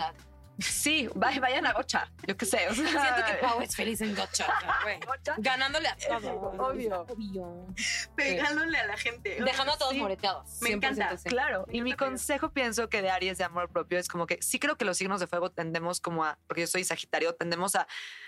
sí, 0.58 1.08
vay- 1.14 1.38
vayan 1.40 1.66
a 1.66 1.72
Gocha, 1.72 2.10
yo 2.26 2.36
qué 2.36 2.46
sé. 2.46 2.68
o 2.68 2.74
sea, 2.74 2.86
Siento 2.88 3.24
que 3.26 3.34
Pau 3.40 3.60
es 3.60 3.74
feliz 3.76 4.00
en 4.00 4.14
güey. 4.14 5.00
Gocha. 5.00 5.34
Ganándole 5.38 5.88
a 5.88 5.96
todos. 6.08 6.24
Obvio. 6.58 7.06
Obvio. 7.08 7.66
Pegándole 8.16 8.78
a 8.78 8.86
la 8.86 8.96
gente. 8.96 9.42
Dejando 9.42 9.72
a 9.72 9.78
todos 9.78 9.92
Sí. 9.92 9.98
moreteados. 10.00 10.60
Me 10.60 10.70
encanta. 10.70 11.10
100% 11.12 11.16
sí. 11.18 11.28
Claro, 11.28 11.64
y 11.70 11.78
Me 11.78 11.84
mi 11.84 11.90
encanta. 11.92 12.04
consejo 12.10 12.52
pienso 12.52 12.88
que 12.88 13.02
de 13.02 13.10
Aries 13.10 13.38
de 13.38 13.44
amor 13.44 13.70
propio 13.70 13.98
es 13.98 14.08
como 14.08 14.26
que 14.26 14.40
sí 14.42 14.58
creo 14.58 14.76
que 14.76 14.84
los 14.84 14.96
signos 14.98 15.20
de 15.20 15.26
fuego 15.26 15.50
tendemos 15.50 16.00
como 16.00 16.24
a, 16.24 16.38
porque 16.46 16.62
yo 16.62 16.66
soy 16.66 16.84
Sagitario, 16.84 17.34
tendemos 17.34 17.74
a 17.74 17.86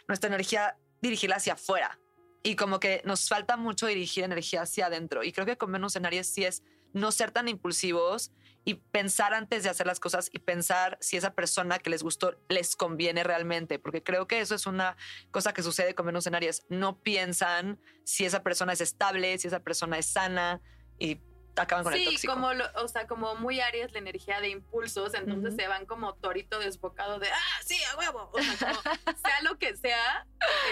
nuestra 0.08 0.28
energía 0.28 0.76
dirigirla 1.00 1.36
hacia 1.36 1.54
afuera 1.54 1.98
y 2.42 2.56
como 2.56 2.80
que 2.80 3.02
nos 3.04 3.28
falta 3.28 3.56
mucho 3.56 3.86
dirigir 3.86 4.24
energía 4.24 4.62
hacia 4.62 4.86
adentro 4.86 5.22
y 5.22 5.32
creo 5.32 5.46
que 5.46 5.56
con 5.56 5.70
Venus 5.72 5.96
en 5.96 6.06
Aries 6.06 6.32
sí 6.32 6.44
es 6.44 6.62
no 6.92 7.10
ser 7.12 7.30
tan 7.30 7.48
impulsivos 7.48 8.32
y 8.64 8.74
pensar 8.74 9.34
antes 9.34 9.62
de 9.62 9.68
hacer 9.68 9.86
las 9.86 10.00
cosas 10.00 10.30
y 10.32 10.38
pensar 10.38 10.96
si 11.00 11.16
esa 11.16 11.34
persona 11.34 11.78
que 11.78 11.90
les 11.90 12.02
gustó 12.02 12.34
les 12.48 12.76
conviene 12.76 13.22
realmente, 13.22 13.78
porque 13.78 14.02
creo 14.02 14.26
que 14.26 14.40
eso 14.40 14.54
es 14.54 14.66
una 14.66 14.96
cosa 15.30 15.52
que 15.52 15.62
sucede 15.62 15.94
con 15.94 16.06
Venus 16.06 16.26
en. 16.26 16.34
No 16.68 16.98
piensan 17.02 17.78
si 18.04 18.24
esa 18.24 18.42
persona 18.42 18.72
es 18.72 18.80
estable, 18.80 19.36
si 19.38 19.48
esa 19.48 19.60
persona 19.60 19.98
es 19.98 20.06
sana 20.06 20.60
y 20.98 21.20
acaban 21.56 21.84
con 21.84 21.92
el 21.92 22.00
Sí, 22.00 22.04
tóxico. 22.06 22.32
como, 22.32 22.52
lo- 22.54 22.64
o 22.82 22.88
sea, 22.88 23.06
como 23.06 23.36
muy 23.36 23.60
Aries 23.60 23.92
la 23.92 23.98
energía 24.00 24.40
de 24.40 24.48
impulsos, 24.48 25.14
entonces 25.14 25.54
se 25.54 25.68
van 25.68 25.86
como 25.86 26.14
torito 26.14 26.58
desbocado 26.58 27.18
de, 27.20 27.28
ah, 27.30 27.60
sí, 27.64 27.76
a 27.92 27.96
huevo. 27.96 28.30
O 28.32 28.42
sea, 28.42 28.72
como 28.72 28.80
sea 29.24 29.42
lo 29.42 29.58
que 29.58 29.76
sea, 29.76 30.26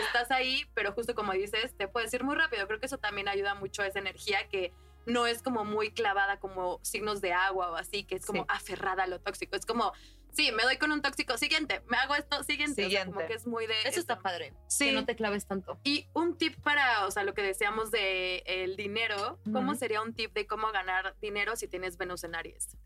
estás 0.06 0.30
ahí, 0.32 0.64
pero 0.74 0.92
justo 0.92 1.14
como 1.14 1.32
dices, 1.34 1.76
te 1.76 1.86
puedes 1.88 2.12
ir 2.14 2.24
muy 2.24 2.34
rápido. 2.34 2.66
Creo 2.66 2.80
que 2.80 2.86
eso 2.86 2.98
también 2.98 3.28
ayuda 3.28 3.54
mucho 3.54 3.82
a 3.82 3.86
esa 3.86 3.98
energía 4.00 4.48
que 4.48 4.72
no 5.06 5.26
es 5.26 5.42
como 5.42 5.64
muy 5.64 5.90
clavada 5.90 6.38
como 6.38 6.78
signos 6.82 7.20
de 7.20 7.32
agua 7.32 7.70
o 7.70 7.76
así, 7.76 8.04
que 8.04 8.16
es 8.16 8.26
como 8.26 8.42
Sí. 8.42 8.46
aferrada 8.48 9.04
a 9.04 9.06
lo 9.06 9.20
tóxico. 9.20 9.56
Es 9.56 9.66
como, 9.66 9.92
sí, 10.32 10.52
me 10.52 10.62
doy 10.62 10.78
con 10.78 10.92
un 10.92 11.02
tóxico, 11.02 11.36
siguiente, 11.38 11.82
me 11.88 11.96
hago 11.96 12.14
esto, 12.14 12.42
siguiente. 12.44 12.86
O 12.86 12.90
sea, 12.90 13.06
como 13.06 13.26
que 13.26 13.34
es 13.34 13.46
muy 13.46 13.66
de... 13.66 13.74
Eso 13.84 14.00
está 14.00 14.20
padre. 14.20 14.54
Sí. 14.68 14.86
Que 14.86 14.92
no 14.92 15.04
te 15.04 15.16
claves 15.16 15.46
tanto. 15.46 15.78
Y 15.84 16.08
un 16.14 16.36
tip 16.38 16.56
para, 16.62 17.06
o 17.06 17.10
sea, 17.10 17.24
lo 17.24 17.34
que 17.34 17.42
decíamos 17.42 17.90
de 17.90 18.42
el 18.46 18.76
dinero, 18.76 19.38
¿cómo 19.52 19.74
sería 19.74 20.02
un 20.02 20.14
tip 20.14 20.32
de 20.32 20.46
cómo 20.46 20.70
ganar 20.72 21.16
dinero 21.20 21.56
si 21.56 21.68
tienes 21.68 21.96
Venus 21.96 22.24
en 22.24 22.34
Aries? 22.34 22.76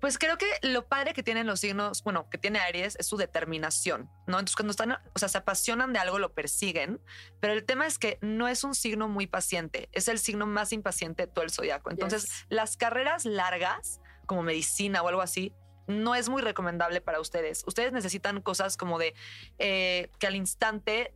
Pues 0.00 0.18
creo 0.18 0.38
que 0.38 0.46
lo 0.62 0.86
padre 0.88 1.12
que 1.12 1.22
tienen 1.22 1.46
los 1.46 1.60
signos, 1.60 2.02
bueno, 2.02 2.28
que 2.30 2.38
tiene 2.38 2.58
Aries 2.58 2.96
es 2.98 3.06
su 3.06 3.16
determinación, 3.16 4.10
¿no? 4.26 4.38
Entonces 4.38 4.56
cuando 4.56 4.70
están, 4.70 4.92
o 4.92 5.18
sea, 5.18 5.28
se 5.28 5.38
apasionan 5.38 5.92
de 5.92 5.98
algo, 5.98 6.18
lo 6.18 6.32
persiguen, 6.32 7.00
pero 7.40 7.52
el 7.52 7.64
tema 7.64 7.86
es 7.86 7.98
que 7.98 8.18
no 8.22 8.48
es 8.48 8.64
un 8.64 8.74
signo 8.74 9.08
muy 9.08 9.26
paciente, 9.26 9.88
es 9.92 10.08
el 10.08 10.18
signo 10.18 10.46
más 10.46 10.72
impaciente 10.72 11.26
de 11.26 11.32
todo 11.32 11.44
el 11.44 11.50
zodiaco. 11.50 11.90
Entonces, 11.90 12.24
Yes. 12.24 12.46
las 12.48 12.76
carreras 12.76 13.24
largas, 13.24 14.00
como 14.26 14.42
medicina 14.42 15.02
o 15.02 15.08
algo 15.08 15.20
así, 15.20 15.54
no 15.86 16.14
es 16.14 16.28
muy 16.28 16.40
recomendable 16.40 17.00
para 17.00 17.20
ustedes. 17.20 17.64
Ustedes 17.66 17.92
necesitan 17.92 18.40
cosas 18.40 18.76
como 18.76 18.98
de 18.98 19.14
eh, 19.58 20.10
que 20.18 20.26
al 20.26 20.36
instante 20.36 21.12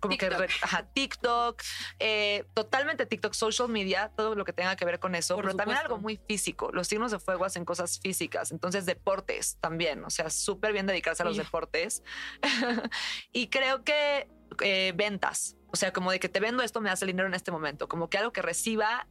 como 0.00 0.16
que 0.16 0.28
TikTok. 0.28 0.50
ajá, 0.62 0.88
TikTok, 0.92 1.62
eh, 1.98 2.44
totalmente 2.54 3.06
TikTok, 3.06 3.34
social 3.34 3.68
media, 3.68 4.12
todo 4.16 4.34
lo 4.34 4.44
que 4.44 4.52
tenga 4.52 4.76
que 4.76 4.84
ver 4.84 4.98
con 4.98 5.14
eso, 5.14 5.34
Por 5.36 5.44
pero 5.44 5.56
también 5.56 5.78
algo 5.78 5.98
muy 5.98 6.20
físico. 6.28 6.70
Los 6.72 6.88
signos 6.88 7.12
de 7.12 7.18
fuego 7.18 7.44
hacen 7.44 7.64
cosas 7.64 8.00
físicas, 8.00 8.52
entonces 8.52 8.86
deportes 8.86 9.58
también, 9.60 10.04
o 10.04 10.10
sea, 10.10 10.30
súper 10.30 10.72
bien 10.72 10.86
dedicarse 10.86 11.22
a 11.22 11.26
los 11.26 11.36
deportes. 11.36 12.02
y 13.32 13.48
creo 13.48 13.84
que 13.84 14.28
eh, 14.60 14.92
ventas, 14.94 15.56
o 15.68 15.76
sea, 15.76 15.92
como 15.92 16.10
de 16.10 16.20
que 16.20 16.28
te 16.28 16.40
vendo 16.40 16.62
esto, 16.62 16.80
me 16.80 16.90
hace 16.90 17.06
dinero 17.06 17.28
en 17.28 17.34
este 17.34 17.50
momento, 17.50 17.88
como 17.88 18.08
que 18.08 18.18
algo 18.18 18.32
que 18.32 18.42
reciba 18.42 19.06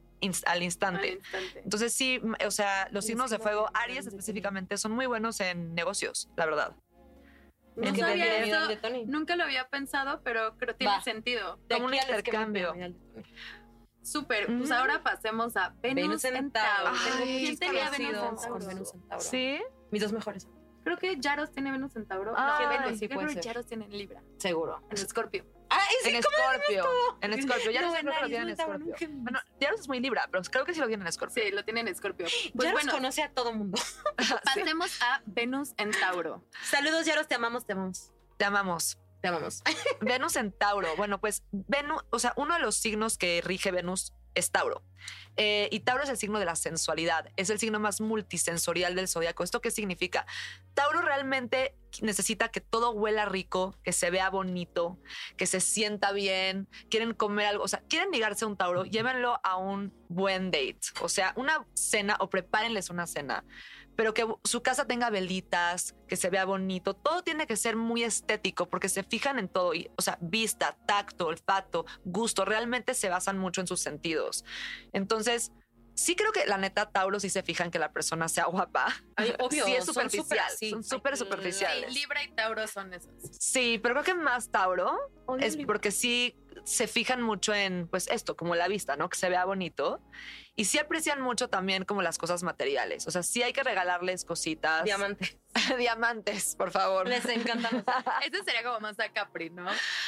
al 0.45 0.63
instante. 0.63 1.08
Al 1.10 1.13
instante. 1.15 1.62
Entonces 1.63 1.93
sí, 1.93 2.21
o 2.45 2.52
sea, 2.52 2.88
los 2.91 3.06
signos 3.06 3.30
de 3.30 3.39
fuego, 3.39 3.69
Aries 3.73 4.08
específicamente, 4.08 4.78
son 4.78 4.93
muy 4.93 5.06
buenos 5.06 5.39
en 5.41 5.73
negocios, 5.76 6.30
la 6.38 6.45
verdad. 6.45 6.76
No 7.75 7.83
Es 7.88 7.93
que 7.93 7.99
sabía 8.01 8.43
eso, 8.43 8.67
de 8.67 8.75
Tony. 8.77 9.05
nunca 9.05 9.36
lo 9.36 9.43
había 9.43 9.67
pensado, 9.67 10.21
pero 10.23 10.55
creo 10.57 10.73
que 10.73 10.79
tiene 10.79 10.93
Va. 10.95 11.01
sentido. 11.01 11.59
De 11.67 11.75
Como 11.75 11.88
un 11.88 11.93
intercambio. 11.95 12.73
Súper. 14.01 14.47
Pues 14.57 14.69
ahora 14.71 15.01
pasemos 15.01 15.55
a 15.55 15.69
Venus, 15.81 15.95
Venus 16.03 16.25
en 16.25 16.36
en 16.36 16.51
Tauro. 16.51 16.83
Tauro. 16.91 16.99
Ay, 17.23 17.45
¿Quién 17.45 17.57
tenía 17.57 17.89
Venus 17.89 17.99
en 17.99 18.15
Conocidos 18.15 18.41
Tauro? 18.41 18.59
con 18.59 18.67
Venus. 18.67 18.93
Sí. 19.19 19.62
Mis 19.91 20.01
dos 20.01 20.12
mejores. 20.12 20.47
Creo 20.83 20.97
que 20.97 21.17
Yaros 21.19 21.51
tiene 21.53 21.71
Venus 21.71 21.95
en 21.95 22.05
Tauro. 22.05 22.33
Ay, 22.36 22.65
no, 22.65 22.69
Venus, 22.83 22.99
sí 22.99 23.07
puede 23.07 23.27
creo 23.27 23.33
ser. 23.36 23.43
Yaros 23.43 23.65
tiene 23.65 23.86
en 23.86 23.97
Libra, 23.97 24.21
Seguro. 24.38 24.81
en 24.89 24.97
Escorpio. 24.97 25.45
Ah, 25.75 25.81
En 26.05 26.15
Escorpio. 26.15 27.17
En 27.21 27.33
Escorpio. 27.33 27.71
Ya 27.71 27.81
no, 27.81 27.88
No, 27.88 27.93
sé 27.93 27.99
en 27.99 28.05
creo 28.05 28.15
que 28.15 28.21
lo 28.21 28.27
tienen 28.27 28.49
en 28.49 28.79
nunca- 28.79 29.07
Bueno, 29.23 29.39
Diaros 29.59 29.79
es 29.81 29.88
muy 29.88 29.99
Libra, 29.99 30.27
pero 30.31 30.43
creo 30.43 30.65
que 30.65 30.73
sí 30.73 30.79
lo 30.79 30.88
tienen 30.88 31.01
en 31.01 31.07
Escorpio. 31.09 31.43
Sí, 31.43 31.51
lo 31.51 31.63
tiene 31.65 31.79
en 31.81 31.88
Escorpio. 31.88 32.27
Pues 32.55 32.65
Yaros 32.67 32.71
bueno, 32.73 32.91
conoce 32.93 33.23
a 33.23 33.31
todo 33.31 33.53
mundo. 33.53 33.79
pasemos 34.45 35.01
a 35.01 35.21
Venus 35.25 35.73
en 35.77 35.91
Tauro. 35.91 36.43
Saludos, 36.63 37.05
Yaros, 37.05 37.27
te 37.27 37.36
amamos, 37.36 37.65
te 37.65 37.73
amamos. 37.73 38.12
Te 38.38 38.45
amamos. 38.45 38.97
Te 39.21 39.29
amamos. 39.29 39.63
Venus 40.01 40.36
en 40.36 40.51
Tauro. 40.51 40.95
Bueno, 40.97 41.19
pues 41.21 41.43
Venus, 41.51 42.03
o 42.09 42.19
sea, 42.19 42.33
uno 42.36 42.55
de 42.55 42.59
los 42.59 42.75
signos 42.75 43.17
que 43.17 43.41
rige 43.43 43.71
Venus 43.71 44.13
es 44.35 44.51
Tauro. 44.51 44.83
Eh, 45.35 45.67
y 45.71 45.79
Tauro 45.81 46.03
es 46.03 46.09
el 46.09 46.17
signo 46.17 46.39
de 46.39 46.45
la 46.45 46.55
sensualidad, 46.55 47.27
es 47.35 47.49
el 47.49 47.59
signo 47.59 47.79
más 47.79 48.01
multisensorial 48.01 48.95
del 48.95 49.07
zodiaco. 49.07 49.43
¿Esto 49.43 49.61
qué 49.61 49.71
significa? 49.71 50.25
Tauro 50.73 51.01
realmente 51.01 51.75
necesita 52.01 52.49
que 52.49 52.61
todo 52.61 52.91
huela 52.91 53.25
rico, 53.25 53.75
que 53.83 53.93
se 53.93 54.09
vea 54.09 54.29
bonito, 54.29 54.99
que 55.37 55.45
se 55.45 55.59
sienta 55.59 56.11
bien, 56.11 56.67
quieren 56.89 57.13
comer 57.13 57.47
algo, 57.47 57.63
o 57.63 57.67
sea, 57.67 57.81
quieren 57.87 58.11
ligarse 58.11 58.45
a 58.45 58.47
un 58.47 58.57
Tauro, 58.57 58.85
llévenlo 58.85 59.39
a 59.43 59.57
un 59.57 59.93
buen 60.09 60.51
date, 60.51 60.79
o 61.01 61.09
sea, 61.09 61.33
una 61.35 61.65
cena 61.73 62.17
o 62.19 62.29
prepárenles 62.29 62.89
una 62.89 63.07
cena. 63.07 63.43
Pero 63.95 64.13
que 64.13 64.25
su 64.43 64.62
casa 64.63 64.86
tenga 64.88 65.10
velitas, 65.10 65.95
que 66.08 66.15
se 66.15 66.29
vea 66.29 66.45
bonito. 66.45 66.93
Todo 66.95 67.23
tiene 67.23 67.47
que 67.47 67.56
ser 67.56 67.75
muy 67.75 68.03
estético 68.03 68.69
porque 68.69 68.89
se 68.89 69.03
fijan 69.03 69.39
en 69.39 69.47
todo. 69.47 69.73
Y, 69.73 69.89
o 69.97 70.01
sea, 70.01 70.17
vista, 70.21 70.77
tacto, 70.88 71.27
olfato, 71.27 71.86
gusto. 72.03 72.45
Realmente 72.45 72.93
se 72.93 73.10
basan 73.10 73.38
mucho 73.38 73.62
en 73.62 73.67
sus 73.67 73.79
sentidos. 73.82 74.43
Entonces, 74.93 75.51
sí 75.95 76.15
creo 76.15 76.32
que 76.32 76.45
la 76.47 76.58
neta 76.58 76.89
Tauro 76.89 77.19
sí 77.19 77.29
se 77.29 77.43
fijan 77.43 77.69
que 77.69 77.77
la 77.79 77.91
persona 77.91 78.27
sea 78.27 78.45
guapa. 78.45 78.88
Ay, 79.15 79.34
obvio, 79.39 79.65
sí 79.65 79.73
es 79.75 79.86
son 79.86 79.93
superficial. 79.93 80.25
súper- 80.49 80.58
sí. 80.58 80.69
Son 80.71 80.84
súper 80.84 81.17
superficiales. 81.17 81.93
Sí, 81.93 81.99
Libra 81.99 82.23
y 82.23 82.32
Tauro 82.32 82.65
son 82.67 82.93
esos. 82.93 83.12
Sí, 83.39 83.79
pero 83.82 83.93
creo 83.95 84.03
que 84.03 84.13
más 84.15 84.49
Tauro 84.49 84.97
es 85.39 85.56
porque 85.65 85.91
sí 85.91 86.36
se 86.63 86.88
fijan 86.88 87.21
mucho 87.21 87.54
en, 87.54 87.88
pues 87.88 88.08
esto, 88.08 88.36
como 88.38 88.56
la 88.56 88.67
vista, 88.67 88.95
¿no? 88.95 89.10
Que 89.10 89.17
se 89.17 89.30
vea 89.30 89.45
bonito. 89.45 90.02
Y 90.56 90.65
sí 90.65 90.78
aprecian 90.78 91.19
mucho 91.19 91.49
también 91.49 91.84
como 91.84 92.04
las 92.04 92.19
cosas 92.19 92.43
materiales. 92.43 93.08
O 93.08 93.12
sea, 93.12 93.23
sí 93.23 93.41
hay 93.41 93.54
que 93.54 93.63
regalarles 93.63 94.23
cositas. 94.23 94.84
Diamante. 94.84 95.39
Diamantes, 95.80 96.56
por 96.56 96.69
favor. 96.71 97.08
Les 97.08 97.26
encantan 97.26 97.73
los 97.73 97.84
Ese 98.26 98.43
sería 98.43 98.63
como 98.63 98.80
más 98.80 98.99
a 98.99 99.10
Capri, 99.12 99.49
¿no? 99.49 99.65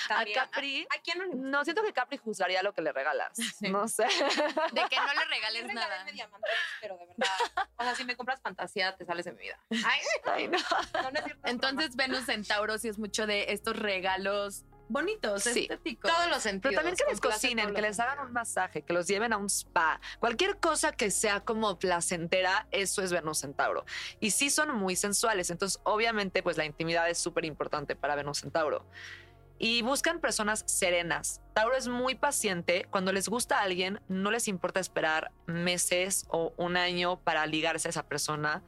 también. 0.07 0.37
Capri- 0.37 0.87
¿A, 0.91 0.95
a 0.95 1.01
quién 1.01 1.17
no? 1.17 1.25
No, 1.49 1.63
siento 1.63 1.81
que 1.83 1.91
Capri 1.93 2.17
juzgaría 2.17 2.61
lo 2.61 2.73
que 2.73 2.83
le 2.83 2.91
regalas. 2.91 3.35
Sí. 3.35 3.69
No 3.69 3.87
sé. 3.87 4.03
De 4.73 4.81
que 4.87 4.97
no 4.97 5.13
le 5.13 5.25
regales 5.29 5.65
Sí, 5.67 5.73
nada. 5.73 6.03
diamantes, 6.13 6.51
pero 6.79 6.95
de 6.97 7.05
verdad. 7.07 7.27
O 7.77 7.83
sea, 7.83 7.95
si 7.95 8.05
me 8.05 8.15
compras 8.15 8.39
fantasía, 8.41 8.95
te 8.95 9.03
sales 9.05 9.25
de 9.25 9.31
mi 9.33 9.39
vida. 9.41 9.59
Ay, 9.71 9.99
Ay, 10.25 10.47
no. 10.47 10.57
no, 10.59 11.11
no 11.11 11.17
es 11.17 11.23
cierto, 11.25 11.41
es 11.47 11.51
Entonces, 11.51 11.95
Venus 11.95 12.29
en 12.29 12.45
Tauro 12.45 12.77
sí 12.77 12.87
es 12.87 12.99
mucho 12.99 13.25
de 13.25 13.51
estos 13.51 13.75
regalos 13.77 14.63
bonitos, 14.87 15.43
Sí. 15.43 15.61
estéticos. 15.61 16.11
todos 16.11 16.29
los 16.29 16.43
sentidos. 16.43 16.71
Pero 16.71 16.75
también 16.77 16.95
que 16.95 17.05
les 17.09 17.19
cocinen, 17.21 17.73
que 17.73 17.81
les 17.81 17.99
hagan 17.99 18.25
un 18.25 18.33
masaje, 18.33 18.81
que 18.83 18.93
los 18.93 19.07
lleven 19.07 19.33
a 19.33 19.37
un 19.37 19.47
spa. 19.49 19.99
Cualquier 20.19 20.57
cosa 20.59 20.91
que 20.91 21.11
sea 21.11 21.39
como 21.41 21.77
placentera, 21.79 22.67
eso 22.71 23.01
es 23.01 23.11
Venus 23.11 23.41
Centauro. 23.41 23.85
Y 24.19 24.31
sí 24.31 24.49
son 24.49 24.75
muy 24.75 24.95
sensuales. 24.95 25.49
Entonces, 25.49 25.79
obviamente, 25.83 26.43
pues 26.43 26.57
la 26.57 26.65
intimidad 26.65 27.09
es 27.09 27.17
súper 27.17 27.45
importante 27.45 27.95
para 27.95 28.15
Venus 28.15 28.41
Centauro. 28.41 28.85
Y 29.57 29.81
buscan 29.83 30.19
personas 30.19 30.63
serenas. 30.67 31.39
Tauro 31.53 31.75
es 31.77 31.87
muy 31.87 32.15
paciente. 32.15 32.87
Cuando 32.91 33.13
les 33.13 33.29
gusta 33.29 33.59
a 33.59 33.61
alguien, 33.61 34.01
no 34.09 34.29
les 34.29 34.49
importa 34.49 34.81
esperar 34.81 35.31
meses 35.45 36.25
o 36.29 36.53
un 36.57 36.75
año 36.75 37.21
para 37.21 37.45
ligarse 37.45 37.87
a 37.87 37.91
esa 37.91 38.03
persona. 38.03 38.63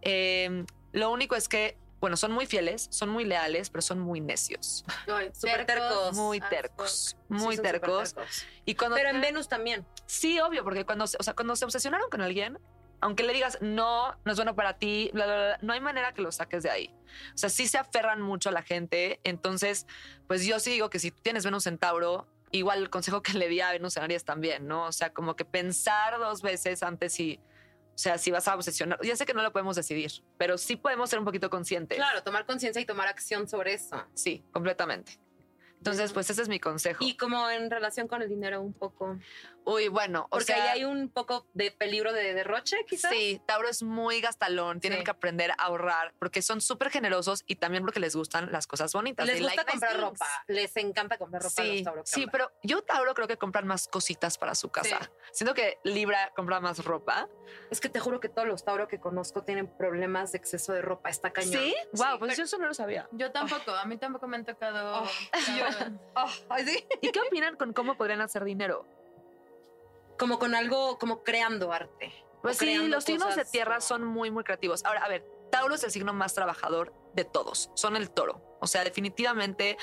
Eh, 0.00 0.64
lo 0.92 1.10
único 1.12 1.36
es 1.36 1.46
que, 1.46 1.76
bueno, 2.00 2.16
son 2.16 2.32
muy 2.32 2.46
fieles, 2.46 2.88
son 2.90 3.10
muy 3.10 3.24
leales, 3.24 3.70
pero 3.70 3.82
son 3.82 4.00
muy 4.00 4.20
necios. 4.20 4.84
Ay, 5.06 5.30
Súper 5.34 5.66
tercos. 5.66 6.14
Muy 6.14 6.40
tercos. 6.40 7.16
Muy 7.28 7.56
tercos. 7.58 8.14
tercos. 8.14 8.44
Y 8.64 8.74
cuando 8.74 8.96
Pero 8.96 9.10
en 9.10 9.20
Venus 9.20 9.48
también. 9.48 9.86
Sí, 10.06 10.40
obvio, 10.40 10.64
porque 10.64 10.84
cuando, 10.84 11.06
se- 11.06 11.16
o 11.20 11.22
sea, 11.22 11.34
cuando 11.34 11.54
se 11.56 11.64
obsesionaron 11.64 12.08
con 12.10 12.20
alguien, 12.22 12.58
aunque 13.02 13.22
le 13.22 13.32
digas 13.32 13.58
no, 13.60 14.14
no 14.24 14.32
es 14.32 14.36
bueno 14.36 14.54
para 14.54 14.76
ti, 14.78 15.10
bla, 15.14 15.24
bla, 15.26 15.34
bla, 15.34 15.58
no 15.62 15.72
hay 15.72 15.80
manera 15.80 16.12
que 16.12 16.22
lo 16.22 16.32
saques 16.32 16.62
de 16.62 16.70
ahí. 16.70 16.94
O 17.34 17.38
sea, 17.38 17.48
sí 17.48 17.66
se 17.68 17.78
aferran 17.78 18.20
mucho 18.20 18.48
a 18.48 18.52
la 18.52 18.62
gente. 18.62 19.20
Entonces, 19.24 19.86
pues 20.26 20.44
yo 20.44 20.58
sí 20.60 20.70
digo 20.72 20.90
que 20.90 20.98
si 20.98 21.10
tú 21.10 21.20
tienes 21.22 21.44
Venus 21.44 21.66
en 21.66 21.78
Tauro, 21.78 22.26
igual 22.50 22.80
el 22.80 22.90
consejo 22.90 23.22
que 23.22 23.32
le 23.34 23.48
di 23.48 23.60
a 23.60 23.72
Venus 23.72 23.96
en 23.96 24.02
Aries 24.04 24.24
también, 24.24 24.66
¿no? 24.66 24.84
O 24.86 24.92
sea, 24.92 25.12
como 25.12 25.36
que 25.36 25.44
pensar 25.44 26.18
dos 26.18 26.42
veces 26.42 26.82
antes 26.82 27.12
si, 27.14 27.40
sea, 28.00 28.18
si 28.18 28.30
vas 28.30 28.48
a 28.48 28.54
obsesionar. 28.54 28.98
Ya 29.02 29.14
sé 29.16 29.26
que 29.26 29.34
no 29.34 29.42
lo 29.42 29.52
podemos 29.52 29.76
decidir, 29.76 30.10
pero 30.38 30.56
sí 30.58 30.76
podemos 30.76 31.10
ser 31.10 31.18
un 31.18 31.24
poquito 31.24 31.50
conscientes. 31.50 31.96
Claro, 31.96 32.22
tomar 32.22 32.46
conciencia 32.46 32.80
y 32.80 32.86
tomar 32.86 33.08
acción 33.08 33.48
sobre 33.48 33.74
eso. 33.74 34.04
Sí, 34.14 34.44
completamente. 34.52 35.18
Entonces, 35.76 36.12
pues 36.12 36.28
ese 36.28 36.42
es 36.42 36.48
mi 36.48 36.60
consejo. 36.60 37.02
Y 37.02 37.16
como 37.16 37.48
en 37.48 37.70
relación 37.70 38.06
con 38.06 38.20
el 38.20 38.28
dinero 38.28 38.60
un 38.60 38.74
poco. 38.74 39.18
Uy, 39.70 39.88
bueno, 39.88 40.22
o 40.24 40.28
Porque 40.30 40.46
sea, 40.46 40.62
ahí 40.64 40.68
hay 40.80 40.84
un 40.84 41.08
poco 41.10 41.46
de 41.54 41.70
peligro 41.70 42.12
de 42.12 42.34
derroche, 42.34 42.84
quizás. 42.88 43.12
Sí, 43.12 43.40
Tauro 43.46 43.68
es 43.68 43.82
muy 43.82 44.20
gastalón, 44.20 44.80
tienen 44.80 45.00
Sí. 45.00 45.04
que 45.04 45.10
aprender 45.12 45.52
a 45.52 45.54
ahorrar 45.54 46.12
porque 46.18 46.42
son 46.42 46.60
súper 46.60 46.90
generosos 46.90 47.44
y 47.46 47.56
también 47.56 47.84
porque 47.84 48.00
les 48.00 48.16
gustan 48.16 48.50
las 48.50 48.66
cosas 48.66 48.92
bonitas. 48.92 49.26
Les 49.26 49.36
They 49.36 49.44
gusta 49.44 49.56
like 49.62 49.70
comprar 49.70 50.00
ropa. 50.00 50.26
Les 50.48 50.76
encanta 50.76 51.18
comprar 51.18 51.42
ropa 51.42 51.62
a 51.62 51.64
los 51.64 51.76
Sí, 51.76 51.84
Tauro. 51.84 52.02
sí, 52.04 52.26
pero 52.32 52.50
yo 52.62 52.82
Tauro 52.82 53.14
creo 53.14 53.28
que 53.28 53.36
compran 53.36 53.66
más 53.66 53.86
cositas 53.86 54.38
para 54.38 54.54
su 54.54 54.70
casa. 54.70 54.98
Sí. 55.00 55.08
Siento 55.32 55.54
que 55.54 55.78
Libra 55.84 56.32
compra 56.34 56.58
más 56.60 56.84
ropa. 56.84 57.28
Es 57.70 57.80
que 57.80 57.88
te 57.88 58.00
juro 58.00 58.18
que 58.20 58.28
todos 58.28 58.48
los 58.48 58.64
Tauro 58.64 58.88
que 58.88 58.98
conozco 58.98 59.42
tienen 59.44 59.68
problemas 59.68 60.32
de 60.32 60.38
exceso 60.38 60.72
de 60.72 60.82
ropa. 60.82 61.10
Está 61.10 61.30
cañón. 61.32 61.52
¿Sí? 61.52 61.74
Wow, 61.92 62.18
pues 62.18 62.36
yo 62.36 62.44
eso 62.44 62.58
no 62.58 62.66
lo 62.66 62.74
sabía. 62.74 63.08
Yo 63.12 63.30
tampoco, 63.30 63.70
a 63.70 63.84
mí 63.84 63.96
tampoco 63.98 64.26
me 64.26 64.36
han 64.36 64.44
tocado. 64.44 65.02
Oh. 65.04 65.08
Oh, 66.16 66.28
ay, 66.48 66.66
sí. 66.66 66.84
¿Y 67.02 67.12
qué 67.12 67.20
opinan 67.20 67.56
con 67.56 67.72
cómo 67.72 67.96
podrían 67.96 68.20
hacer 68.20 68.44
dinero? 68.44 68.86
Como 70.20 70.38
con 70.38 70.54
algo, 70.54 70.98
como 70.98 71.22
creando 71.22 71.72
arte. 71.72 72.12
Pues 72.42 72.58
sí, 72.58 72.76
los 72.88 73.04
signos 73.04 73.36
de 73.36 73.46
tierra 73.46 73.80
son 73.80 74.04
muy, 74.04 74.30
muy 74.30 74.44
creativos. 74.44 74.84
Ahora, 74.84 75.02
a 75.02 75.08
ver, 75.08 75.24
Tauro 75.50 75.74
es 75.74 75.82
el 75.82 75.90
signo 75.90 76.12
más 76.12 76.34
trabajador 76.34 76.92
de 77.14 77.24
todos. 77.24 77.70
Son 77.74 77.96
el 77.96 78.10
toro. 78.10 78.58
O 78.60 78.66
sea, 78.66 78.84
definitivamente, 78.84 79.78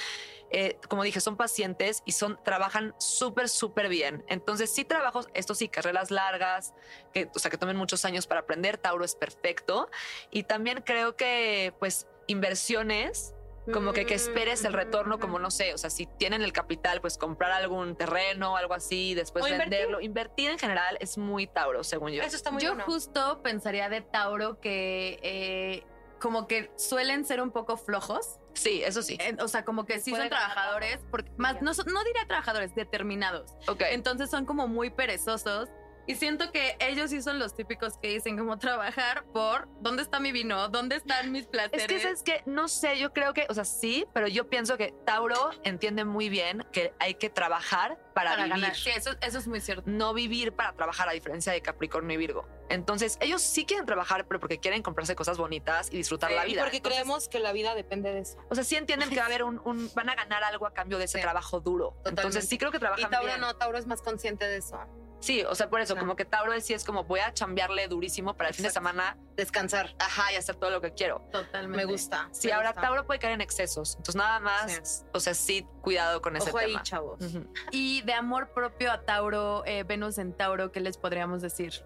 eh, 0.51 0.79
como 0.89 1.01
dije, 1.01 1.21
son 1.21 1.37
pacientes 1.37 2.03
y 2.05 2.11
son, 2.11 2.39
trabajan 2.43 2.93
súper, 2.99 3.49
súper 3.49 3.89
bien. 3.89 4.23
Entonces, 4.27 4.71
sí, 4.71 4.85
trabajos, 4.85 5.27
esto 5.33 5.55
sí, 5.55 5.69
carreras 5.69 6.11
largas, 6.11 6.75
que, 7.11 7.31
o 7.33 7.39
sea, 7.39 7.49
que 7.49 7.57
tomen 7.57 7.75
muchos 7.75 8.05
años 8.05 8.27
para 8.27 8.41
aprender. 8.41 8.77
Tauro 8.77 9.03
es 9.05 9.15
perfecto. 9.15 9.89
Y 10.29 10.43
también 10.43 10.83
creo 10.85 11.15
que, 11.15 11.73
pues, 11.79 12.05
inversiones 12.27 13.33
como 13.73 13.93
que, 13.93 14.05
que 14.05 14.13
esperes 14.13 14.63
el 14.65 14.73
retorno, 14.73 15.19
como 15.19 15.39
no 15.39 15.51
sé, 15.51 15.73
o 15.73 15.77
sea, 15.77 15.89
si 15.89 16.05
tienen 16.05 16.41
el 16.41 16.53
capital, 16.53 17.01
pues 17.01 17.17
comprar 17.17 17.51
algún 17.51 17.95
terreno 17.95 18.53
o 18.53 18.57
algo 18.57 18.73
así, 18.73 19.13
después 19.13 19.43
O 19.45 19.47
venderlo. 19.49 19.99
Invertir 20.01 20.49
en 20.51 20.59
general 20.59 20.97
es 20.99 21.17
muy 21.17 21.47
Tauro, 21.47 21.83
según 21.83 22.11
yo. 22.11 22.23
Eso 22.23 22.35
está 22.35 22.51
muy 22.51 22.61
Yo 22.61 22.69
bueno. 22.69 22.85
justo 22.85 23.41
pensaría 23.43 23.89
de 23.89 24.01
Tauro 24.01 24.59
que 24.59 25.19
eh, 25.21 25.83
como 26.19 26.47
que 26.47 26.71
suelen 26.77 27.25
ser 27.25 27.41
un 27.41 27.51
poco 27.51 27.77
flojos. 27.77 28.39
Sí, 28.53 28.81
eso 28.83 29.03
sí. 29.03 29.17
Eh, 29.21 29.35
O 29.39 29.47
sea, 29.47 29.63
como 29.63 29.85
que 29.85 29.99
sí 29.99 30.09
Puede 30.09 30.23
son 30.23 30.29
trabajadores, 30.29 30.99
porque 31.11 31.31
más, 31.37 31.61
no, 31.61 31.73
son- 31.75 31.85
no 31.93 32.03
diría 32.03 32.25
trabajadores, 32.25 32.73
determinados. 32.73 33.51
Ok. 33.67 33.81
Entonces 33.91 34.29
son 34.31 34.45
como 34.45 34.67
muy 34.67 34.89
perezosos. 34.89 35.69
Y 36.07 36.15
siento 36.15 36.51
que 36.53 36.77
ellos 36.79 37.09
sí 37.09 37.21
son 37.21 37.37
los 37.37 37.53
típicos 37.53 37.97
que 37.97 38.07
dicen 38.07 38.37
como 38.37 38.57
trabajar 38.57 39.25
por 39.33 39.67
¿dónde 39.81 40.03
está 40.03 40.21
mi 40.21 40.31
vino? 40.31 40.69
¿Dónde 40.69 40.95
están 40.95 41.33
mis 41.33 41.47
placeres? 41.47 41.91
Es 41.91 42.01
que 42.01 42.09
es 42.09 42.23
que 42.23 42.49
no 42.49 42.69
sé, 42.69 42.97
yo 42.97 43.11
creo 43.11 43.33
que, 43.33 43.45
o 43.49 43.53
sea, 43.53 43.65
sí, 43.65 44.05
pero 44.13 44.27
yo 44.27 44.49
pienso 44.49 44.77
que 44.77 44.93
Tauro 45.05 45.51
entiende 45.63 46.05
muy 46.05 46.29
bien 46.29 46.65
que 46.71 46.93
hay 46.99 47.15
que 47.15 47.29
trabajar 47.29 47.99
para, 48.15 48.31
para 48.31 48.43
vivir. 48.45 48.61
ganar. 48.61 48.75
Sí, 48.75 48.89
eso, 48.89 49.11
eso 49.21 49.37
es 49.37 49.47
muy 49.47 49.59
cierto. 49.59 49.83
No 49.85 50.13
vivir 50.13 50.53
para 50.53 50.73
trabajar, 50.73 51.09
a 51.09 51.11
diferencia 51.11 51.51
de 51.51 51.61
Capricornio 51.61 52.15
y 52.15 52.17
Virgo. 52.17 52.47
Entonces, 52.69 53.17
ellos 53.21 53.41
sí 53.41 53.65
quieren 53.65 53.85
trabajar, 53.85 54.27
pero 54.27 54.39
porque 54.39 54.59
quieren 54.59 54.81
comprarse 54.83 55.15
cosas 55.15 55.37
bonitas 55.37 55.89
y 55.91 55.97
disfrutar 55.97 56.31
la 56.31 56.45
Y 56.45 56.51
vida. 56.51 56.61
porque 56.63 56.77
Entonces, 56.77 56.99
creemos 57.01 57.27
que 57.29 57.39
la 57.39 57.51
vida 57.53 57.75
depende 57.75 58.11
de 58.11 58.19
eso. 58.19 58.37
O 58.49 58.55
sea, 58.55 58.63
sí 58.63 58.75
entienden 58.75 59.09
que 59.09 59.15
va 59.17 59.23
a 59.23 59.25
haber 59.27 59.43
un, 59.43 59.61
un- 59.65 59.89
van 59.95 60.09
a 60.09 60.15
ganar 60.15 60.43
algo 60.43 60.65
a 60.67 60.73
cambio 60.73 60.97
de 60.97 61.05
ese 61.05 61.17
Sí. 61.19 61.21
trabajo 61.21 61.59
duro. 61.59 61.95
Entonces, 62.05 62.47
sí 62.47 62.57
creo 62.57 62.71
que 62.71 62.77
Y 62.77 62.79
trabajan 62.81 63.09
Tauro 63.09 63.27
bien. 63.27 63.39
no, 63.41 63.55
Tauro 63.55 63.77
es 63.77 63.87
más 63.87 64.01
consciente 64.01 64.45
de 64.45 64.57
eso. 64.57 64.79
Sí, 65.19 65.41
o 65.43 65.55
sea, 65.55 65.67
por 65.67 65.81
eso, 65.81 65.95
como 65.97 66.15
que 66.15 66.25
Tauro 66.25 66.59
sí 66.61 66.75
es 66.75 66.83
como 66.85 67.03
voy 67.05 67.21
a 67.21 67.33
chambearle 67.33 67.87
durísimo 67.87 68.35
para 68.37 68.49
el 68.49 68.55
fin 68.55 68.65
de 68.65 68.69
semana, 68.69 69.17
Descansar. 69.35 69.95
ajá, 69.97 70.31
y 70.31 70.35
hacer 70.35 70.57
todo 70.57 70.69
lo 70.69 70.79
que 70.79 70.93
quiero. 70.93 71.27
Totalmente. 71.31 71.75
Me 71.75 71.85
gusta. 71.91 72.29
Sí, 72.31 72.49
me 72.49 72.53
ahora 72.53 72.69
gusta. 72.69 72.81
Tauro 72.81 73.07
puede 73.07 73.19
caer 73.19 73.33
en 73.33 73.41
excesos. 73.41 73.91
Entonces, 73.95 74.15
nada 74.15 74.39
más, 74.39 75.05
o 75.15 75.19
sea, 75.19 75.33
sí, 75.33 75.65
cuidado 75.81 76.21
con 76.21 76.35
ese 76.35 76.49
Ojo 76.49 76.59
ahí, 76.59 76.67
tema. 76.67 76.83
chavos. 76.83 77.19
Ujú. 77.19 77.51
Y 77.71 78.03
de 78.03 78.13
amor 78.13 78.53
propio 78.53 78.91
a 78.91 79.01
Tauro, 79.05 79.63
eh, 79.65 79.81
Venus 79.81 80.19
en 80.19 80.33
Tauro, 80.37 80.71
¿qué 80.71 80.81
les 80.81 80.99
podríamos 80.99 81.41
decir? 81.41 81.83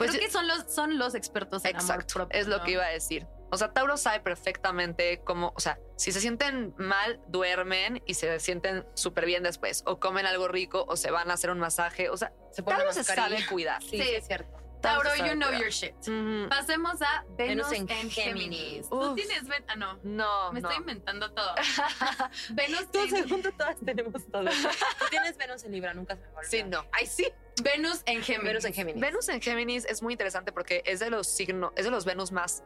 Pues 0.00 0.10
Creo 0.12 0.22
que 0.22 0.30
son 0.30 0.48
los, 0.48 0.64
son 0.72 0.98
los 0.98 1.14
expertos 1.14 1.62
en 1.66 1.76
amor 1.76 1.82
Exacto, 1.82 2.14
propio. 2.14 2.40
es 2.40 2.46
lo 2.46 2.56
¿no? 2.58 2.64
que 2.64 2.70
iba 2.72 2.84
a 2.84 2.88
decir. 2.88 3.26
O 3.50 3.56
sea, 3.58 3.72
Tauro 3.72 3.96
sabe 3.98 4.20
perfectamente 4.20 5.20
cómo, 5.24 5.52
o 5.54 5.60
sea, 5.60 5.78
si 5.96 6.10
se 6.10 6.20
sienten 6.20 6.72
mal, 6.78 7.20
duermen 7.28 8.02
y 8.06 8.14
se 8.14 8.40
sienten 8.40 8.86
súper 8.94 9.26
bien 9.26 9.42
después. 9.42 9.82
O 9.86 10.00
comen 10.00 10.24
algo 10.24 10.48
rico 10.48 10.84
o 10.88 10.96
se 10.96 11.10
van 11.10 11.30
a 11.30 11.34
hacer 11.34 11.50
un 11.50 11.58
masaje. 11.58 12.08
O 12.08 12.16
sea, 12.16 12.32
Se 12.50 12.62
pone 12.62 12.78
Tauro 12.78 12.92
se 12.94 13.04
sabe 13.04 13.44
cuidar. 13.46 13.82
Sí, 13.82 14.00
sí, 14.00 14.08
es 14.08 14.26
cierto. 14.26 14.56
Tauro, 14.80 15.14
you 15.16 15.32
know 15.34 15.48
cuidar. 15.48 15.60
your 15.60 15.70
shit. 15.70 15.94
Ujú. 16.08 16.48
Pasemos 16.48 17.02
a 17.02 17.24
Venus, 17.36 17.68
Venus 17.68 17.72
en 17.72 17.80
en, 17.98 18.10
Géminis. 18.10 18.14
Géminis. 18.14 18.88
Tú 18.88 19.14
tienes 19.14 19.46
Ven- 19.46 19.64
Ah, 19.68 19.76
no. 19.76 19.98
No, 20.04 20.52
Me 20.52 20.62
no. 20.62 20.68
estoy 20.70 20.80
inventando 20.80 21.30
todo. 21.34 21.54
Venus, 22.50 22.90
Tú 22.90 23.00
en, 23.00 23.10
segundo, 23.10 23.50
todas 23.52 23.76
tenemos 23.84 24.26
todo. 24.30 24.44
Tú 25.00 25.06
tienes 25.10 25.36
Venus 25.36 25.64
en 25.64 25.72
Libra, 25.72 25.92
nunca 25.92 26.14
se 26.16 26.22
me 26.22 26.28
olvidar. 26.28 26.44
Sí, 26.46 26.62
no. 26.62 26.86
Ay, 26.92 27.06
sí. 27.06 27.26
Venus 27.62 28.02
en 28.06 28.22
Géminis. 28.22 28.44
Venus 28.52 28.64
en 28.64 28.72
Géminis. 28.74 29.00
Venus 29.00 29.28
en 29.28 29.40
Géminis 29.40 29.84
es 29.86 30.02
muy 30.02 30.12
interesante 30.14 30.52
porque 30.52 30.82
es 30.86 31.00
de 31.00 31.10
los 31.10 31.26
signos, 31.26 31.72
es 31.76 31.84
de 31.84 31.90
los 31.90 32.04
Venus 32.04 32.32
más 32.32 32.62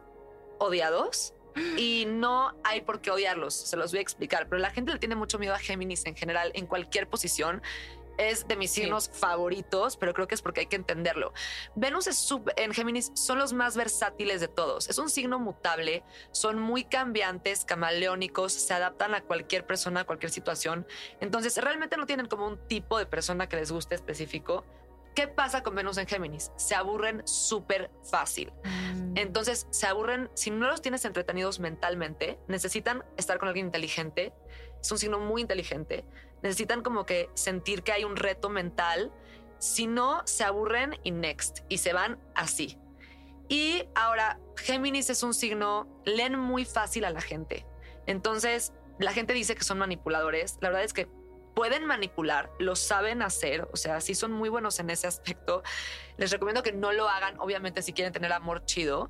odiados 0.59 1.33
y 1.77 2.05
no 2.07 2.53
hay 2.63 2.81
por 2.81 3.01
qué 3.01 3.11
odiarlos, 3.11 3.53
se 3.53 3.77
los 3.77 3.91
voy 3.91 3.99
a 3.99 4.01
explicar, 4.01 4.47
pero 4.49 4.59
la 4.61 4.71
gente 4.71 4.91
le 4.93 4.99
tiene 4.99 5.15
mucho 5.15 5.39
miedo 5.39 5.53
a 5.53 5.59
Géminis 5.59 6.05
en 6.05 6.15
general 6.15 6.51
en 6.53 6.65
cualquier 6.67 7.07
posición. 7.07 7.61
Es 8.17 8.47
de 8.47 8.55
mis 8.55 8.71
Sí. 8.71 8.79
signos 8.83 9.09
favoritos, 9.11 9.97
pero 9.97 10.13
creo 10.13 10.25
que 10.25 10.35
es 10.35 10.41
porque 10.41 10.61
hay 10.61 10.65
que 10.67 10.77
entenderlo. 10.77 11.33
Venus 11.75 12.07
es 12.07 12.17
sub- 12.17 12.49
en 12.55 12.73
Géminis 12.73 13.11
son 13.13 13.39
los 13.39 13.51
más 13.51 13.75
versátiles 13.75 14.39
de 14.39 14.47
todos. 14.47 14.87
Es 14.89 14.99
un 14.99 15.09
signo 15.09 15.37
mutable, 15.37 16.01
son 16.31 16.57
muy 16.57 16.85
cambiantes, 16.85 17.65
camaleónicos, 17.65 18.53
se 18.53 18.73
adaptan 18.73 19.15
a 19.15 19.21
cualquier 19.21 19.65
persona, 19.67 19.99
a 19.99 20.03
cualquier 20.05 20.31
situación. 20.31 20.87
Entonces, 21.19 21.57
realmente 21.57 21.97
no 21.97 22.05
tienen 22.05 22.27
como 22.27 22.47
un 22.47 22.57
tipo 22.69 22.97
de 22.97 23.05
persona 23.05 23.49
que 23.49 23.57
les 23.57 23.69
guste 23.69 23.95
específico 23.95 24.63
¿Qué 25.15 25.29
pasa 25.29 25.63
con 25.63 25.75
Venus 25.75 25.97
en 25.97 26.07
Géminis? 26.07 26.51
Se 26.57 26.75
aburren 26.75 27.25
súper 27.25 27.89
fácil. 28.03 28.51
Mm. 28.65 29.17
Entonces, 29.17 29.65
se 29.69 29.87
aburren, 29.87 30.29
si 30.33 30.51
no 30.51 30.67
los 30.67 30.81
tienes 30.81 31.05
entretenidos 31.05 31.61
mentalmente, 31.61 32.37
necesitan 32.49 33.03
estar 33.15 33.39
con 33.39 33.47
alguien 33.47 33.67
inteligente. 33.67 34.33
Es 34.81 34.91
un 34.91 34.97
signo 34.97 35.19
muy 35.19 35.41
inteligente. 35.41 36.05
Necesitan 36.43 36.83
como 36.83 37.05
que 37.05 37.29
sentir 37.33 37.81
que 37.81 37.93
hay 37.93 38.03
un 38.03 38.17
reto 38.17 38.49
mental. 38.49 39.13
Si 39.57 39.87
no, 39.87 40.21
se 40.25 40.43
aburren 40.43 40.99
y 41.03 41.11
next. 41.11 41.59
Y 41.69 41.77
se 41.77 41.93
van 41.93 42.19
así. 42.35 42.77
Y 43.47 43.85
ahora, 43.95 44.39
Géminis 44.57 45.09
es 45.09 45.23
un 45.23 45.33
signo, 45.33 45.87
leen 46.03 46.37
muy 46.37 46.65
fácil 46.65 47.05
a 47.05 47.09
la 47.09 47.21
gente. 47.21 47.65
Entonces, 48.05 48.73
la 48.99 49.13
gente 49.13 49.33
dice 49.33 49.55
que 49.55 49.63
son 49.63 49.77
manipuladores. 49.77 50.57
La 50.59 50.69
verdad 50.69 50.83
es 50.83 50.91
que 50.91 51.07
pueden 51.55 51.85
manipular, 51.85 52.51
lo 52.59 52.75
saben 52.75 53.21
hacer, 53.21 53.67
o 53.71 53.77
sea, 53.77 54.01
sí 54.01 54.13
son 54.13 54.31
muy 54.31 54.49
buenos 54.49 54.79
en 54.79 54.89
ese 54.89 55.07
aspecto. 55.07 55.63
Les 56.17 56.31
recomiendo 56.31 56.61
que 56.61 56.73
no 56.73 56.91
lo 56.91 57.09
hagan, 57.09 57.39
obviamente, 57.39 57.81
si 57.81 57.93
quieren 57.93 58.13
tener 58.13 58.31
amor 58.33 58.65
chido. 58.65 59.09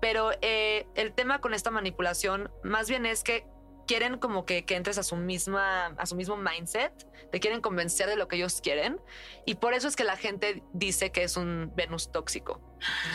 Pero 0.00 0.32
eh, 0.40 0.86
el 0.96 1.12
tema 1.12 1.40
con 1.40 1.54
esta 1.54 1.70
manipulación 1.70 2.50
más 2.64 2.88
bien 2.88 3.06
es 3.06 3.22
que 3.22 3.46
quieren 3.86 4.18
como 4.18 4.44
que, 4.44 4.64
que 4.64 4.74
entres 4.74 4.98
a 4.98 5.02
su 5.02 5.16
misma, 5.16 5.86
a 5.86 6.06
su 6.06 6.16
mismo 6.16 6.36
mindset, 6.36 6.92
te 7.30 7.40
quieren 7.40 7.60
convencer 7.60 8.08
de 8.08 8.16
lo 8.16 8.26
que 8.26 8.36
ellos 8.36 8.60
quieren 8.60 9.00
y 9.46 9.56
por 9.56 9.74
eso 9.74 9.88
es 9.88 9.96
que 9.96 10.04
la 10.04 10.16
gente 10.16 10.62
dice 10.72 11.12
que 11.12 11.22
es 11.22 11.36
un 11.36 11.72
Venus 11.76 12.10
tóxico. 12.10 12.60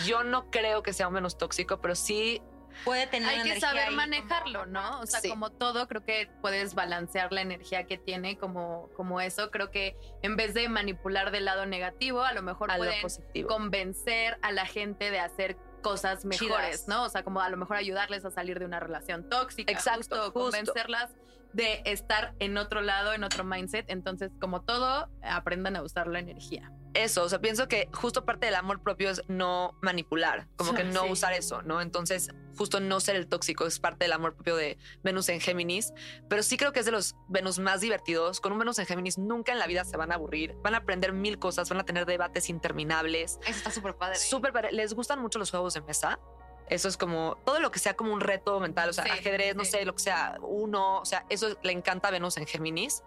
Yo 0.05 0.23
no 0.23 0.49
creo 0.49 0.83
que 0.83 0.93
sea 0.93 1.07
un 1.07 1.15
Venus 1.15 1.37
tóxico, 1.37 1.81
pero 1.81 1.95
sí 1.95 2.41
Puede 2.85 3.07
tener 3.07 3.29
Hay 3.29 3.35
que 3.37 3.41
energía 3.51 3.69
saber 3.69 3.91
manejarlo, 3.91 4.65
¿no? 4.65 4.99
O 5.01 5.05
sea, 5.05 5.19
Sí. 5.21 5.29
como 5.29 5.51
todo, 5.51 5.87
creo 5.87 6.03
que 6.03 6.29
puedes 6.41 6.75
balancear 6.75 7.31
la 7.33 7.41
energía 7.41 7.85
que 7.85 7.97
tiene 7.97 8.37
como, 8.37 8.89
como 8.95 9.19
eso. 9.21 9.51
Creo 9.51 9.71
que 9.71 9.95
en 10.21 10.35
vez 10.35 10.53
de 10.53 10.69
manipular 10.69 11.31
del 11.31 11.45
lado 11.45 11.65
negativo, 11.65 12.23
a 12.23 12.33
lo 12.33 12.41
mejor 12.41 12.71
a 12.71 12.77
lo 12.77 12.85
pueden 12.85 13.01
positivo. 13.01 13.47
convencer 13.47 14.37
a 14.41 14.51
la 14.51 14.65
gente 14.65 15.11
de 15.11 15.19
hacer 15.19 15.57
cosas 15.81 16.25
mejores, 16.25 16.81
Chidas. 16.81 16.87
¿no? 16.87 17.03
O 17.03 17.09
sea, 17.09 17.23
como 17.23 17.39
a 17.41 17.49
lo 17.49 17.57
mejor 17.57 17.77
ayudarles 17.77 18.25
a 18.25 18.31
salir 18.31 18.59
de 18.59 18.65
una 18.65 18.79
relación 18.79 19.29
tóxica, 19.29 19.71
Exacto, 19.71 20.01
justo, 20.01 20.21
justo. 20.31 20.39
convencerlas 20.39 21.11
de 21.53 21.81
estar 21.85 22.33
en 22.39 22.57
otro 22.57 22.81
lado, 22.81 23.13
en 23.13 23.23
otro 23.23 23.43
mindset. 23.43 23.89
Entonces, 23.89 24.31
como 24.39 24.61
todo, 24.63 25.09
aprendan 25.21 25.75
a 25.75 25.81
usar 25.83 26.07
la 26.07 26.19
energía. 26.19 26.71
Eso, 27.03 27.23
o 27.23 27.29
sea, 27.29 27.39
pienso 27.39 27.67
que 27.67 27.89
justo 27.93 28.25
parte 28.25 28.45
del 28.47 28.55
amor 28.55 28.81
propio 28.81 29.09
es 29.09 29.21
no 29.27 29.77
manipular, 29.81 30.47
como 30.55 30.73
que 30.73 30.83
no 30.83 31.03
Sí. 31.03 31.11
usar 31.11 31.33
eso, 31.33 31.61
¿no? 31.61 31.81
Entonces, 31.81 32.29
justo 32.57 32.79
no 32.79 32.99
ser 32.99 33.15
el 33.15 33.27
tóxico 33.27 33.65
es 33.67 33.79
parte 33.79 34.05
del 34.05 34.13
amor 34.13 34.33
propio 34.35 34.55
de 34.55 34.77
Venus 35.03 35.29
en 35.29 35.39
Géminis, 35.39 35.93
pero 36.27 36.41
sí 36.43 36.57
creo 36.57 36.73
que 36.73 36.79
es 36.79 36.85
de 36.85 36.91
los 36.91 37.15
Venus 37.29 37.59
más 37.59 37.81
divertidos. 37.81 38.41
Con 38.41 38.51
un 38.51 38.59
Venus 38.59 38.79
en 38.79 38.85
Géminis 38.85 39.17
nunca 39.17 39.51
en 39.51 39.59
la 39.59 39.67
vida 39.67 39.85
se 39.85 39.95
van 39.97 40.11
a 40.11 40.15
aburrir, 40.15 40.55
van 40.63 40.73
a 40.75 40.79
aprender 40.79 41.13
mil 41.13 41.37
cosas, 41.39 41.69
van 41.69 41.79
a 41.79 41.83
tener 41.85 42.05
debates 42.05 42.49
interminables. 42.49 43.39
Eso 43.45 43.57
está 43.57 43.71
súper 43.71 43.95
padre. 43.95 44.15
Súper 44.17 44.51
padre. 44.53 44.71
¿Les 44.71 44.93
gustan 44.93 45.19
mucho 45.19 45.39
los 45.39 45.51
juegos 45.51 45.73
de 45.75 45.81
mesa? 45.81 46.19
Eso 46.69 46.89
es 46.89 46.97
como 46.97 47.37
todo 47.45 47.61
lo 47.61 47.71
que 47.71 47.79
sea 47.79 47.95
como 47.95 48.11
un 48.11 48.19
reto 48.19 48.59
mental, 48.59 48.89
o 48.89 48.93
sea, 48.93 49.05
Sí, 49.05 49.09
ajedrez, 49.11 49.55
no 49.55 49.63
sí. 49.63 49.71
sé, 49.71 49.85
lo 49.85 49.95
que 49.95 50.03
sea, 50.03 50.37
uno, 50.41 50.99
o 50.99 51.05
sea, 51.05 51.25
eso 51.29 51.57
le 51.63 51.71
encanta 51.71 52.09
a 52.09 52.11
Venus 52.11 52.35
en 52.37 52.45
Géminis. 52.45 53.03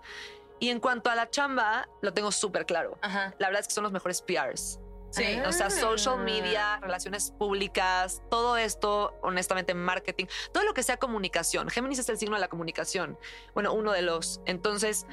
Y 0.60 0.68
en 0.68 0.78
cuanto 0.78 1.10
a 1.10 1.14
la 1.16 1.28
chamba, 1.30 1.88
lo 2.02 2.12
tengo 2.12 2.30
súper 2.30 2.66
claro. 2.66 2.96
Ajá. 3.02 3.34
La 3.38 3.48
verdad 3.48 3.62
es 3.62 3.68
que 3.68 3.74
son 3.74 3.82
los 3.84 3.92
mejores 3.92 4.22
PRs. 4.22 4.78
Sí. 5.10 5.40
O 5.44 5.50
sea, 5.50 5.70
social 5.70 6.14
Ah. 6.20 6.22
media, 6.22 6.78
relaciones 6.80 7.32
públicas, 7.32 8.22
todo 8.30 8.56
esto, 8.56 9.12
honestamente, 9.22 9.74
marketing, 9.74 10.26
todo 10.52 10.62
lo 10.62 10.72
que 10.74 10.84
sea 10.84 10.98
comunicación. 10.98 11.68
Géminis 11.68 11.98
es 11.98 12.08
el 12.10 12.16
signo 12.18 12.36
de 12.36 12.40
la 12.40 12.46
comunicación. 12.48 13.18
Bueno, 13.54 13.72
uno 13.72 13.90
de 13.90 14.02
los. 14.02 14.40
Entonces, 14.46 15.06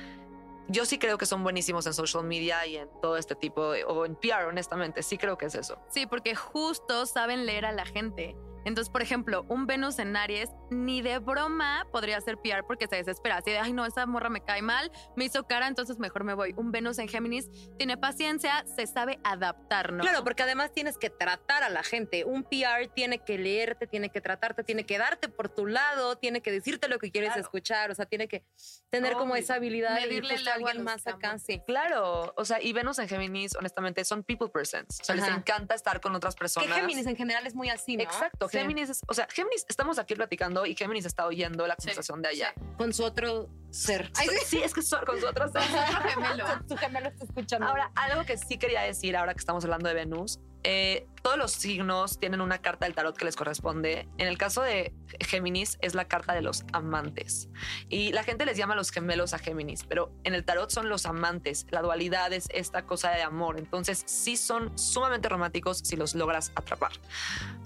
yo 0.67 0.86
sí 0.86 0.99
creo 0.99 1.17
que 1.17 1.25
son 1.25 1.41
buenísimos 1.43 1.88
en 1.88 1.93
social 1.93 2.23
media 2.25 2.63
y 2.67 2.77
en 2.77 2.89
todo 3.01 3.17
este 3.17 3.33
tipo, 3.33 3.71
de- 3.71 3.86
o 3.86 4.05
en 4.05 4.15
PR, 4.15 4.45
honestamente. 4.47 5.01
Sí 5.01 5.17
creo 5.17 5.38
que 5.38 5.45
es 5.47 5.55
eso. 5.55 5.79
Sí, 5.89 6.05
porque 6.05 6.36
justo 6.36 7.05
saben 7.07 7.45
leer 7.47 7.65
a 7.65 7.71
la 7.71 7.86
gente. 7.86 8.36
Entonces, 8.67 8.91
por 8.91 9.01
ejemplo, 9.01 9.45
un 9.47 9.65
Venus 9.65 9.97
en 9.97 10.13
Aries 10.17 10.49
ni 10.69 11.01
de 11.01 11.19
broma 11.19 11.88
podría 11.89 12.19
ser 12.19 12.36
PR 12.36 12.65
porque 12.67 12.88
se 12.88 12.97
desespera. 12.97 13.38
Así 13.38 13.49
de, 13.51 13.60
ay, 13.60 13.71
no, 13.71 13.86
esa 13.86 14.06
morra 14.06 14.30
me 14.30 14.41
cae 14.41 14.62
mal, 14.62 14.91
me 15.15 15.23
hizo 15.23 15.47
cara, 15.47 15.67
entonces 15.69 15.99
mejor 15.99 16.25
me 16.25 16.34
voy. 16.34 16.53
Un 16.58 16.73
Venus 16.73 16.99
en 16.99 17.08
Géminis 17.08 17.49
tiene 17.77 17.95
paciencia, 17.95 18.65
se 18.75 18.86
sabe 18.86 19.19
adaptar, 19.23 19.93
¿no? 19.93 20.01
Claro, 20.03 20.21
porque 20.25 20.43
además 20.43 20.73
tienes 20.73 20.97
que 20.97 21.10
tratar 21.10 21.63
a 21.63 21.69
la 21.69 21.82
gente. 21.82 22.25
Un 22.25 22.43
PR 22.43 22.89
tiene 22.93 23.19
que 23.19 23.38
leerte, 23.38 23.88
tiene 23.88 24.10
que 24.10 24.19
tratarte, 24.19 24.65
tiene 24.65 24.86
que 24.86 24.97
darte 24.97 25.30
por 25.30 25.47
tu 25.47 25.65
lado, 25.65 26.17
tiene 26.17 26.41
que 26.41 26.51
decirte 26.51 26.89
lo 26.89 26.99
que 26.99 27.10
quieres 27.10 27.30
Claro. 27.30 27.41
escuchar, 27.43 27.89
o 27.91 27.95
sea, 27.95 28.06
tiene 28.06 28.27
que 28.27 28.43
tener 28.89 29.13
como 29.13 29.38
esa 29.38 29.56
habilidad 29.56 29.97
justo 29.97 30.49
agua 30.51 30.51
a 30.51 30.56
alguien 30.56 30.84
más 30.84 31.08
acá, 31.08 31.39
sí. 31.39 31.62
Claro. 31.65 32.34
O 32.36 32.43
sea, 32.43 32.62
y 32.62 32.73
Venus 32.73 32.99
en 32.99 33.08
Géminis, 33.08 33.56
honestamente, 33.56 34.03
son 34.03 34.23
people 34.23 34.49
persons. 34.49 34.99
O 35.01 35.06
sea, 35.06 35.15
les 35.15 35.27
encanta 35.30 35.73
estar 35.73 36.01
con 36.01 36.13
otras 36.13 36.36
Que 36.36 36.39
personas. 36.39 36.75
Géminis 36.75 37.08
en 37.08 37.15
general 37.15 37.47
es 37.47 37.56
muy 37.56 37.69
así, 37.69 37.95
¿no? 37.95 38.03
Exacto. 38.03 38.49
Sí. 38.49 38.57
Géminis 38.62 38.89
es, 38.89 39.02
o 39.08 39.13
sea, 39.13 39.28
Géminis, 39.32 39.65
estamos 39.67 40.00
aquí 40.00 40.15
platicando 40.15 40.65
y 40.65 40.76
Géminis 40.76 41.06
está 41.06 41.26
oyendo 41.26 41.67
la 41.67 41.76
Sí, 41.76 41.88
conversación 41.88 42.22
de 42.22 42.30
allá. 42.30 42.54
Con 42.78 42.93
su 42.93 43.04
otro 43.04 43.50
ser. 43.70 44.12
Ay, 44.15 44.28
Sí, 44.46 44.62
es 44.63 44.74
que 44.74 44.82
con 45.06 45.15
nosotros. 45.15 45.52
Otro 45.52 45.62
gemelo. 46.10 46.46
su 46.67 46.78
gemelo 46.78 47.10
está 47.10 47.26
escuchando. 47.26 47.67
Ahora, 47.67 47.91
algo 47.96 48.26
que 48.26 48.38
sí 48.38 48.58
quería 48.58 48.82
decir 48.82 49.15
ahora 49.15 49.34
que 49.34 49.39
estamos 49.39 49.63
hablando 49.63 49.89
de 49.89 49.96
Venus, 49.96 50.39
eh, 50.63 51.08
todos 51.22 51.38
los 51.38 51.52
signos 51.52 52.20
tienen 52.20 52.41
una 52.41 52.60
carta 52.60 52.86
del 52.86 52.96
tarot 52.96 53.15
que 53.17 53.26
les 53.26 53.36
corresponde. 53.36 54.08
En 54.17 54.28
el 54.28 54.38
caso 54.38 54.62
de 54.62 54.93
Géminis 55.20 55.78
es 55.82 55.93
la 55.93 56.06
carta 56.06 56.34
de 56.34 56.41
los 56.41 56.63
amantes. 56.72 57.50
Y 57.89 58.12
la 58.13 58.24
gente 58.24 58.46
les 58.46 58.58
llama 58.58 58.76
los 58.76 58.91
gemelos 58.91 59.34
a 59.34 59.39
Géminis, 59.39 59.84
pero 59.84 60.12
en 60.24 60.34
el 60.34 60.46
tarot 60.46 60.70
son 60.70 60.89
los 60.89 61.06
amantes. 61.06 61.65
La 61.70 61.82
dualidad 61.82 62.32
es 62.32 62.48
esta 62.54 62.86
cosa 62.86 63.12
de 63.12 63.24
amor. 63.24 63.60
Entonces 63.60 64.04
sí 64.06 64.38
son 64.38 64.78
sumamente 64.78 65.28
románticos 65.28 65.80
si 65.80 65.96
los 65.96 66.15
logras 66.15 66.52
atrapar. 66.56 66.91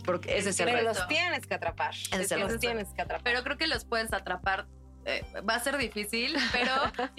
Porque 0.06 0.38
ese 0.38 0.50
es 0.50 0.60
el 0.60 0.66
pero 0.66 0.78
reto. 0.80 0.94
los 0.94 1.08
tienes 1.08 1.46
que 1.46 1.54
atrapar. 1.54 1.94
Es 1.94 2.30
que 2.30 2.38
los 2.38 2.60
tienes 2.60 2.88
que 2.94 3.02
atrapar. 3.02 3.24
Pero 3.24 3.44
creo 3.44 3.58
que 3.58 3.68
los 3.68 3.86
puedes 3.86 4.12
atrapar. 4.14 4.68
Eh, 5.06 5.24
va 5.48 5.56
a 5.56 5.60
ser 5.60 5.78
difícil, 5.78 6.36
pero 6.52 6.72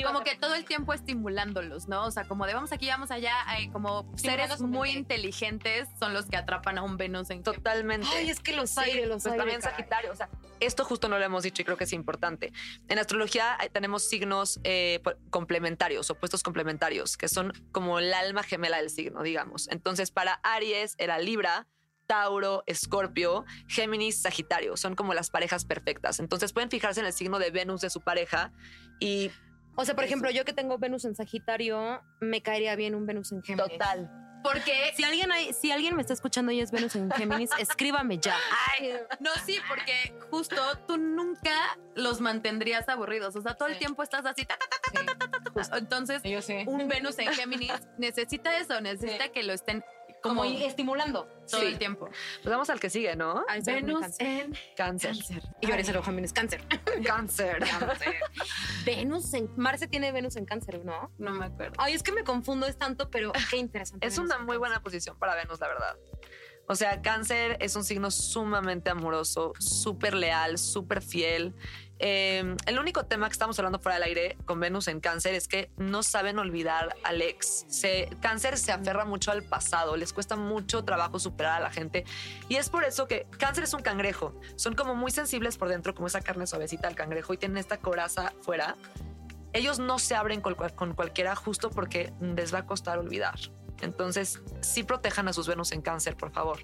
como 0.04 0.20
que 0.22 0.36
todo 0.36 0.54
el 0.54 0.64
tiempo 0.64 0.92
estimulándolos, 0.94 1.88
¿no? 1.88 2.04
O 2.06 2.10
sea, 2.10 2.24
como 2.24 2.46
de 2.46 2.54
vamos 2.54 2.72
aquí, 2.72 2.86
vamos 2.88 3.10
allá, 3.10 3.34
eh, 3.58 3.70
como 3.72 4.10
seres 4.16 4.60
muy 4.60 4.94
mente. 4.94 5.16
inteligentes 5.16 5.88
son 5.98 6.14
los 6.14 6.26
que 6.26 6.36
atrapan 6.36 6.78
a 6.78 6.82
un 6.82 6.96
Venus 6.96 7.30
en. 7.30 7.42
Totalmente. 7.42 8.06
Ay, 8.14 8.30
es 8.30 8.40
que 8.40 8.52
los 8.54 8.70
Sí, 8.70 8.80
aire, 8.80 9.06
los 9.06 9.22
pues 9.22 9.26
aire, 9.32 9.38
también 9.38 9.60
caray. 9.60 9.76
Sagitario. 9.76 10.12
O 10.12 10.16
sea, 10.16 10.28
esto 10.60 10.84
justo 10.84 11.08
no 11.08 11.18
lo 11.18 11.24
hemos 11.24 11.42
dicho 11.42 11.62
y 11.62 11.64
creo 11.64 11.76
que 11.76 11.84
es 11.84 11.92
importante. 11.92 12.52
En 12.88 12.98
astrología 12.98 13.56
eh, 13.62 13.68
tenemos 13.70 14.08
signos 14.08 14.60
eh, 14.64 15.00
complementarios, 15.30 16.08
opuestos 16.10 16.42
complementarios, 16.42 17.16
que 17.16 17.28
son 17.28 17.52
como 17.72 17.98
el 17.98 18.12
alma 18.14 18.42
gemela 18.42 18.76
del 18.78 18.90
signo, 18.90 19.22
digamos. 19.22 19.68
Entonces, 19.68 20.10
para 20.10 20.34
Aries 20.42 20.94
era 20.98 21.18
Libra. 21.18 21.66
Tauro, 22.06 22.62
Escorpio, 22.66 23.44
Géminis, 23.68 24.20
Sagitario. 24.22 24.76
Son 24.76 24.94
como 24.94 25.14
las 25.14 25.30
parejas 25.30 25.64
perfectas. 25.64 26.20
Entonces 26.20 26.52
pueden 26.52 26.70
fijarse 26.70 27.00
en 27.00 27.06
el 27.06 27.12
signo 27.12 27.38
de 27.38 27.50
Venus 27.50 27.80
de 27.80 27.90
su 27.90 28.00
pareja 28.00 28.52
y 29.00 29.30
O 29.74 29.86
sea, 29.86 29.94
por 29.94 30.04
Eso. 30.04 30.10
ejemplo, 30.10 30.30
yo 30.30 30.44
que 30.44 30.52
tengo 30.52 30.76
Venus 30.76 31.06
en 31.06 31.14
Sagitario, 31.14 32.02
me 32.20 32.42
caería 32.42 32.76
bien 32.76 32.94
un 32.94 33.06
Venus 33.06 33.32
en 33.32 33.42
Géminis. 33.42 33.72
total. 33.72 34.10
Porque 34.44 34.92
Si 34.96 35.04
alguien, 35.04 35.30
hay- 35.32 35.52
si 35.54 35.70
alguien 35.70 35.94
me 35.94 36.00
está 36.02 36.12
escuchando 36.12 36.50
y 36.52 36.60
es 36.60 36.72
Venus 36.72 36.94
en 36.96 37.08
Géminis, 37.12 37.48
escríbame 37.58 38.18
ya. 38.18 38.36
Ay, 38.72 38.92
no, 39.20 39.30
sí, 39.46 39.56
porque 39.68 40.14
justo 40.30 40.56
tú 40.88 40.98
nunca 40.98 41.78
los 41.94 42.20
mantendrías 42.20 42.86
aburridos. 42.88 43.34
O 43.36 43.40
sea, 43.40 43.54
todo 43.54 43.68
el 43.68 43.78
tiempo 43.78 44.02
estás 44.02 44.26
así. 44.26 44.44
ta, 44.44 44.58
ta, 44.58 44.68
ta. 45.70 45.78
Entonces, 45.78 46.22
un 46.66 46.88
Venus 46.88 47.18
en 47.20 47.32
Géminis 47.32 47.72
necesita 47.98 48.58
eso, 48.58 48.80
necesita 48.80 49.24
Sí. 49.26 49.30
que 49.30 49.42
lo 49.44 49.52
estén 49.52 49.84
Como 50.22 50.42
como 50.44 50.64
estimulando. 50.64 51.26
todo 51.50 51.60
Sí. 51.60 51.66
el 51.66 51.78
tiempo. 51.78 52.06
Pues 52.08 52.50
vamos 52.50 52.70
al 52.70 52.78
que 52.80 52.88
sigue, 52.88 53.16
¿no? 53.16 53.44
Venus 53.64 54.14
en 54.20 54.56
Cáncer. 54.76 55.16
Cáncer. 55.16 55.42
Y 55.60 55.66
yo 55.66 55.74
eres 55.74 55.88
el 55.88 56.02
Géminis, 56.02 56.32
cáncer. 56.32 56.64
Cáncer. 57.04 57.64
Venus 58.84 59.32
en... 59.34 59.50
Marce 59.56 59.88
tiene 59.88 60.12
Venus 60.12 60.36
en 60.36 60.44
cáncer, 60.44 60.84
¿no? 60.84 61.10
No 61.18 61.32
me 61.32 61.46
acuerdo. 61.46 61.74
Ay, 61.78 61.94
es 61.94 62.02
que 62.02 62.12
me 62.12 62.24
confundo, 62.24 62.66
es 62.66 62.76
tanto, 62.78 63.10
pero 63.10 63.32
qué 63.50 63.56
interesante. 63.56 64.06
Es 64.06 64.16
Venus 64.16 64.30
una 64.30 64.38
muy 64.38 64.46
Cáncer. 64.46 64.58
buena 64.58 64.82
posición 64.82 65.18
para 65.18 65.34
Venus, 65.34 65.60
la 65.60 65.68
verdad. 65.68 65.96
O 66.72 66.74
sea, 66.74 67.02
cáncer 67.02 67.58
es 67.60 67.76
un 67.76 67.84
signo 67.84 68.10
sumamente 68.10 68.88
amoroso, 68.88 69.52
súper 69.58 70.14
leal, 70.14 70.56
súper 70.56 71.02
fiel. 71.02 71.54
Eh, 71.98 72.56
el 72.64 72.78
único 72.78 73.04
tema 73.04 73.28
que 73.28 73.32
estamos 73.32 73.58
hablando 73.58 73.78
fuera 73.78 73.96
del 73.96 74.04
aire 74.04 74.38
con 74.46 74.58
Venus 74.58 74.88
en 74.88 74.98
cáncer 75.00 75.34
es 75.34 75.48
que 75.48 75.70
no 75.76 76.02
saben 76.02 76.38
olvidar 76.38 76.96
al 77.04 77.20
ex. 77.20 77.66
Se, 77.68 78.08
cáncer 78.22 78.56
se 78.56 78.72
aferra 78.72 79.04
mucho 79.04 79.30
al 79.30 79.42
pasado, 79.42 79.98
les 79.98 80.14
cuesta 80.14 80.34
mucho 80.34 80.82
trabajo 80.82 81.18
superar 81.18 81.60
a 81.60 81.64
la 81.64 81.70
gente. 81.70 82.06
Y 82.48 82.56
es 82.56 82.70
por 82.70 82.84
eso 82.84 83.06
que 83.06 83.26
cáncer 83.36 83.64
es 83.64 83.74
un 83.74 83.82
cangrejo. 83.82 84.34
Son 84.56 84.74
como 84.74 84.94
muy 84.94 85.10
sensibles 85.10 85.58
por 85.58 85.68
dentro, 85.68 85.94
como 85.94 86.06
esa 86.06 86.22
carne 86.22 86.46
suavecita 86.46 86.88
del 86.88 86.96
cangrejo 86.96 87.34
y 87.34 87.36
tienen 87.36 87.58
esta 87.58 87.80
coraza 87.80 88.32
fuera. 88.40 88.78
Ellos 89.52 89.78
no 89.78 89.98
se 89.98 90.14
abren 90.14 90.40
con, 90.40 90.54
con 90.54 90.94
cualquiera 90.94 91.36
justo 91.36 91.68
porque 91.68 92.14
les 92.22 92.54
va 92.54 92.60
a 92.60 92.66
costar 92.66 92.98
olvidar. 92.98 93.38
Entonces, 93.82 94.40
sí 94.60 94.82
protejan 94.82 95.28
a 95.28 95.32
sus 95.32 95.46
Venus 95.46 95.72
en 95.72 95.82
cáncer, 95.82 96.16
por 96.16 96.30
favor. 96.30 96.60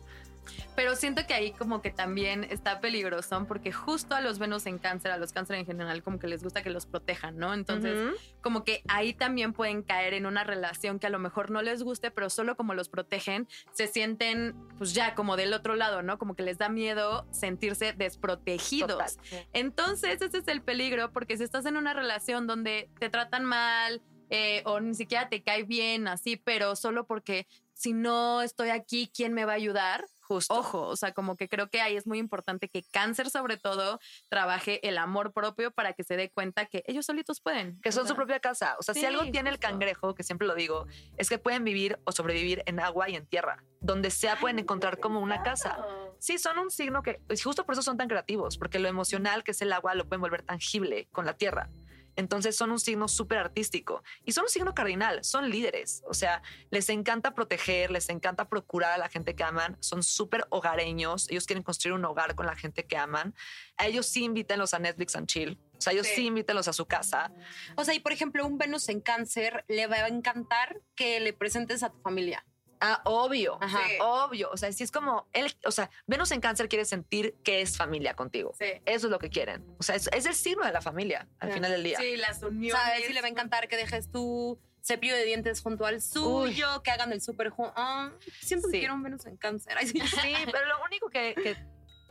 Pero 0.74 0.96
siento 0.96 1.26
que 1.26 1.34
ahí 1.34 1.52
como 1.52 1.82
que 1.82 1.90
también 1.90 2.44
está 2.44 2.80
peligroso 2.80 3.44
porque 3.46 3.72
justo 3.72 4.14
a 4.14 4.20
los 4.20 4.38
Venus 4.38 4.66
en 4.66 4.78
cáncer, 4.78 5.10
a 5.10 5.18
los 5.18 5.32
cáncer 5.32 5.56
en 5.56 5.66
general, 5.66 6.02
como 6.02 6.18
que 6.18 6.26
les 6.26 6.42
gusta 6.42 6.62
que 6.62 6.70
los 6.70 6.86
protejan, 6.86 7.36
¿no? 7.36 7.52
Entonces, 7.52 8.14
como 8.40 8.64
que 8.64 8.82
ahí 8.88 9.12
también 9.12 9.52
pueden 9.52 9.82
caer 9.82 10.14
en 10.14 10.24
una 10.24 10.44
relación 10.44 10.98
que 10.98 11.06
a 11.06 11.10
lo 11.10 11.18
mejor 11.18 11.50
no 11.50 11.62
les 11.62 11.82
guste, 11.82 12.10
pero 12.10 12.30
solo 12.30 12.56
como 12.56 12.74
los 12.74 12.88
protegen, 12.88 13.48
se 13.72 13.86
sienten 13.88 14.54
pues 14.78 14.94
ya 14.94 15.14
como 15.14 15.36
del 15.36 15.52
otro 15.52 15.74
lado, 15.74 16.02
¿no? 16.02 16.18
Como 16.18 16.34
que 16.34 16.42
les 16.42 16.58
da 16.58 16.68
miedo 16.68 17.26
sentirse 17.30 17.92
desprotegidos. 17.92 19.16
Total. 19.16 19.46
Entonces, 19.52 20.22
ese 20.22 20.38
es 20.38 20.48
el 20.48 20.62
peligro, 20.62 21.12
porque 21.12 21.36
si 21.36 21.44
estás 21.44 21.66
en 21.66 21.76
una 21.76 21.92
relación 21.92 22.46
donde 22.46 22.88
te 22.98 23.10
tratan 23.10 23.44
mal 23.44 24.02
eh, 24.30 24.62
o 24.64 24.80
ni 24.80 24.94
siquiera 24.94 25.28
te 25.28 25.42
cae 25.42 25.62
bien, 25.62 26.08
así, 26.08 26.36
pero 26.36 26.76
solo 26.76 27.06
porque 27.06 27.46
si 27.78 27.92
no 27.92 28.42
estoy 28.42 28.70
aquí, 28.70 29.10
¿quién 29.14 29.32
me 29.32 29.44
va 29.44 29.52
a 29.52 29.56
ayudar? 29.56 30.04
Justo. 30.20 30.52
Ojo, 30.52 30.82
o 30.82 30.96
sea, 30.96 31.12
como 31.12 31.36
que 31.36 31.48
creo 31.48 31.70
que 31.70 31.80
ahí 31.80 31.96
es 31.96 32.06
muy 32.06 32.18
importante 32.18 32.68
que 32.68 32.82
cáncer 32.82 33.30
sobre 33.30 33.56
todo 33.56 33.98
trabaje 34.28 34.86
el 34.86 34.98
amor 34.98 35.32
propio 35.32 35.70
para 35.70 35.94
que 35.94 36.04
se 36.04 36.16
dé 36.16 36.28
cuenta 36.28 36.66
que 36.66 36.82
ellos 36.86 37.06
solitos 37.06 37.40
pueden. 37.40 37.80
que 37.80 37.92
son 37.92 38.06
su 38.06 38.14
propia 38.14 38.38
casa. 38.40 38.76
O 38.78 38.82
sea, 38.82 38.94
si 38.94 39.06
algo 39.06 39.22
tiene 39.30 39.48
el 39.48 39.58
cangrejo, 39.58 40.14
que 40.14 40.24
siempre 40.24 40.46
lo 40.46 40.54
digo, 40.54 40.86
es 41.16 41.30
que 41.30 41.38
pueden 41.38 41.64
vivir 41.64 41.98
o 42.04 42.12
sobrevivir 42.12 42.62
en 42.66 42.78
agua 42.78 43.08
y 43.08 43.16
en 43.16 43.24
tierra. 43.26 43.64
Donde 43.80 44.10
sea 44.10 44.38
pueden 44.38 44.58
encontrar 44.58 44.98
como 44.98 45.20
una 45.20 45.42
casa. 45.42 45.78
Sí, 46.18 46.36
son 46.36 46.58
un 46.58 46.70
signo 46.70 47.02
que, 47.02 47.20
justo 47.42 47.64
por 47.64 47.72
eso 47.72 47.82
son 47.82 47.96
tan 47.96 48.08
creativos, 48.08 48.58
porque 48.58 48.80
lo 48.80 48.88
emocional 48.88 49.44
que 49.44 49.52
es 49.52 49.62
el 49.62 49.72
agua 49.72 49.94
lo 49.94 50.08
pueden 50.08 50.20
volver 50.20 50.42
tangible 50.42 51.08
con 51.10 51.24
la 51.24 51.38
tierra. 51.38 51.70
Entonces 52.18 52.56
son 52.56 52.72
un 52.72 52.80
signo 52.80 53.06
súper 53.06 53.38
artístico 53.38 54.02
y 54.24 54.32
son 54.32 54.42
un 54.42 54.48
signo 54.48 54.74
cardinal, 54.74 55.22
son 55.22 55.48
líderes, 55.50 56.02
o 56.08 56.14
sea, 56.14 56.42
les 56.70 56.88
encanta 56.88 57.32
proteger, 57.32 57.92
les 57.92 58.08
encanta 58.08 58.48
procurar 58.48 58.90
a 58.90 58.98
la 58.98 59.08
gente 59.08 59.36
que 59.36 59.44
aman, 59.44 59.76
son 59.78 60.02
súper 60.02 60.44
hogareños, 60.50 61.30
ellos 61.30 61.46
quieren 61.46 61.62
construir 61.62 61.94
un 61.94 62.04
hogar 62.04 62.34
con 62.34 62.46
la 62.46 62.56
gente 62.56 62.84
que 62.84 62.96
aman, 62.96 63.36
a 63.76 63.86
ellos 63.86 64.06
sí 64.06 64.24
invítenlos 64.24 64.74
a 64.74 64.80
Netflix 64.80 65.14
and 65.14 65.28
Chill, 65.28 65.60
o 65.76 65.80
sea, 65.80 65.92
ellos 65.92 66.08
sí, 66.08 66.16
Sí. 66.16 66.26
invítenlos 66.26 66.66
a 66.66 66.72
su 66.72 66.86
casa, 66.86 67.30
O 67.76 67.84
sea, 67.84 67.94
y 67.94 68.00
por 68.00 68.10
ejemplo, 68.10 68.44
un 68.44 68.58
Venus 68.58 68.88
en 68.88 69.00
cáncer 69.00 69.64
le 69.68 69.86
va 69.86 69.98
a 69.98 70.08
encantar 70.08 70.80
que 70.96 71.20
le 71.20 71.32
presentes 71.32 71.84
a 71.84 71.90
tu 71.90 72.00
familia. 72.00 72.44
Ah, 72.80 73.00
obvio. 73.04 73.58
Ajá. 73.60 73.80
Sí. 73.86 73.94
Obvio. 74.00 74.50
O 74.52 74.56
sea, 74.56 74.72
si 74.72 74.84
es 74.84 74.90
como 74.90 75.26
él, 75.32 75.54
o 75.64 75.70
sea, 75.70 75.90
Venus 76.06 76.30
en 76.32 76.40
cáncer 76.40 76.68
quiere 76.68 76.84
sentir 76.84 77.34
que 77.44 77.60
es 77.60 77.76
familia 77.76 78.14
contigo. 78.14 78.54
Sí. 78.58 78.66
Eso 78.86 79.06
es 79.06 79.10
lo 79.10 79.18
que 79.18 79.30
quieren. 79.30 79.64
O 79.78 79.82
sea, 79.82 79.94
es, 79.96 80.08
es 80.12 80.26
el 80.26 80.34
signo 80.34 80.64
de 80.64 80.72
la 80.72 80.80
familia 80.80 81.28
al 81.40 81.48
Sí. 81.48 81.54
final 81.54 81.70
del 81.72 81.82
día. 81.82 81.98
Sí, 81.98 82.16
las 82.16 82.42
uniones. 82.42 82.80
¿Sabes? 82.82 83.06
Sí 83.06 83.12
le 83.12 83.20
va 83.20 83.26
a 83.26 83.30
encantar 83.30 83.68
que 83.68 83.76
dejes 83.76 84.10
tu 84.10 84.58
cepillo 84.82 85.14
de 85.16 85.24
dientes 85.24 85.60
junto 85.60 85.84
al 85.86 86.00
suyo, 86.00 86.82
que 86.82 86.90
hagan 86.90 87.12
el 87.12 87.20
súper 87.20 87.50
junto. 87.50 87.72
Ah, 87.76 88.10
siento 88.40 88.68
que 88.70 88.78
quiero 88.78 88.94
un 88.94 89.02
Venus 89.02 89.26
en 89.26 89.36
cáncer. 89.36 89.74
Ay, 89.76 89.86
sí. 89.88 90.00
Sí, 90.22 90.34
pero 90.50 90.66
lo 90.66 90.82
único 90.84 91.10
que, 91.10 91.34
que 91.34 91.56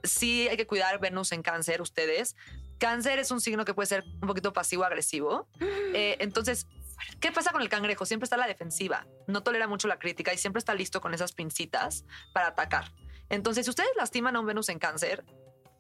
sí 0.03 0.47
hay 0.47 0.57
que 0.57 0.67
cuidar 0.67 0.99
Venus 0.99 1.31
en 1.31 1.41
cáncer, 1.41 1.81
ustedes. 1.81 2.35
Cáncer 2.77 3.17
es 3.17 3.31
un 3.31 3.41
signo 3.41 3.65
que 3.65 3.73
puede 3.73 3.87
ser 3.87 4.03
un 4.21 4.27
poquito 4.27 4.53
pasivo-agresivo. 4.53 5.47
Eh, 5.93 6.17
entonces, 6.19 6.67
¿qué 7.19 7.31
pasa 7.31 7.51
con 7.51 7.61
el 7.61 7.69
cangrejo? 7.69 8.05
Siempre 8.05 8.25
está 8.25 8.35
a 8.35 8.39
la 8.39 8.47
defensiva, 8.47 9.05
no 9.27 9.43
tolera 9.43 9.67
mucho 9.67 9.87
la 9.87 9.99
crítica 9.99 10.33
y 10.33 10.37
siempre 10.37 10.59
está 10.59 10.73
listo 10.73 11.01
con 11.01 11.13
esas 11.13 11.33
pincitas 11.33 12.05
para 12.33 12.47
atacar. 12.47 12.91
Entonces, 13.29 13.65
si 13.65 13.69
ustedes 13.69 13.89
lastiman 13.97 14.35
a 14.35 14.39
un 14.39 14.45
Venus 14.45 14.69
en 14.69 14.79
cáncer, 14.79 15.25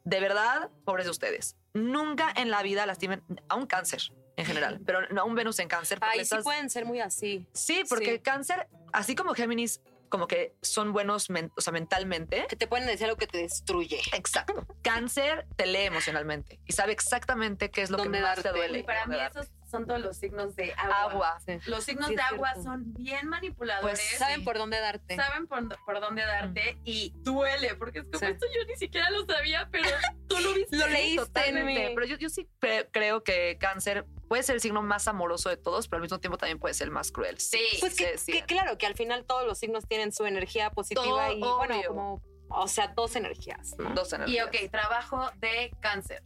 de 0.03 0.19
verdad, 0.19 0.69
pobres 0.85 1.05
de 1.05 1.11
ustedes. 1.11 1.55
Nunca 1.73 2.31
en 2.35 2.49
la 2.49 2.61
vida 2.63 2.85
lastimen 2.85 3.23
a 3.49 3.55
un 3.55 3.67
cáncer 3.67 4.01
en 4.37 4.45
general, 4.45 4.79
pero 4.85 5.01
no 5.09 5.21
a 5.21 5.23
un 5.25 5.35
Venus 5.35 5.59
en 5.59 5.67
cáncer. 5.67 5.99
Ay, 6.01 6.23
sí 6.25 6.35
pueden 6.43 6.69
ser 6.69 6.85
muy 6.85 6.99
así. 7.01 7.45
Sí, 7.53 7.83
porque 7.89 8.13
Sí. 8.15 8.19
cáncer, 8.19 8.67
así 8.93 9.15
como 9.15 9.33
Géminis, 9.33 9.81
como 10.09 10.27
que 10.27 10.55
son 10.61 10.93
buenos 10.93 11.29
men- 11.29 11.51
o 11.57 11.61
sea, 11.61 11.73
mentalmente, 11.73 12.45
Que 12.47 12.55
te 12.55 12.65
pueden 12.67 12.87
decir 12.87 13.05
algo 13.07 13.17
que 13.17 13.27
te 13.27 13.39
destruye. 13.39 13.99
Exacto. 14.13 14.65
Cáncer 14.81 15.45
te 15.57 15.65
lee 15.65 15.79
emocionalmente 15.83 16.61
y 16.65 16.71
sabe 16.71 16.93
exactamente 16.93 17.69
qué 17.71 17.81
es 17.81 17.89
lo 17.89 17.97
que 17.97 18.07
más 18.07 18.35
te 18.35 18.43
darte. 18.43 18.49
duele. 18.57 18.79
Y 18.79 18.83
para 18.83 19.05
mí 19.05 19.17
darte. 19.17 19.39
esos 19.41 19.51
son 19.69 19.85
todos 19.85 19.99
los 19.99 20.17
signos 20.17 20.55
de 20.55 20.73
agua. 20.73 21.35
agua. 21.35 21.37
Los 21.65 21.83
signos 21.83 22.07
Sí, 22.07 22.15
de 22.15 22.21
agua 22.21 22.51
cierto. 22.53 22.63
son 22.71 22.93
bien 22.93 23.27
manipuladores. 23.27 23.99
Pues, 23.99 24.17
Saben 24.17 24.43
por 24.43 24.57
dónde 24.57 24.79
darte. 24.79 25.15
saben 25.15 25.47
por, 25.47 25.67
por 25.85 25.99
dónde 25.99 26.23
darte 26.25 26.77
y 26.85 27.13
duele, 27.17 27.75
porque 27.75 27.99
es 27.99 28.05
como 28.05 28.19
Sí. 28.19 28.25
esto 28.25 28.45
yo 28.55 28.65
ni 28.65 28.75
siquiera 28.77 29.09
lo 29.09 29.25
sabía, 29.25 29.67
pero 29.71 29.89
tú 30.27 30.37
lo 30.39 30.53
viste. 30.53 30.77
Lo 30.77 30.87
leíste 30.87 31.25
Totalmente. 31.25 31.59
en 31.83 31.89
mí. 31.89 31.95
Pero 31.95 32.07
yo, 32.07 32.17
yo 32.17 32.29
sí 32.29 32.47
cre- 32.61 32.87
creo 32.91 33.23
que 33.23 33.57
cáncer 33.59 34.05
puede 34.27 34.43
ser 34.43 34.55
el 34.55 34.61
signo 34.61 34.81
más 34.81 35.07
amoroso 35.07 35.49
de 35.49 35.57
todos, 35.57 35.87
pero 35.87 35.97
al 35.97 36.01
mismo 36.03 36.19
tiempo 36.19 36.37
también 36.37 36.59
puede 36.59 36.73
ser 36.73 36.85
el 36.87 36.91
más 36.91 37.11
cruel. 37.11 37.37
Sí. 37.39 37.61
Pues 37.79 37.95
que, 37.95 38.43
claro, 38.45 38.77
que 38.77 38.85
al 38.85 38.95
final 38.95 39.25
todos 39.25 39.45
los 39.45 39.57
signos 39.57 39.87
tienen 39.87 40.11
su 40.11 40.25
energía 40.25 40.69
positiva 40.71 41.03
Todo, 41.05 41.31
y 41.31 41.39
bueno, 41.39 41.75
obvio. 41.77 41.87
como, 41.89 42.21
o 42.49 42.67
sea, 42.67 42.87
dos 42.89 43.15
energías, 43.15 43.75
¿no? 43.77 43.89
Dos 43.93 44.11
Y 44.11 44.15
energías. 44.15 44.47
ok, 44.47 44.55
trabajo 44.71 45.29
de 45.37 45.71
cáncer, 45.81 46.21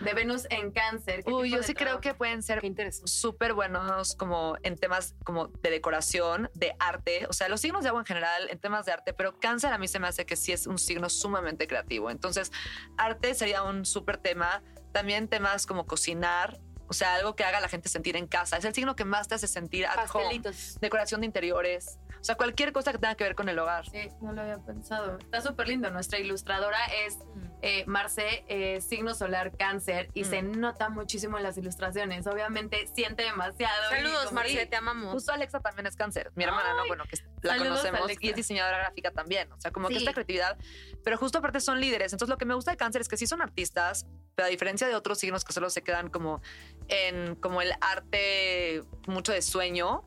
de 0.00 0.14
Venus 0.14 0.46
en 0.50 0.70
cáncer. 0.70 1.24
¿Qué 1.24 1.32
Uy, 1.32 1.50
yo 1.50 1.62
sí 1.62 1.74
creo 1.74 2.00
que 2.00 2.14
pueden 2.14 2.42
ser 2.42 2.60
súper 3.04 3.54
buenos 3.54 4.14
como 4.16 4.56
en 4.62 4.76
temas 4.76 5.14
como 5.24 5.48
de 5.48 5.70
decoración, 5.70 6.50
de 6.54 6.74
arte, 6.78 7.26
o 7.28 7.32
sea, 7.32 7.48
los 7.48 7.60
signos 7.60 7.82
de 7.82 7.88
agua 7.88 8.00
en 8.00 8.06
general, 8.06 8.48
en 8.50 8.58
temas 8.58 8.86
de 8.86 8.92
arte, 8.92 9.12
pero 9.12 9.38
cáncer 9.38 9.72
a 9.72 9.78
mí 9.78 9.88
se 9.88 9.98
me 9.98 10.08
hace 10.08 10.26
que 10.26 10.36
sí 10.36 10.52
es 10.52 10.66
un 10.66 10.78
signo 10.78 11.08
sumamente 11.08 11.66
creativo. 11.66 12.10
Entonces, 12.10 12.50
arte 12.96 13.34
sería 13.34 13.62
un 13.62 13.84
súper 13.84 14.18
tema. 14.18 14.62
También 14.92 15.28
temas 15.28 15.66
como 15.66 15.86
cocinar, 15.86 16.60
o 16.86 16.92
sea, 16.92 17.14
algo 17.14 17.34
que 17.34 17.44
haga 17.44 17.58
a 17.58 17.60
la 17.60 17.68
gente 17.68 17.88
sentir 17.88 18.16
en 18.16 18.26
casa. 18.26 18.56
Es 18.56 18.64
el 18.64 18.74
signo 18.74 18.94
que 18.94 19.04
más 19.04 19.28
te 19.28 19.34
hace 19.34 19.48
sentir 19.48 19.86
at 19.86 19.98
home. 19.98 20.24
Pastelitos. 20.24 20.78
Decoración 20.80 21.20
de 21.20 21.26
interiores, 21.26 21.98
o 22.24 22.26
sea, 22.26 22.36
cualquier 22.36 22.72
cosa 22.72 22.90
que 22.90 22.96
tenga 22.96 23.14
que 23.16 23.24
ver 23.24 23.34
con 23.34 23.50
el 23.50 23.58
hogar. 23.58 23.84
Sí, 23.90 24.08
no 24.22 24.32
lo 24.32 24.40
había 24.40 24.56
pensado. 24.56 25.18
Está 25.18 25.42
súper 25.42 25.68
lindo. 25.68 25.90
Nuestra 25.90 26.18
ilustradora 26.18 26.78
es 27.06 27.18
eh, 27.60 27.84
Marce, 27.86 28.44
eh, 28.48 28.80
signo 28.80 29.14
solar 29.14 29.54
cáncer, 29.58 30.08
y 30.14 30.22
Mm. 30.22 30.24
se 30.24 30.42
nota 30.42 30.88
muchísimo 30.88 31.36
en 31.36 31.42
las 31.42 31.58
ilustraciones. 31.58 32.26
Obviamente 32.26 32.86
siente 32.94 33.24
demasiado. 33.24 33.90
Saludos, 33.90 34.24
como- 34.24 34.34
Marce, 34.36 34.64
te 34.64 34.76
amamos. 34.76 35.12
Justo 35.12 35.32
Alexa 35.32 35.60
también 35.60 35.86
es 35.86 35.96
cáncer, 35.96 36.30
mi 36.34 36.44
hermana, 36.44 36.72
¿no? 36.74 36.86
Bueno, 36.86 37.04
que 37.10 37.18
la 37.42 37.52
saludos, 37.58 37.68
conocemos 37.80 38.00
Alexa. 38.04 38.26
y 38.26 38.30
es 38.30 38.36
diseñadora 38.36 38.78
gráfica 38.78 39.10
también, 39.10 39.52
o 39.52 39.60
sea, 39.60 39.70
como 39.70 39.88
que 39.88 39.94
Sí. 39.94 40.00
esta 40.00 40.14
creatividad, 40.14 40.56
pero 41.04 41.18
justo 41.18 41.38
aparte 41.38 41.60
son 41.60 41.78
líderes, 41.78 42.12
entonces 42.14 42.30
lo 42.30 42.38
que 42.38 42.46
me 42.46 42.54
gusta 42.54 42.70
de 42.70 42.78
cáncer 42.78 43.02
es 43.02 43.08
que 43.08 43.18
sí 43.18 43.26
son 43.26 43.42
artistas, 43.42 44.06
pero 44.34 44.46
a 44.46 44.50
diferencia 44.50 44.86
de 44.88 44.94
otros 44.94 45.18
signos 45.18 45.44
que 45.44 45.52
solo 45.52 45.68
se 45.70 45.82
quedan 45.82 46.08
como 46.08 46.40
en 46.88 47.34
como 47.36 47.60
el 47.62 47.72
arte 47.80 48.82
mucho 49.06 49.32
de 49.32 49.42
sueño, 49.42 50.04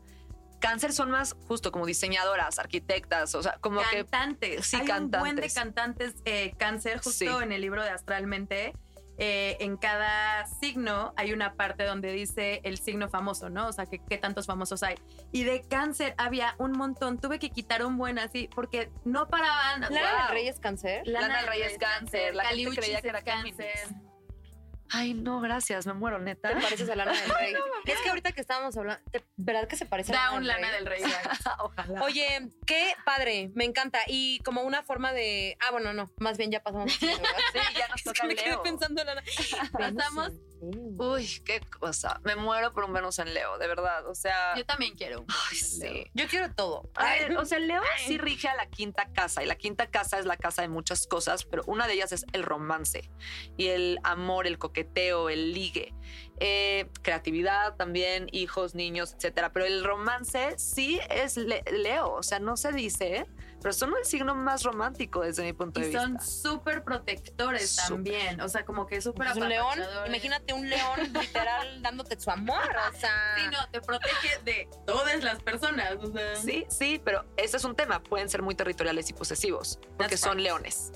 cáncer 0.59 0.93
son 0.93 1.11
más 1.11 1.35
justo 1.47 1.71
como 1.71 1.85
diseñadoras, 1.85 2.59
arquitectas, 2.59 3.33
o 3.35 3.43
sea, 3.43 3.57
como 3.61 3.81
que 3.91 3.97
cantantes. 4.05 4.65
Sí, 4.65 4.77
Hay 4.77 4.89
un 5.01 5.11
buen 5.11 5.35
de 5.35 5.49
cantantes. 5.49 6.15
eh, 6.25 6.53
cáncer, 6.57 6.97
justo 6.97 7.11
Sí. 7.11 7.43
en 7.43 7.51
el 7.51 7.61
libro 7.61 7.83
de 7.83 7.89
Astralmente. 7.89 8.73
eh, 9.19 9.57
en 9.61 9.77
cada 9.77 10.45
signo 10.45 11.11
hay 11.17 11.33
una 11.33 11.55
parte 11.55 11.85
donde 11.85 12.11
dice 12.11 12.61
el 12.63 12.77
signo 12.77 13.09
famoso, 13.09 13.49
¿no? 13.49 13.67
O 13.67 13.73
sea, 13.73 13.87
que 13.87 13.97
qué 13.97 14.19
tantos 14.19 14.45
famosos 14.45 14.83
hay. 14.83 14.93
Y 15.31 15.43
de 15.43 15.63
cáncer 15.63 16.13
había 16.19 16.53
un 16.59 16.73
montón. 16.73 17.17
Tuve 17.17 17.39
que 17.39 17.49
quitar 17.49 17.83
un 17.83 17.97
buen 17.97 18.19
así 18.19 18.47
porque 18.53 18.91
no 19.05 19.27
paraban. 19.27 19.81
¿Lana 19.81 19.89
Wow. 19.89 20.21
del 20.27 20.29
Rey 20.29 20.47
es 20.49 20.59
cáncer? 20.59 21.01
Lana 21.07 21.37
del 21.39 21.47
Rey 21.47 21.61
es 21.63 21.79
cáncer, 21.79 22.35
la 22.35 22.43
gente 22.43 22.49
Caliuchis 22.63 22.79
creía 22.79 23.01
que 23.01 23.09
era 23.09 23.21
cáncer. 23.23 23.73
Ay, 24.89 25.13
no, 25.13 25.41
gracias, 25.41 25.85
me 25.85 25.93
muero, 25.93 26.17
neta. 26.19 26.49
Te 26.49 26.61
pareces 26.61 26.89
a 26.89 26.95
Lana 26.95 27.11
del 27.11 27.29
Rey. 27.39 27.53
es 27.85 27.99
que 28.01 28.09
ahorita 28.09 28.31
que 28.31 28.41
estábamos 28.41 28.77
hablando, 28.77 29.03
¿te- 29.11 29.23
¿verdad 29.35 29.67
que 29.67 29.75
se 29.75 29.85
parece 29.85 30.13
a 30.13 30.15
Da 30.15 30.21
Lana 30.25 30.37
un 30.37 30.47
lana 30.47 30.71
del 30.71 30.85
rey. 30.85 31.01
Ojalá. 31.59 32.03
Oye, 32.03 32.49
qué 32.65 32.93
padre, 33.05 33.51
me 33.55 33.65
encanta. 33.65 33.99
Y 34.07 34.39
como 34.39 34.61
una 34.63 34.83
forma 34.83 35.11
de. 35.13 35.57
Ah, 35.59 35.71
bueno, 35.71 35.93
no, 35.93 36.09
más 36.19 36.37
bien 36.37 36.51
ya 36.51 36.61
pasamos. 36.63 36.93
a. 36.93 36.97
Sí, 36.99 37.07
ya 37.77 37.87
nos 37.89 37.97
Es 37.97 38.03
toca 38.03 38.21
que 38.21 38.27
me 38.27 38.35
quedé 38.35 38.57
pensando 38.63 39.01
en 39.01 39.07
Lana. 39.07 39.23
Pasamos. 39.71 40.31
Uy, 40.61 41.41
qué 41.45 41.61
cosa. 41.79 42.19
Me 42.23 42.35
muero 42.35 42.73
por 42.73 42.83
un 42.83 42.93
Venus 42.93 43.19
en 43.19 43.33
Leo, 43.33 43.57
de 43.57 43.67
verdad. 43.67 44.07
O 44.07 44.15
sea, 44.15 44.55
Yo 44.57 44.65
también 44.65 44.95
quiero. 44.95 45.21
un 45.21 45.27
ay, 45.51 45.57
sí. 45.57 46.05
Yo 46.13 46.27
quiero 46.27 46.53
todo. 46.53 46.89
O 47.37 47.45
sea, 47.45 47.59
Leo 47.59 47.81
sí 48.05 48.17
rige 48.17 48.47
a 48.47 48.55
la 48.55 48.67
quinta 48.67 49.11
casa 49.13 49.43
y 49.43 49.45
la 49.45 49.55
quinta 49.55 49.87
casa 49.87 50.17
es 50.19 50.25
la 50.25 50.37
casa 50.37 50.61
de 50.63 50.67
muchas 50.67 51.05
cosas, 51.07 51.45
pero 51.45 51.63
una 51.67 51.87
de 51.87 51.93
ellas 51.93 52.11
es 52.11 52.25
el 52.33 52.43
romance 52.43 53.09
y 53.57 53.67
el 53.67 53.99
amor, 54.03 54.47
el 54.47 54.57
coqueteo, 54.57 55.29
el 55.29 55.53
ligue, 55.53 55.93
Eh, 56.39 56.87
creatividad 57.01 57.75
también, 57.77 58.27
hijos, 58.31 58.75
niños, 58.75 59.13
etcétera. 59.13 59.51
Pero 59.53 59.65
el 59.65 59.83
romance 59.83 60.53
sí 60.59 60.99
es 61.09 61.35
Le- 61.37 61.63
Leo, 61.71 62.11
o 62.13 62.21
sea, 62.23 62.37
no 62.39 62.57
se 62.57 62.71
dice, 62.71 63.25
pero 63.61 63.73
son 63.73 63.93
el 63.97 64.05
signo 64.05 64.35
más 64.35 64.63
romántico 64.63 65.21
desde 65.21 65.43
mi 65.43 65.53
punto 65.53 65.79
de 65.79 65.89
Y 65.89 65.93
son 65.93 66.13
vista. 66.13 66.25
súper 66.25 66.83
protectores 66.83 67.75
también. 67.75 68.39
O 68.41 68.49
sea, 68.49 68.65
como 68.65 68.85
que 68.87 69.01
súper 69.01 69.27
Pues 69.27 69.37
un 69.37 69.49
león, 69.49 69.79
imagínate 70.05 70.53
un 70.53 70.69
león 70.69 70.99
literal 71.13 71.81
dándote 71.81 72.19
su 72.19 72.29
amor. 72.29 72.63
O 72.93 72.97
sea, 72.99 73.35
Sí, 73.37 73.43
no, 73.51 73.69
te 73.71 73.81
protege 73.81 74.37
de 74.43 74.69
todas 74.85 75.23
las 75.23 75.41
personas. 75.41 75.95
O 76.01 76.11
sea. 76.11 76.35
Sí, 76.35 76.65
sí, 76.69 77.01
pero 77.03 77.25
ese 77.37 77.57
es 77.57 77.63
un 77.63 77.75
tema. 77.75 78.01
Pueden 78.03 78.29
ser 78.29 78.41
muy 78.41 78.55
territoriales 78.55 79.09
y 79.09 79.13
posesivos 79.13 79.79
porque 79.97 80.09
That's 80.15 80.21
son 80.21 80.37
right. 80.37 80.45
leones. 80.45 80.91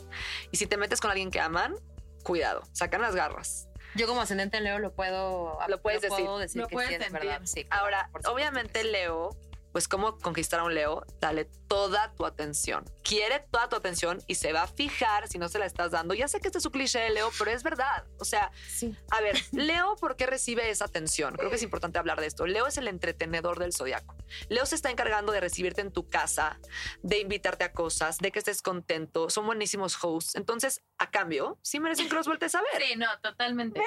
Y 0.52 0.58
si 0.58 0.68
te 0.68 0.78
metes 0.78 1.02
con 1.02 1.12
alguien 1.12 1.32
que 1.32 1.40
aman, 1.40 1.76
cuidado, 2.24 2.64
sacan 2.72 3.02
las 3.02 3.16
garras. 3.16 3.68
yo 3.96 4.08
como 4.08 4.22
ascendente 4.22 4.58
en 4.58 4.64
Leo 4.66 4.80
lo 4.80 4.94
puedo, 4.94 5.58
Lo 5.68 5.82
puedes 5.82 6.06
puedo 6.08 6.38
decir 6.38 6.62
Lo 6.62 6.68
que 6.68 6.74
puedes 6.74 6.90
sí 6.90 6.96
es 7.04 7.12
verdad. 7.12 7.42
Sí, 7.46 7.66
claro, 7.66 7.84
Ahora, 7.84 8.10
obviamente. 8.30 8.84
Leo 8.84 9.30
pues 9.72 9.88
cómo 9.88 10.18
conquistar 10.20 10.60
a 10.60 10.64
un 10.64 10.74
Leo, 10.76 11.06
dale 11.20 11.46
toda 11.68 12.14
tu 12.16 12.26
atención. 12.26 12.84
Quiere 13.04 13.40
toda 13.52 13.70
tu 13.70 13.76
atención 13.76 14.22
y 14.28 14.36
se 14.36 14.52
va 14.54 14.64
a 14.64 14.68
fijar 14.68 15.28
si 15.28 15.38
no 15.38 15.48
se 15.50 15.60
la 15.60 15.66
estás 15.66 15.92
dando. 15.92 16.14
Ya 16.14 16.28
sé 16.28 16.40
que 16.42 16.48
este 16.48 16.58
es 16.58 16.64
su 16.64 16.72
cliché 16.72 17.00
de 17.00 17.10
Leo, 17.12 17.32
pero 17.38 17.52
es 17.52 17.64
verdad. 17.64 18.06
O 18.20 18.26
sea, 18.26 18.52
Sí. 18.68 18.96
a 19.12 19.22
ver, 19.22 19.36
Leo, 19.54 19.96
¿por 19.96 20.16
qué 20.16 20.26
recibe 20.26 20.70
esa 20.70 20.86
atención? 20.86 21.34
Creo 21.36 21.50
que 21.50 21.56
es 21.56 21.64
importante 21.64 22.00
hablar 22.00 22.20
de 22.20 22.28
esto. 22.28 22.46
Leo 22.46 22.68
es 22.68 22.78
el 22.78 22.88
entretenedor 22.88 23.60
del 23.60 23.74
zodiaco. 23.74 24.16
Leo 24.50 24.66
se 24.66 24.76
está 24.76 24.90
encargando 24.92 25.32
de 25.32 25.40
recibirte 25.40 25.82
en 25.82 25.92
tu 25.92 26.10
casa, 26.10 26.60
de 27.02 27.20
invitarte 27.20 27.64
a 27.64 27.72
cosas, 27.74 28.18
de 28.18 28.32
que 28.32 28.40
estés 28.40 28.62
contento. 28.62 29.30
Son 29.30 29.46
buenísimos 29.46 29.98
hosts. 30.04 30.36
Entonces, 30.36 30.82
a 30.98 31.10
cambio, 31.10 31.58
sí 31.62 31.80
merecen 31.80 32.10
que 32.10 32.16
los 32.16 32.28
voltees 32.28 32.56
a 32.56 32.62
ver. 32.62 32.82
Sí, 32.82 32.96
no, 32.98 33.08
totalmente. 33.22 33.82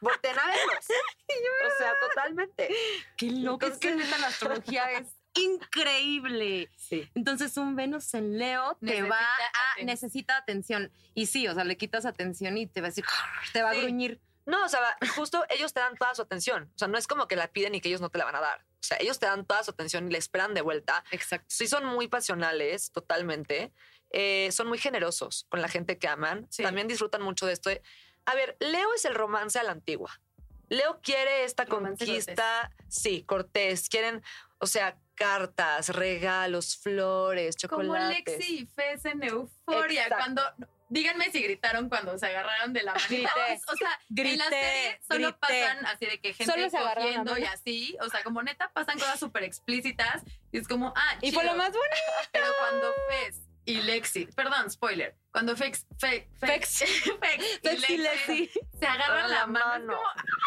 Volteen 0.00 0.38
a 0.38 0.46
verlos. 0.46 0.86
O 1.34 1.78
sea, 1.78 1.92
totalmente. 2.08 2.68
Qué 3.16 3.30
loco. 3.30 3.66
Es 3.66 3.78
que 3.78 3.92
neta 3.94 4.18
la 4.18 4.30
astrología 4.54 4.90
es 4.98 5.08
increíble. 5.34 6.70
Sí. 6.76 7.08
Entonces, 7.14 7.56
un 7.56 7.76
Venus 7.76 8.12
en 8.14 8.38
Leo 8.38 8.76
te 8.80 8.86
Necesita 8.86 9.08
va 9.08 9.18
a 9.20 9.72
atención. 9.72 9.86
necesita 9.86 10.36
atención. 10.36 10.92
Y 11.14 11.26
sí, 11.26 11.46
o 11.48 11.54
sea, 11.54 11.64
le 11.64 11.76
quitas 11.76 12.06
atención 12.06 12.56
y 12.58 12.66
te 12.66 12.80
va 12.80 12.88
a 12.88 12.90
decir, 12.90 13.04
te 13.52 13.62
va 13.62 13.72
Sí. 13.72 13.78
a 13.78 13.82
gruñir. 13.82 14.20
No, 14.46 14.62
o 14.64 14.68
sea, 14.68 14.80
justo 15.16 15.42
ellos 15.48 15.72
te 15.72 15.80
dan 15.80 15.96
toda 15.96 16.14
su 16.14 16.22
atención. 16.22 16.70
O 16.74 16.78
sea, 16.78 16.88
no 16.88 16.98
es 16.98 17.06
como 17.06 17.26
que 17.28 17.36
la 17.36 17.48
piden 17.48 17.74
y 17.74 17.80
que 17.80 17.88
ellos 17.88 18.00
no 18.00 18.10
te 18.10 18.18
la 18.18 18.24
van 18.26 18.36
a 18.36 18.40
dar. 18.40 18.60
O 18.60 18.86
sea, 18.86 18.98
ellos 19.00 19.18
te 19.18 19.26
dan 19.26 19.46
toda 19.46 19.62
su 19.64 19.70
atención 19.70 20.06
y 20.08 20.12
la 20.12 20.18
esperan 20.18 20.52
de 20.52 20.60
vuelta. 20.60 21.02
Exacto. 21.10 21.46
Sí 21.48 21.66
son 21.66 21.86
muy 21.86 22.08
pasionales, 22.08 22.92
totalmente. 22.92 23.72
Eh, 24.10 24.50
son 24.52 24.68
muy 24.68 24.76
generosos 24.78 25.46
con 25.48 25.62
la 25.62 25.68
gente 25.68 25.98
que 25.98 26.06
aman. 26.08 26.46
Sí. 26.50 26.62
También 26.62 26.86
disfrutan 26.88 27.22
mucho 27.22 27.46
de 27.46 27.54
esto. 27.54 27.70
de- 27.70 27.82
A 28.26 28.34
ver, 28.34 28.56
Leo 28.60 28.92
es 28.94 29.04
el 29.06 29.14
romance 29.14 29.58
a 29.58 29.62
la 29.62 29.72
antigua. 29.72 30.20
Leo 30.68 31.00
quiere 31.02 31.44
esta 31.44 31.66
conquista. 31.66 32.70
Sí, 32.88 33.22
cortés. 33.24 33.88
Quieren, 33.88 34.22
o 34.58 34.66
sea, 34.66 34.96
cartas, 35.14 35.90
regalos, 35.90 36.76
flores, 36.76 37.56
Como 37.68 37.82
chocolates. 37.82 38.24
Lexi 38.38 38.58
y 38.60 38.66
Fez 38.66 39.04
en 39.04 39.22
Euforia, 39.22 40.02
Exacto. 40.04 40.16
cuando. 40.24 40.42
Díganme 40.90 41.32
si 41.32 41.42
gritaron 41.42 41.88
cuando 41.88 42.16
se 42.18 42.26
agarraron 42.26 42.72
de 42.72 42.82
la 42.82 42.92
manita. 42.92 43.08
Grité. 43.08 43.60
O 43.72 43.74
sea, 43.76 43.88
en 43.88 44.38
la 44.38 44.44
Grité, 44.44 44.48
serie 44.50 45.00
solo 45.08 45.18
grité. 45.28 45.38
pasan 45.40 45.86
así 45.86 46.06
de 46.06 46.20
que 46.20 46.34
gente 46.34 46.52
Solo 46.52 46.70
se 46.70 46.76
cogiendo 46.78 47.36
y 47.38 47.40
mano. 47.40 47.52
así. 47.54 47.96
O 48.02 48.08
sea, 48.10 48.22
como 48.22 48.42
neta 48.42 48.70
pasan 48.72 48.98
cosas 48.98 49.18
súper 49.18 49.42
explícitas. 49.44 50.22
Y 50.52 50.58
es 50.58 50.68
como, 50.68 50.92
ah, 50.94 51.16
Y 51.22 51.32
fue 51.32 51.42
chido. 51.42 51.54
lo 51.54 51.58
más 51.58 51.70
bonito. 51.70 52.30
Pero 52.32 52.46
cuando 52.60 52.92
Fez 53.08 53.40
y 53.66 53.80
Lexi, 53.82 54.26
perdón, 54.26 54.70
spoiler, 54.70 55.16
cuando 55.32 55.56
Fex, 55.56 55.86
Fe, 55.98 56.28
Fex, 56.38 56.78
Fex 56.80 57.06
y 57.06 57.10
Fex 57.10 57.44
y 57.62 57.68
Lexi 57.68 57.96
Lexi. 57.98 58.50
se 58.78 58.86
agarran 58.86 59.30
la, 59.30 59.46
mano, 59.46 59.94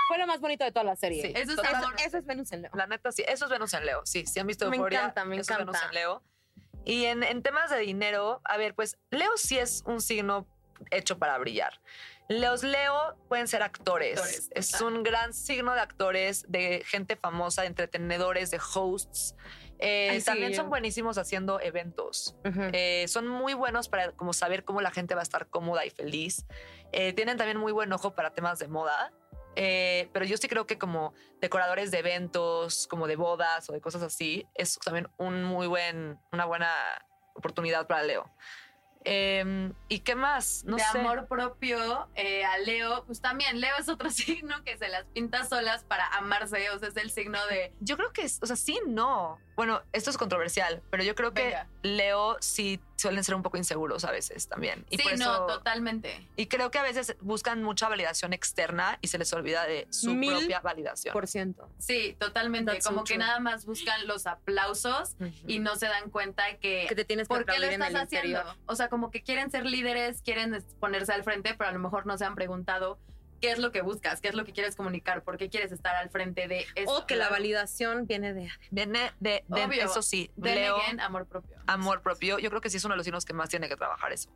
Fue 0.07 0.17
lo 0.17 0.27
más 0.27 0.39
bonito 0.39 0.63
de 0.63 0.71
toda 0.71 0.83
la 0.83 0.95
serie. 0.95 1.21
Sí, 1.23 1.33
eso 1.35 1.51
es 1.51 1.55
total- 1.57 1.75
amor. 1.75 1.95
Eso 2.05 2.17
es 2.17 2.25
Venus 2.25 2.51
en 2.51 2.61
Leo. 2.63 2.71
La 2.75 2.85
neta, 2.87 3.11
sí. 3.11 3.23
Eso 3.27 3.45
es 3.45 3.51
Venus 3.51 3.73
en 3.73 3.85
Leo. 3.85 4.01
Sí, 4.05 4.25
sí 4.25 4.39
han 4.39 4.47
visto 4.47 4.69
Me 4.69 4.77
Euphoria. 4.77 4.99
encanta, 4.99 5.25
me 5.25 5.35
eso 5.37 5.51
es 5.53 5.57
Venus 5.57 5.75
encanta. 5.75 5.87
en 5.89 5.93
Leo. 5.95 6.23
Y 6.85 7.05
en, 7.05 7.23
en 7.23 7.41
temas 7.43 7.69
de 7.69 7.79
dinero, 7.79 8.39
a 8.45 8.55
ver, 8.57 8.73
pues 8.75 8.97
Leo 9.09 9.35
sí 9.35 9.57
es 9.57 9.83
un 9.87 9.99
signo 9.99 10.47
hecho 10.91 11.17
para 11.17 11.37
brillar. 11.37 11.81
Los 12.29 12.61
Leo 12.63 13.17
pueden 13.27 13.47
ser 13.47 13.63
actores. 13.63 14.17
Actores, 14.19 14.49
es 14.53 14.71
total. 14.71 14.87
un 14.93 15.03
gran 15.03 15.33
signo 15.33 15.73
de 15.73 15.79
actores, 15.79 16.45
de 16.49 16.83
gente 16.85 17.15
famosa, 17.15 17.61
de 17.63 17.67
entretenedores, 17.69 18.51
de 18.51 18.59
hosts. 18.75 19.35
Eh, 19.79 20.09
Ay, 20.11 20.19
sí, 20.21 20.25
también 20.25 20.51
yo- 20.51 20.57
son 20.57 20.69
buenísimos 20.69 21.17
haciendo 21.17 21.59
eventos. 21.61 22.35
Ujú. 22.45 22.61
Eh, 22.73 23.05
son 23.07 23.27
muy 23.27 23.53
buenos 23.53 23.89
para 23.89 24.11
como 24.13 24.33
saber 24.33 24.63
cómo 24.63 24.81
la 24.81 24.91
gente 24.91 25.13
va 25.15 25.21
a 25.21 25.23
estar 25.23 25.47
cómoda 25.47 25.85
y 25.85 25.89
feliz. 25.89 26.45
Eh, 26.91 27.13
tienen 27.13 27.37
también 27.37 27.57
muy 27.57 27.71
buen 27.71 27.91
ojo 27.93 28.15
para 28.15 28.31
temas 28.33 28.59
de 28.59 28.67
moda. 28.67 29.11
Eh, 29.59 30.09
pero 30.13 30.23
yo 30.25 30.37
sí 30.37 30.47
creo 30.47 30.67
que 30.67 30.77
como 30.77 31.13
decoradores 31.41 31.89
de 31.91 31.99
eventos, 31.99 32.87
como 32.87 33.07
de 33.07 33.15
bodas 33.15 33.67
o 33.69 33.73
de 33.73 33.81
cosas 33.81 34.03
así, 34.03 34.45
es 34.53 34.77
también 34.79 35.09
un 35.17 35.43
muy 35.43 35.65
buen, 35.67 36.19
una 36.31 36.45
buena 36.45 36.71
oportunidad 37.33 37.87
para 37.87 38.03
Leo. 38.03 38.31
Eh, 39.05 39.71
¿Y 39.87 39.99
qué 39.99 40.15
más? 40.15 40.63
No 40.65 40.75
de 40.75 40.83
sé. 40.83 40.99
amor 40.99 41.27
propio 41.27 42.09
eh, 42.15 42.43
a 42.43 42.57
Leo, 42.57 43.05
pues 43.05 43.21
también 43.21 43.61
Leo 43.61 43.75
es 43.79 43.87
otro 43.89 44.09
signo 44.11 44.63
que 44.63 44.77
se 44.77 44.89
las 44.89 45.05
pinta 45.05 45.45
solas 45.45 45.83
para 45.85 46.05
amarse, 46.07 46.69
o 46.71 46.79
sea, 46.79 46.89
es 46.89 46.97
el 46.97 47.09
signo 47.11 47.39
de 47.47 47.73
Yo 47.79 47.95
creo 47.95 48.11
que, 48.11 48.23
es, 48.23 48.39
o 48.41 48.45
sea, 48.45 48.55
sí, 48.55 48.79
no. 48.85 49.39
Bueno, 49.57 49.81
esto 49.91 50.11
es 50.11 50.17
controversial, 50.19 50.83
pero 50.91 51.03
yo 51.03 51.15
creo 51.15 51.33
que 51.33 51.45
Venga. 51.45 51.67
Leo 51.81 52.37
sí 52.41 52.79
suelen 52.95 53.23
ser 53.23 53.33
un 53.33 53.41
poco 53.41 53.57
inseguros 53.57 54.05
a 54.05 54.11
veces 54.11 54.47
también. 54.47 54.85
Y 54.91 54.97
sí, 54.97 55.03
por 55.03 55.17
no, 55.17 55.33
eso- 55.33 55.45
totalmente. 55.47 56.27
Y 56.35 56.45
creo 56.45 56.69
que 56.69 56.77
a 56.77 56.83
veces 56.83 57.15
buscan 57.21 57.63
mucha 57.63 57.89
validación 57.89 58.33
externa 58.33 58.99
y 59.01 59.07
se 59.07 59.17
les 59.17 59.33
olvida 59.33 59.65
de 59.65 59.87
su 59.89 60.13
Mil 60.13 60.31
propia 60.37 60.59
validación. 60.59 61.11
Por 61.11 61.25
ciento. 61.27 61.67
Sí, 61.79 62.15
totalmente. 62.19 62.71
That's 62.71 62.83
so 62.85 62.91
Como 62.91 63.03
que 63.03 63.15
true. 63.15 63.25
nada 63.25 63.39
más 63.39 63.65
buscan 63.65 64.05
los 64.05 64.27
aplausos 64.27 65.15
y 65.47 65.57
no 65.57 65.75
se 65.75 65.87
dan 65.87 66.11
cuenta 66.11 66.57
que, 66.57 66.85
Que 66.87 66.95
te 66.95 67.03
tienes 67.03 67.27
que 67.27 67.33
¿por 67.33 67.45
qué 67.45 67.57
lo 67.57 67.65
estás 67.65 67.87
haciendo? 67.95 68.03
interior. 68.39 68.45
O 68.67 68.75
sea, 68.75 68.89
como 68.89 69.09
que 69.09 69.23
quieren 69.23 69.49
ser 69.49 69.65
líderes, 69.65 70.21
quieren 70.21 70.63
ponerse 70.79 71.13
al 71.13 71.23
frente, 71.23 71.55
pero 71.57 71.69
a 71.71 71.73
lo 71.73 71.79
mejor 71.79 72.05
no 72.05 72.15
se 72.17 72.25
han 72.25 72.35
preguntado 72.35 72.99
qué 73.41 73.51
es 73.51 73.59
lo 73.59 73.71
que 73.71 73.81
buscas, 73.81 74.21
qué 74.21 74.29
es 74.29 74.35
lo 74.35 74.45
que 74.45 74.53
quieres 74.53 74.75
comunicar, 74.75 75.23
por 75.23 75.37
qué 75.37 75.49
quieres 75.49 75.71
estar 75.71 75.95
al 75.95 76.09
frente 76.09 76.47
de 76.47 76.65
eso. 76.75 76.91
O 76.91 77.05
que 77.05 77.15
la 77.15 77.29
validación 77.29 78.07
viene 78.07 78.33
de 78.33 78.49
Viene 78.71 79.11
de, 79.19 79.43
de- 79.47 79.65
Obvio. 79.65 79.83
eso 79.83 80.01
sí, 80.01 80.31
Then 80.41 80.55
Leo, 80.55 80.77
again, 80.77 80.99
amor 80.99 81.27
propio. 81.27 81.57
amor 81.67 82.01
propio. 82.01 82.39
Yo 82.39 82.49
creo 82.49 82.61
que 82.61 82.69
sí 82.69 82.77
es 82.77 82.85
uno 82.85 82.93
de 82.93 82.97
los 82.97 83.05
signos 83.05 83.25
que 83.25 83.33
más 83.33 83.49
tiene 83.49 83.67
que 83.69 83.75
trabajar 83.75 84.11
eso. 84.11 84.29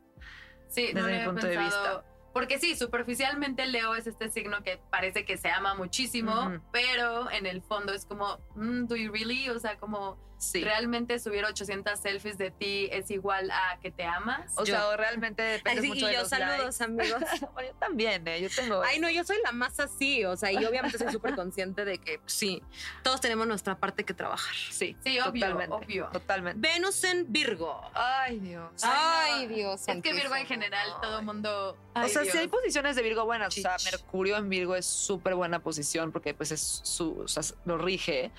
Sí, 0.68 0.92
desde 0.92 1.00
no 1.00 1.06
mi 1.08 1.24
punto 1.24 1.46
de 1.46 1.56
pensado. 1.56 2.04
Porque 2.32 2.58
sí, 2.58 2.74
superficialmente 2.76 3.66
Leo 3.66 3.94
es 3.94 4.06
este 4.06 4.30
signo 4.30 4.62
que 4.62 4.80
parece 4.90 5.26
que 5.26 5.36
se 5.36 5.50
ama 5.50 5.74
muchísimo, 5.74 6.62
pero 6.72 7.30
en 7.30 7.44
el 7.44 7.60
fondo 7.60 7.92
es 7.92 8.06
como, 8.06 8.38
mm, 8.54 8.86
¿do 8.86 8.96
you 8.96 9.12
really? 9.12 9.50
O 9.50 9.58
sea, 9.58 9.76
como 9.76 10.16
Sí. 10.42 10.62
realmente 10.64 11.18
subir 11.18 11.44
800 11.44 11.98
selfies 12.00 12.36
de 12.36 12.50
ti 12.50 12.88
es 12.90 13.10
igual 13.10 13.50
a 13.50 13.78
que 13.80 13.90
te 13.90 14.04
amas. 14.04 14.52
O 14.56 14.66
sea, 14.66 14.88
o 14.88 14.96
realmente 14.96 15.42
depende 15.42 15.80
Así, 15.80 15.88
mucho 15.88 16.06
y 16.06 16.08
de 16.08 16.14
yo, 16.14 16.20
los 16.20 16.28
saludos, 16.28 16.80
likes. 16.80 16.84
amigos. 16.84 17.22
Bueno, 17.52 17.70
yo 17.70 17.76
también, 17.78 18.26
¿eh? 18.26 18.40
Yo 18.40 18.48
tengo... 18.54 18.82
Ay, 18.82 18.98
no, 18.98 19.08
yo 19.10 19.24
soy 19.24 19.36
la 19.44 19.52
más 19.52 19.78
así, 19.80 20.24
o 20.24 20.36
sea, 20.36 20.50
y 20.52 20.64
obviamente 20.64 20.98
soy 20.98 21.12
súper 21.12 21.34
consciente 21.34 21.84
de 21.84 21.98
que 21.98 22.18
pues, 22.18 22.32
sí, 22.32 22.62
todos 23.02 23.20
tenemos 23.20 23.46
nuestra 23.46 23.78
parte 23.78 24.04
que 24.04 24.14
trabajar. 24.14 24.54
sí, 24.70 24.96
Sí, 25.04 25.18
obvio, 25.20 25.42
totalmente. 25.46 25.74
obvio. 25.76 26.08
Totalmente. 26.12 26.68
Venus 26.68 27.04
en 27.04 27.30
Virgo. 27.32 27.80
Ay, 27.94 28.40
Dios. 28.40 28.70
Ay, 28.82 29.46
Dios. 29.46 29.86
Es 29.86 30.02
que 30.02 30.12
Virgo 30.12 30.34
en 30.34 30.46
general 30.46 30.88
todo 31.00 31.18
el 31.20 31.24
mundo. 31.24 31.76
o 31.94 32.08
sea, 32.08 32.24
si 32.24 32.36
hay 32.38 32.48
posiciones 32.48 32.96
de 32.96 33.02
Virgo 33.02 33.24
buenas, 33.24 33.56
o 33.56 33.60
sea. 33.60 33.76
Mercurio 33.84 34.36
en 34.36 34.48
Virgo 34.48 34.74
es 34.74 34.86
súper 34.86 35.34
buena 35.34 35.60
posición 35.60 36.10
porque 36.12 36.34
pues 36.34 36.52
es 36.52 36.80
su, 36.82 37.20
o 37.20 37.28
sea, 37.28 37.42
lo 37.64 37.78
rige. 37.78 38.30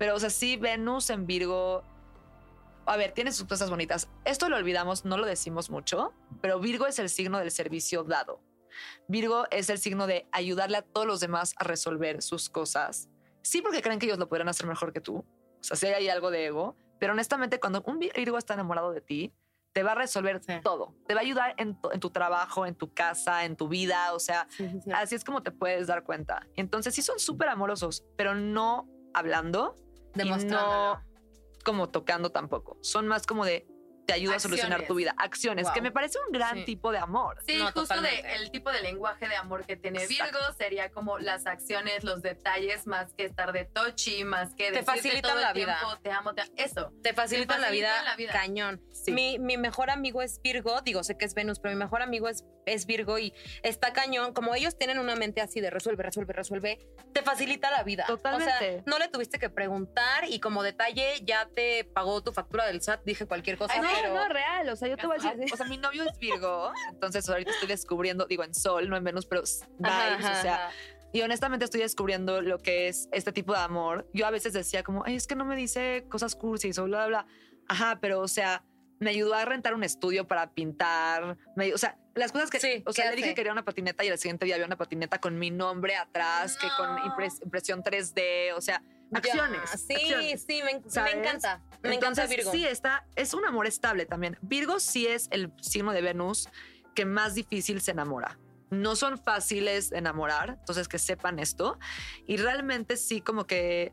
Pero, 0.00 0.14
o 0.14 0.18
sea, 0.18 0.30
sí, 0.30 0.56
Venus 0.56 1.10
en 1.10 1.26
Virgo, 1.26 1.82
a 2.86 2.96
ver, 2.96 3.12
tiene 3.12 3.32
sus 3.32 3.46
cosas 3.46 3.68
bonitas. 3.68 4.08
Esto 4.24 4.48
lo 4.48 4.56
olvidamos, 4.56 5.04
no 5.04 5.18
lo 5.18 5.26
decimos 5.26 5.68
mucho, 5.68 6.14
pero 6.40 6.58
Virgo 6.58 6.86
es 6.86 6.98
el 6.98 7.10
signo 7.10 7.38
del 7.38 7.50
servicio 7.50 8.02
dado. 8.02 8.40
Virgo 9.08 9.44
es 9.50 9.68
el 9.68 9.76
signo 9.76 10.06
de 10.06 10.26
ayudarle 10.32 10.78
a 10.78 10.82
todos 10.82 11.06
los 11.06 11.20
demás 11.20 11.52
a 11.58 11.64
resolver 11.64 12.22
sus 12.22 12.48
cosas. 12.48 13.10
Sí, 13.42 13.60
porque 13.60 13.82
creen 13.82 13.98
que 13.98 14.06
ellos 14.06 14.18
lo 14.18 14.26
podrán 14.26 14.48
hacer 14.48 14.66
mejor 14.66 14.94
que 14.94 15.02
tú. 15.02 15.16
O 15.18 15.62
sea, 15.62 15.76
sí 15.76 15.86
hay 15.88 16.08
algo 16.08 16.30
de 16.30 16.46
ego, 16.46 16.76
pero 16.98 17.12
honestamente 17.12 17.60
cuando 17.60 17.82
un 17.86 17.98
Virgo 17.98 18.38
está 18.38 18.54
enamorado 18.54 18.92
de 18.92 19.02
ti, 19.02 19.34
te 19.74 19.82
va 19.82 19.92
a 19.92 19.96
resolver 19.96 20.42
Sí. 20.42 20.54
todo. 20.64 20.94
Te 21.06 21.12
va 21.12 21.20
a 21.20 21.24
ayudar 21.24 21.54
en, 21.58 21.78
tu 22.00 22.08
trabajo, 22.08 22.64
en 22.64 22.74
tu 22.74 22.94
casa, 22.94 23.44
en 23.44 23.54
tu 23.54 23.68
vida. 23.68 24.14
O 24.14 24.18
sea, 24.18 24.46
Sí, 24.48 24.66
sí, 24.66 24.80
sí. 24.82 24.90
así 24.94 25.14
es 25.14 25.24
como 25.24 25.42
te 25.42 25.50
puedes 25.50 25.88
dar 25.88 26.04
cuenta. 26.04 26.46
Entonces 26.56 26.94
sí 26.94 27.02
son 27.02 27.18
súper 27.18 27.50
amorosos, 27.50 28.02
pero 28.16 28.34
no 28.34 28.88
hablando 29.12 29.76
y 30.14 30.18
Demostrándolo. 30.18 30.94
no 30.94 31.10
como 31.64 31.88
tocando 31.90 32.30
tampoco. 32.30 32.78
Son 32.80 33.06
más 33.06 33.26
como 33.26 33.44
de 33.44 33.66
te 34.10 34.14
ayuda 34.14 34.36
a 34.36 34.40
solucionar 34.40 34.86
tu 34.86 34.94
vida. 34.94 35.14
Acciones, 35.18 35.64
Wow. 35.66 35.74
que 35.74 35.82
me 35.82 35.90
parece 35.92 36.18
un 36.26 36.32
gran 36.32 36.56
Sí. 36.58 36.64
tipo 36.64 36.90
de 36.92 36.98
amor. 36.98 37.38
Sí, 37.46 37.56
No, 37.56 37.70
justo 37.72 38.00
de, 38.00 38.20
el 38.36 38.50
tipo 38.50 38.70
de 38.72 38.80
lenguaje 38.82 39.28
de 39.28 39.36
amor 39.36 39.64
que 39.66 39.76
tiene 39.76 40.02
Exacto. 40.02 40.38
Virgo 40.38 40.52
sería 40.58 40.90
como 40.90 41.18
las 41.18 41.46
acciones, 41.46 42.04
los 42.04 42.22
detalles, 42.22 42.86
más 42.86 43.12
que 43.14 43.24
estar 43.24 43.52
de 43.52 43.64
touchy, 43.64 44.24
más 44.24 44.50
que 44.54 44.64
Te 44.64 44.70
decirte 44.72 44.84
facilitan 44.92 45.22
todo 45.22 45.38
el 45.38 45.44
la 45.44 45.52
vida. 45.52 45.78
tiempo, 45.78 45.96
te 46.02 46.10
amo, 46.10 46.34
te 46.34 46.40
amo. 46.42 46.50
Eso. 46.56 46.92
Te 47.02 47.12
facilitan 47.14 47.60
la, 47.60 47.66
facilitan 47.68 47.90
vida 47.92 48.02
la 48.04 48.16
vida. 48.16 48.32
cañón. 48.32 48.80
Sí. 48.92 49.12
Mi, 49.12 49.38
mi 49.38 49.56
mejor 49.56 49.90
amigo 49.90 50.22
es 50.22 50.40
Virgo, 50.42 50.80
digo, 50.82 51.02
sé 51.04 51.16
que 51.16 51.24
es 51.24 51.34
Venus, 51.34 51.60
pero 51.60 51.74
mi 51.74 51.78
mejor 51.78 52.02
amigo 52.02 52.28
es, 52.28 52.44
es 52.66 52.86
Virgo 52.86 53.18
y 53.18 53.32
está 53.62 53.92
cañón. 53.92 54.32
Como 54.34 54.54
ellos 54.54 54.76
tienen 54.78 54.98
una 54.98 55.16
mente 55.16 55.40
así 55.40 55.60
de 55.60 55.70
resuelve, 55.70 56.02
resuelve, 56.02 56.32
resuelve, 56.32 56.78
te 57.12 57.22
facilita 57.22 57.70
la 57.70 57.82
vida. 57.82 58.04
O 58.08 58.16
Totalmente. 58.16 58.52
sea, 58.58 58.82
no 58.86 58.98
le 58.98 59.08
tuviste 59.08 59.38
que 59.38 59.50
preguntar 59.50 60.24
y 60.28 60.40
como 60.40 60.62
detalle 60.62 61.20
ya 61.22 61.48
te 61.54 61.84
pagó 61.84 62.22
tu 62.22 62.32
factura 62.32 62.66
del 62.66 62.82
SAT, 62.82 63.02
dije 63.04 63.26
cualquier 63.26 63.56
cosa, 63.56 63.74
Ay, 63.74 63.80
no, 63.80 63.88
pero... 64.02 64.14
no, 64.14 64.28
real. 64.28 64.68
O 64.68 64.76
sea, 64.76 64.88
yo 64.88 64.96
te 64.96 65.06
voy 65.06 65.16
a 65.20 65.34
decir, 65.34 65.52
o 65.52 65.56
sea, 65.56 65.66
mi 65.66 65.78
novio 65.78 66.04
es 66.04 66.18
Virgo, 66.18 66.72
entonces 66.90 67.28
ahorita 67.28 67.50
estoy 67.50 67.68
descubriendo, 67.68 68.26
digo, 68.26 68.44
en 68.44 68.54
Sol, 68.54 68.88
no 68.88 68.96
en 68.96 69.04
Venus, 69.04 69.26
pero 69.26 69.42
vibes, 69.42 69.62
Ajá, 69.84 70.38
o 70.38 70.42
sea, 70.42 70.54
ajá. 70.66 70.70
Y 71.12 71.22
honestamente 71.22 71.64
estoy 71.64 71.80
descubriendo 71.80 72.40
lo 72.40 72.58
que 72.58 72.86
es 72.86 73.08
este 73.10 73.32
tipo 73.32 73.52
de 73.52 73.58
amor. 73.58 74.08
Yo 74.14 74.26
a 74.26 74.30
veces 74.30 74.52
decía 74.52 74.84
como, 74.84 75.02
Ay, 75.04 75.16
es 75.16 75.26
que 75.26 75.34
no 75.34 75.44
me 75.44 75.56
dice 75.56 76.06
cosas 76.08 76.36
cursis 76.36 76.78
o 76.78 76.84
bla, 76.84 77.06
bla, 77.06 77.24
bla. 77.24 77.26
Ajá, 77.66 77.98
pero 78.00 78.20
o 78.20 78.28
sea, 78.28 78.62
me 79.00 79.10
ayudó 79.10 79.34
a 79.34 79.44
rentar 79.44 79.74
un 79.74 79.82
estudio 79.82 80.28
para 80.28 80.52
pintar. 80.52 81.36
Me, 81.56 81.74
o 81.74 81.78
sea, 81.78 81.98
las 82.14 82.30
cosas 82.30 82.48
que... 82.50 82.60
Sí, 82.60 82.84
o 82.86 82.92
sea, 82.92 83.06
¿qué 83.06 83.10
le 83.10 83.16
dije 83.16 83.28
que 83.30 83.34
quería 83.34 83.50
una 83.50 83.64
patineta 83.64 84.04
y 84.04 84.08
al 84.08 84.18
siguiente 84.18 84.44
día 84.46 84.54
había 84.54 84.66
una 84.66 84.76
patineta 84.76 85.18
con 85.18 85.36
mi 85.36 85.50
nombre 85.50 85.96
atrás, 85.96 86.56
que 86.56 86.68
con 86.76 86.94
No. 86.94 87.02
impres- 87.04 87.42
impresión 87.42 87.82
3D. 87.82 88.52
O 88.56 88.60
sea, 88.60 88.80
acciones. 89.12 89.70
sí, 89.70 89.94
acciones. 89.94 90.44
sí, 90.46 90.62
me, 90.62 91.02
me 91.02 91.10
encanta. 91.10 91.62
Me 91.82 91.94
encanta 91.94 92.22
Entonces, 92.22 92.28
Virgo. 92.28 92.52
Sí, 92.52 92.64
está, 92.64 93.06
es 93.16 93.34
un 93.34 93.44
amor 93.44 93.66
estable 93.66 94.06
también. 94.06 94.38
Virgo 94.42 94.80
sí 94.80 95.06
es 95.06 95.28
el 95.30 95.52
signo 95.60 95.92
de 95.92 96.02
Venus 96.02 96.48
que 96.94 97.04
más 97.04 97.34
difícil 97.34 97.80
se 97.80 97.92
enamora. 97.92 98.38
No 98.70 98.94
son 98.94 99.18
fáciles 99.18 99.90
de 99.90 99.98
enamorar, 99.98 100.56
entonces 100.60 100.88
que 100.88 100.98
sepan 100.98 101.38
esto. 101.38 101.78
Y 102.26 102.36
realmente 102.36 102.96
sí 102.96 103.20
como 103.20 103.46
que 103.46 103.92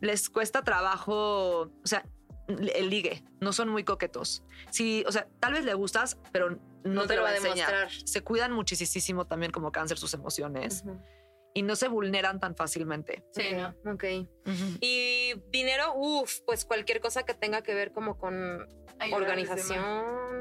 les 0.00 0.28
cuesta 0.28 0.62
trabajo, 0.62 1.60
o 1.62 1.86
sea, 1.86 2.04
el 2.48 2.90
ligue, 2.90 3.24
no 3.40 3.52
son 3.52 3.68
muy 3.68 3.84
coquetos. 3.84 4.42
Sí, 4.70 5.04
o 5.06 5.12
sea, 5.12 5.28
tal 5.38 5.52
vez 5.52 5.64
le 5.64 5.74
gustas, 5.74 6.18
pero 6.32 6.58
no, 6.84 7.06
te, 7.06 7.16
lo 7.16 7.22
va 7.22 7.30
a 7.30 7.36
enseñar. 7.36 7.70
demostrar. 7.70 8.08
Se 8.08 8.22
cuidan 8.22 8.52
muchísimo 8.52 9.26
también 9.26 9.52
como 9.52 9.70
cáncer 9.70 9.98
sus 9.98 10.14
emociones. 10.14 10.84
Y 11.58 11.62
no 11.62 11.74
se 11.74 11.88
vulneran 11.88 12.38
tan 12.38 12.54
fácilmente. 12.54 13.24
Sí, 13.32 13.48
¿no? 13.52 13.74
Ok. 13.92 14.04
Y 14.80 15.34
dinero, 15.50 15.92
uff, 15.96 16.38
pues 16.46 16.64
cualquier 16.64 17.00
cosa 17.00 17.24
que 17.24 17.34
tenga 17.34 17.62
que 17.62 17.74
ver 17.74 17.92
como 17.92 18.16
con 18.16 18.64
organización. 19.12 19.82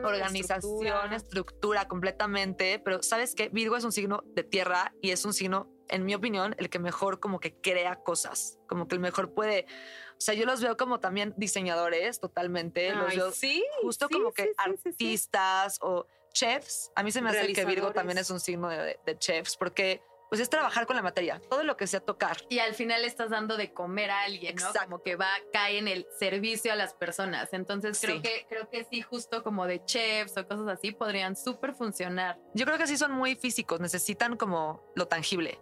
organización, 0.06 0.60
estructura. 0.60 1.16
estructura. 1.16 1.88
completamente, 1.88 2.78
pero 2.78 3.02
sabes 3.02 3.34
que 3.34 3.50
Virgo 3.50 3.78
es 3.78 3.84
un 3.84 3.92
signo 3.92 4.24
de 4.28 4.44
tierra 4.44 4.94
y 5.02 5.10
es 5.10 5.26
un 5.26 5.34
signo, 5.34 5.74
en 5.90 6.06
mi 6.06 6.14
opinión, 6.14 6.56
el 6.60 6.70
que 6.70 6.78
mejor 6.78 7.20
como 7.20 7.40
que 7.40 7.56
crea 7.60 7.96
cosas, 7.96 8.60
como 8.68 8.88
que 8.88 8.94
el 8.94 9.02
mejor 9.02 9.34
puede, 9.34 9.66
o 10.12 10.22
sea, 10.22 10.36
yo 10.36 10.46
los 10.46 10.62
veo 10.62 10.78
como 10.78 11.00
también 11.00 11.34
diseñadores 11.36 12.20
totalmente, 12.20 12.94
los 12.94 13.10
Ay, 13.10 13.18
veo 13.18 13.32
sí, 13.32 13.66
justo 13.82 14.08
sí, 14.08 14.14
como 14.14 14.32
que 14.32 14.44
sí, 14.44 14.50
sí, 14.50 14.56
sí, 14.56 14.82
sí. 14.84 14.90
artistas 14.92 15.80
o 15.82 16.06
chefs. 16.32 16.92
A 16.96 17.02
mí 17.02 17.12
se 17.12 17.24
me 17.24 17.32
hace 17.32 17.54
que 17.54 17.66
Virgo 17.66 17.92
también 17.92 18.20
es 18.20 18.30
un 18.30 18.40
signo 18.40 18.70
de 18.70 19.18
chefs 19.18 19.58
porque 19.58 20.04
pues 20.30 20.42
es 20.42 20.50
trabajar 20.50 20.86
con 20.86 20.96
la 20.96 21.02
materia, 21.02 21.40
todo 21.50 21.64
lo 21.64 21.78
que 21.78 21.88
sea 21.88 22.00
tocar. 22.00 22.38
Y 22.50 22.60
al 22.60 22.74
final 22.74 23.04
estás 23.06 23.30
dando 23.30 23.56
de 23.58 23.74
comer 23.74 24.12
a 24.12 24.22
alguien, 24.24 24.56
¿no? 24.56 24.68
Exacto. 24.68 24.90
Como 24.90 25.04
que 25.04 25.16
va, 25.16 25.30
cae 25.54 25.78
en 25.78 25.88
el 25.88 26.06
servicio 26.20 26.74
a 26.74 26.76
las 26.76 26.94
personas. 26.94 27.54
Entonces 27.54 28.00
creo 28.02 28.18
Sí. 28.18 28.22
que, 28.22 28.46
creo 28.50 28.70
que 28.70 28.84
sí, 28.92 29.02
justo 29.02 29.44
como 29.44 29.66
de 29.68 29.84
chefs 29.86 30.38
o 30.38 30.48
cosas 30.48 30.68
así, 30.68 30.92
podrían 30.92 31.36
súper 31.36 31.74
funcionar. 31.74 32.38
Yo 32.54 32.66
creo 32.66 32.78
que 32.78 32.88
sí 32.88 32.98
son 32.98 33.12
muy 33.12 33.36
físicos, 33.36 33.80
necesitan 33.80 34.36
como 34.38 34.84
lo 34.96 35.08
tangible. 35.08 35.60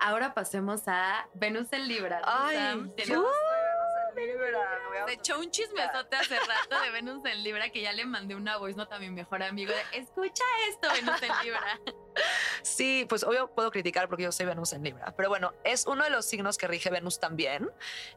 Ahora 0.00 0.34
pasemos 0.34 0.82
a 0.88 1.28
Venus 1.34 1.72
en 1.72 1.86
Libra. 1.86 2.22
Ay, 2.24 2.56
tenemos- 2.96 3.26
soy 3.26 4.14
Venus 4.16 4.34
en 4.34 4.42
Libra, 4.42 5.06
Se 5.06 5.12
echó 5.14 5.38
un 5.38 5.50
chismesote 5.50 6.16
hace 6.16 6.36
rato 6.40 6.80
de 6.82 6.90
Venus 6.90 7.24
en 7.24 7.42
Libra 7.44 7.70
que 7.70 7.82
ya 7.82 7.92
le 7.92 8.04
mandé 8.04 8.34
una 8.34 8.56
voice 8.56 8.76
nota 8.76 8.96
a 8.96 8.98
mi 8.98 9.10
mejor 9.10 9.42
amigo 9.42 9.72
de 9.72 9.98
escucha 9.98 10.42
esto, 10.68 10.88
Venus 10.92 11.22
en 11.22 11.32
Libra. 11.44 11.80
Sí, 12.62 13.06
pues 13.08 13.24
obvio 13.24 13.48
puedo 13.54 13.70
criticar 13.70 14.08
porque 14.08 14.24
yo 14.24 14.32
soy 14.32 14.46
Venus 14.46 14.72
en 14.72 14.82
Libra, 14.82 15.14
pero 15.16 15.28
bueno, 15.28 15.52
es 15.64 15.86
uno 15.86 16.04
de 16.04 16.10
los 16.10 16.26
signos 16.26 16.58
que 16.58 16.66
rige 16.66 16.90
Venus 16.90 17.18
también. 17.18 17.70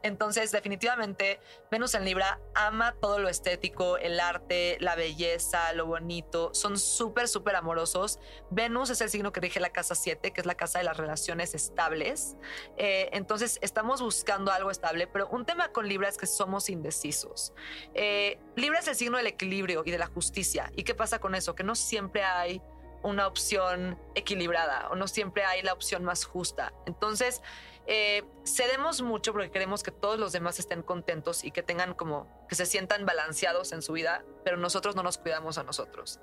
Entonces, 0.04 0.52
definitivamente, 0.52 1.40
Venus 1.72 1.96
en 1.96 2.06
Libra 2.06 2.40
ama 2.54 2.96
todo 3.02 3.20
lo 3.20 3.30
estético, 3.30 3.98
el 3.98 4.20
arte, 4.20 4.78
la 4.80 4.96
belleza, 4.96 5.74
lo 5.74 5.86
bonito. 5.88 6.54
Son 6.54 6.78
súper, 6.78 7.28
súper 7.28 7.56
amorosos. 7.56 8.20
Venus 8.50 8.90
es 8.90 9.02
el 9.02 9.10
signo 9.10 9.32
que 9.32 9.42
rige 9.42 9.60
la 9.60 9.72
casa 9.72 9.96
7, 9.96 10.32
que 10.32 10.42
es 10.42 10.48
la 10.48 10.56
casa 10.56 10.80
de 10.80 10.86
las 10.86 10.98
relaciones 10.98 11.56
estables. 11.56 12.36
Eh, 12.78 13.10
entonces, 13.14 13.60
estamos 13.62 14.02
buscando 14.02 14.52
algo 14.52 14.72
estable, 14.72 15.08
pero 15.08 15.28
un 15.30 15.46
tema 15.46 15.70
con 15.70 15.88
Libra 15.88 16.10
es 16.10 16.18
que 16.18 16.28
somos 16.28 16.70
indecisos. 16.70 17.54
Eh, 17.94 18.40
Libra 18.56 18.80
es 18.80 18.88
el 18.88 18.96
signo 18.96 19.18
del 19.18 19.28
equilibrio 19.28 19.84
y 19.86 19.92
de 19.92 19.98
la 19.98 20.08
justicia. 20.08 20.72
¿Y 20.76 20.84
qué 20.84 20.94
pasa 20.94 21.20
con 21.20 21.36
eso? 21.36 21.56
Que 21.56 21.64
no 21.64 21.76
siempre 21.76 22.24
hay 22.24 22.62
una 23.06 23.28
opción 23.28 24.00
equilibrada 24.16 24.90
o 24.90 24.96
no 24.96 25.08
siempre 25.08 25.46
hay 25.46 25.62
la 25.62 25.74
opción 25.74 26.04
más 26.04 26.26
justa. 26.26 26.74
Entonces, 26.86 27.42
eh, 27.88 28.24
cedemos 28.46 29.02
mucho 29.02 29.32
porque 29.32 29.52
queremos 29.52 29.84
que 29.84 29.92
todos 29.92 30.18
los 30.20 30.32
demás 30.32 30.58
estén 30.60 30.82
contentos 30.82 31.44
y 31.44 31.52
que 31.52 31.62
tengan 31.62 31.94
como 31.94 32.28
que 32.50 32.56
se 32.56 32.66
sientan 32.66 33.06
balanceados 33.06 33.72
en 33.74 33.82
su 33.82 33.94
vida, 33.94 34.24
pero 34.44 34.58
nosotros 34.58 34.96
no 34.96 35.04
nos 35.04 35.18
cuidamos 35.20 35.58
a 35.58 35.64
nosotros. 35.64 36.20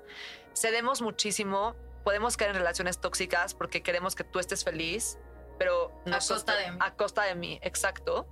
Cedemos 0.55 1.01
muchísimo, 1.01 1.75
podemos 2.03 2.35
caer 2.35 2.51
en 2.51 2.57
relaciones 2.57 2.99
tóxicas 2.99 3.53
porque 3.53 3.81
queremos 3.81 4.13
que 4.15 4.25
tú 4.25 4.39
estés 4.39 4.63
feliz, 4.65 5.17
pero 5.57 5.91
nosotros- 6.05 6.43
costa 6.43 6.55
de 6.57 6.71
mí. 6.71 6.77
A 6.81 6.95
costa 6.95 7.23
de 7.23 7.35
mí, 7.35 7.59
exacto. 7.61 8.27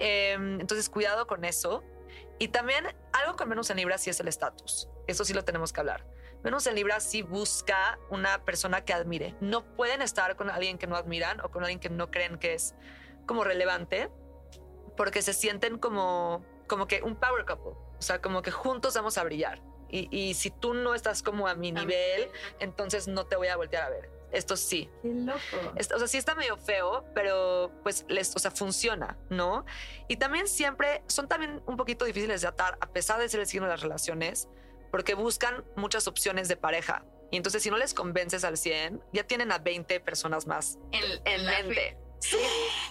Eh, 0.00 0.32
entonces, 0.32 0.88
cuidado 0.88 1.26
con 1.28 1.44
eso. 1.44 1.84
Y 2.40 2.48
también 2.48 2.84
algo 3.12 3.36
con 3.36 3.48
menos 3.48 3.70
en 3.70 3.76
Libra 3.76 3.96
sí 3.98 4.10
es 4.10 4.18
el 4.18 4.26
estatus. 4.26 4.88
Eso 5.06 5.24
sí 5.24 5.32
lo 5.32 5.44
tenemos 5.44 5.72
que 5.72 5.78
hablar. 5.78 6.04
Venus 6.42 6.66
en 6.66 6.74
Libra 6.74 6.98
sí 7.00 7.22
busca 7.22 7.98
una 8.10 8.44
persona 8.44 8.84
que 8.84 8.92
admire. 8.92 9.34
No 9.40 9.64
pueden 9.76 10.02
estar 10.02 10.34
con 10.36 10.50
alguien 10.50 10.76
que 10.78 10.86
no 10.86 10.96
admiran 10.96 11.40
o 11.40 11.50
con 11.50 11.62
alguien 11.62 11.78
que 11.80 11.88
no 11.90 12.10
creen 12.10 12.38
que 12.38 12.54
es 12.54 12.74
como 13.26 13.44
relevante 13.44 14.10
porque 14.96 15.22
se 15.22 15.32
sienten 15.32 15.78
como, 15.78 16.44
como 16.66 16.86
que 16.86 17.02
un 17.02 17.16
power 17.16 17.44
couple. 17.46 17.72
O 17.98 18.02
sea, 18.02 18.20
como 18.20 18.42
que 18.42 18.50
juntos 18.50 18.94
vamos 18.94 19.16
a 19.18 19.24
brillar. 19.24 19.62
Y, 19.88 20.08
y 20.10 20.34
si 20.34 20.50
tú 20.50 20.74
no 20.74 20.94
estás 20.94 21.22
como 21.22 21.46
a 21.46 21.54
mi 21.54 21.70
nivel, 21.70 22.28
entonces 22.58 23.06
no 23.08 23.26
te 23.26 23.36
voy 23.36 23.48
a 23.48 23.56
voltear 23.56 23.84
a 23.84 23.90
ver. 23.90 24.10
Esto 24.32 24.56
sí. 24.56 24.88
Qué 25.02 25.08
loco. 25.12 25.38
Es- 25.76 25.92
o 25.92 25.98
sea, 25.98 26.08
sí 26.08 26.16
está 26.16 26.34
medio 26.34 26.56
feo, 26.56 27.04
pero 27.14 27.70
pues 27.82 28.06
les, 28.08 28.34
o 28.34 28.38
sea, 28.38 28.50
funciona, 28.50 29.18
¿no? 29.28 29.66
Y 30.08 30.16
también 30.16 30.48
siempre 30.48 31.02
son 31.06 31.28
también 31.28 31.62
un 31.66 31.76
poquito 31.76 32.06
difíciles 32.06 32.40
de 32.40 32.48
atar, 32.48 32.78
a 32.80 32.86
pesar 32.88 33.20
de 33.20 33.28
ser 33.28 33.40
el 33.40 33.46
signo 33.46 33.66
de 33.66 33.72
las 33.72 33.82
relaciones, 33.82 34.48
porque 34.92 35.14
buscan 35.14 35.64
muchas 35.74 36.06
opciones 36.06 36.46
de 36.46 36.56
pareja. 36.56 37.04
Y 37.32 37.36
entonces, 37.38 37.62
si 37.62 37.70
no 37.70 37.78
les 37.78 37.94
convences 37.94 38.44
al 38.44 38.56
100, 38.58 39.02
ya 39.12 39.24
tienen 39.24 39.50
a 39.50 39.58
20 39.58 39.98
personas 40.00 40.46
más 40.46 40.78
En, 40.92 41.02
en 41.24 41.46
mente. 41.46 41.96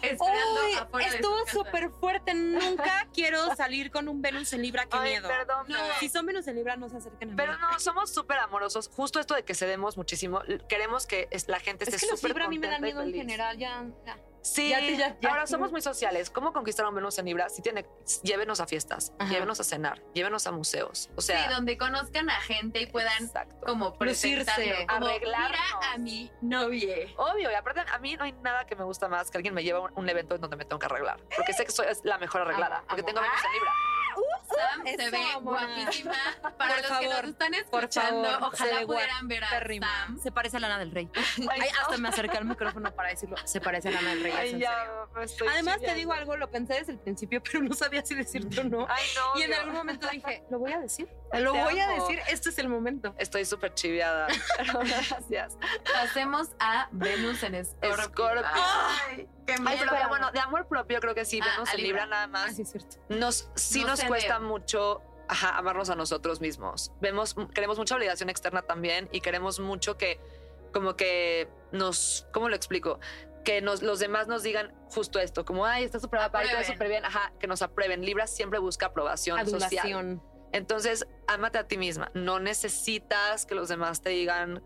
Esperando 0.01 0.87
Uy, 0.93 1.03
estuvo 1.05 1.45
súper 1.47 1.89
fuerte. 1.91 2.33
Nunca 2.33 3.07
quiero 3.13 3.55
salir 3.55 3.91
con 3.91 4.09
un 4.09 4.21
Venus 4.21 4.51
en 4.51 4.61
Libra. 4.61 4.85
Qué 4.87 4.97
Ay, 4.97 5.11
miedo. 5.11 5.27
perdón, 5.29 5.67
No. 5.69 5.77
Si 5.99 6.09
son 6.09 6.25
Venus 6.25 6.47
en 6.47 6.55
Libra, 6.55 6.75
no 6.75 6.89
se 6.89 6.97
acerquen 6.97 7.29
a 7.29 7.31
mí. 7.31 7.37
Pero 7.37 7.57
no, 7.59 7.79
somos 7.79 8.11
súper 8.13 8.39
amorosos. 8.39 8.89
Justo 8.89 9.19
esto 9.19 9.35
de 9.35 9.43
que 9.43 9.53
cedemos 9.53 9.95
muchísimo. 9.95 10.41
Queremos 10.67 11.05
que 11.05 11.29
la 11.47 11.59
gente 11.59 11.85
esté 11.85 11.95
es 11.95 12.01
que 12.01 12.07
los 12.09 12.19
súper 12.19 12.31
Libra 12.31 12.45
a 12.45 12.49
mí 12.49 12.59
me 12.59 12.67
dan 12.67 12.81
contenta 12.81 12.89
y 12.89 12.93
miedo 12.93 13.01
en 13.03 13.11
feliz. 13.11 13.21
general. 13.21 13.57
Ya, 13.57 13.85
ya. 14.05 14.17
Sí, 14.43 14.69
Ya 14.69 14.79
te- 14.79 14.97
ya- 14.97 15.17
ya. 15.19 15.29
ahora 15.29 15.45
somos 15.47 15.71
muy 15.71 15.81
sociales. 15.81 16.29
¿Cómo 16.29 16.51
conquistar 16.51 16.85
a 16.85 16.89
un 16.89 16.95
Venus 16.95 17.17
en 17.19 17.25
Libra? 17.25 17.47
Si 17.49 17.61
tiene, 17.61 17.85
llévenos 18.23 18.59
a 18.59 18.65
fiestas, 18.67 19.13
Ajá. 19.19 19.31
llévenos 19.31 19.59
a 19.59 19.63
cenar, 19.63 20.01
llévenos 20.13 20.47
a 20.47 20.51
museos. 20.51 21.09
O 21.15 21.21
sea, 21.21 21.47
sí, 21.47 21.53
donde 21.53 21.77
conozcan 21.77 22.29
a 22.29 22.41
gente 22.41 22.81
y 22.81 22.87
puedan 22.87 23.23
exacto. 23.23 23.55
como 23.65 23.95
arreglarnos. 24.87 25.59
Mira 25.77 25.91
a 25.93 25.97
mi 25.97 26.31
novia. 26.41 26.95
Obvio, 27.17 27.51
y 27.51 27.53
aparte 27.53 27.81
a 27.81 27.97
mí 27.99 28.15
no 28.15 28.23
hay 28.23 28.33
nada 28.41 28.65
que 28.65 28.75
me 28.75 28.83
gusta 28.83 29.07
más 29.07 29.29
que 29.29 29.37
alguien 29.37 29.53
me 29.53 29.63
lleve 29.63 29.77
a 29.79 29.81
un, 29.81 29.91
un 29.95 30.09
evento 30.09 30.35
en 30.35 30.41
donde 30.41 30.55
me 30.57 30.65
tengo 30.65 30.79
que 30.79 30.85
arreglar. 30.87 31.19
Porque 31.35 31.53
sé 31.53 31.65
que 31.65 31.71
soy 31.71 31.85
la 32.03 32.17
mejor 32.17 32.41
arreglada, 32.41 32.77
Amo, 32.77 32.85
porque 32.87 33.01
amo. 33.01 33.07
tengo 33.07 33.21
Venus 33.21 33.45
en 33.45 33.51
Libra. 33.53 33.71
Sam 34.61 34.85
se 34.85 35.09
ve 35.09 35.25
guapísima. 35.41 36.13
Para 36.57 36.73
Por 36.75 36.77
los 36.89 36.99
que 36.99 37.07
favor, 37.07 37.23
nos 37.23 37.31
están 37.31 37.51
por 37.69 37.83
escuchando, 37.83 38.29
favor, 38.31 38.53
ojalá 38.53 38.81
pudieran 38.85 39.27
ver 39.27 39.43
a 39.43 39.49
Perrima. 39.49 39.87
Sam. 40.05 40.19
Se 40.19 40.31
parece 40.31 40.57
a 40.57 40.59
Lana 40.59 40.79
del 40.79 40.91
Rey. 40.91 41.09
Ay, 41.15 41.47
Ay, 41.49 41.69
no. 41.73 41.81
hasta 41.81 41.97
me 41.97 42.09
acerqué 42.09 42.37
al 42.37 42.45
micrófono 42.45 42.91
para 42.93 43.09
decirlo. 43.09 43.35
Se 43.45 43.59
parece 43.61 43.89
a 43.89 43.91
Lana 43.91 44.09
del 44.11 44.23
Rey. 44.23 44.33
Ay, 44.37 44.59
ya, 44.59 44.87
estoy 45.21 45.47
Además, 45.47 45.79
te 45.79 45.93
digo 45.93 46.13
algo, 46.13 46.37
lo 46.37 46.49
pensé 46.49 46.75
desde 46.75 46.93
el 46.93 46.99
principio, 46.99 47.41
pero 47.51 47.63
no 47.63 47.73
sabía 47.73 48.05
si 48.05 48.15
decirlo 48.15 48.61
o 48.61 48.65
no. 48.65 48.87
Ay, 48.89 49.03
no. 49.15 49.39
Y 49.39 49.43
en 49.43 49.53
algún 49.53 49.73
momento 49.73 50.07
dije, 50.09 50.43
lo 50.51 50.59
voy 50.59 50.71
a 50.73 50.79
decir. 50.79 51.07
Lo 51.33 51.53
Te 51.53 51.63
voy 51.63 51.79
a 51.79 51.87
decir, 51.87 52.19
este 52.27 52.49
es 52.49 52.57
el 52.57 52.67
momento. 52.67 53.15
Estoy 53.17 53.45
súper 53.45 53.73
chiviada. 53.73 54.27
Gracias. 54.57 55.57
Pasemos 55.93 56.49
a 56.59 56.89
Venus 56.91 57.41
en 57.43 57.63
Scorpio. 57.65 58.03
Scorpio. 58.03 58.43
Ay, 58.53 59.27
Ay, 59.47 59.59
miedo. 59.59 59.77
pero 59.89 60.01
ya, 60.01 60.07
bueno, 60.07 60.31
de 60.31 60.39
amor 60.39 60.67
propio 60.67 60.99
creo 60.99 61.15
que 61.15 61.25
sí, 61.25 61.39
Ah, 61.43 61.75
Libra 61.77 62.05
nada 62.05 62.23
Ah, 62.23 62.27
más. 62.27 62.55
sí, 62.55 62.61
es 62.63 62.71
cierto. 62.71 62.97
Nos, 63.09 63.49
sí 63.55 63.81
No 63.81 63.87
nos 63.87 64.03
cuesta 64.03 64.39
mucho 64.39 65.01
ajá, 65.27 65.57
amarnos 65.57 65.89
a 65.89 65.95
nosotros 65.95 66.41
mismos. 66.41 66.91
Vemos, 66.99 67.35
queremos 67.53 67.77
mucha 67.77 67.95
obligación 67.95 68.29
externa 68.29 68.61
también 68.63 69.07
y 69.11 69.21
queremos 69.21 69.59
mucho 69.59 69.97
que, 69.97 70.19
como 70.73 70.95
que 70.95 71.47
nos, 71.71 72.27
¿cómo 72.33 72.49
lo 72.49 72.55
explico? 72.55 72.99
Que 73.45 73.61
nos, 73.61 73.81
los 73.81 73.99
demás 73.99 74.27
nos 74.27 74.43
digan 74.43 74.73
justo 74.93 75.19
esto, 75.19 75.45
como, 75.45 75.65
ay, 75.65 75.85
está 75.85 75.99
súper 75.99 76.19
Aprueben. 76.19 76.65
súper 76.65 76.89
bien, 76.89 77.05
ajá, 77.05 77.31
que 77.39 77.47
nos 77.47 77.61
aprueben. 77.61 78.03
Libra 78.05 78.27
siempre 78.27 78.59
busca 78.59 78.87
aprobación 78.87 79.37
social. 79.39 79.63
Adulación. 79.63 80.21
Entonces, 80.51 81.07
ámate 81.27 81.57
a 81.59 81.67
ti 81.67 81.77
misma. 81.77 82.11
No 82.13 82.39
necesitas 82.41 83.45
que 83.45 83.55
los 83.55 83.69
demás 83.69 84.01
te 84.01 84.09
digan 84.09 84.61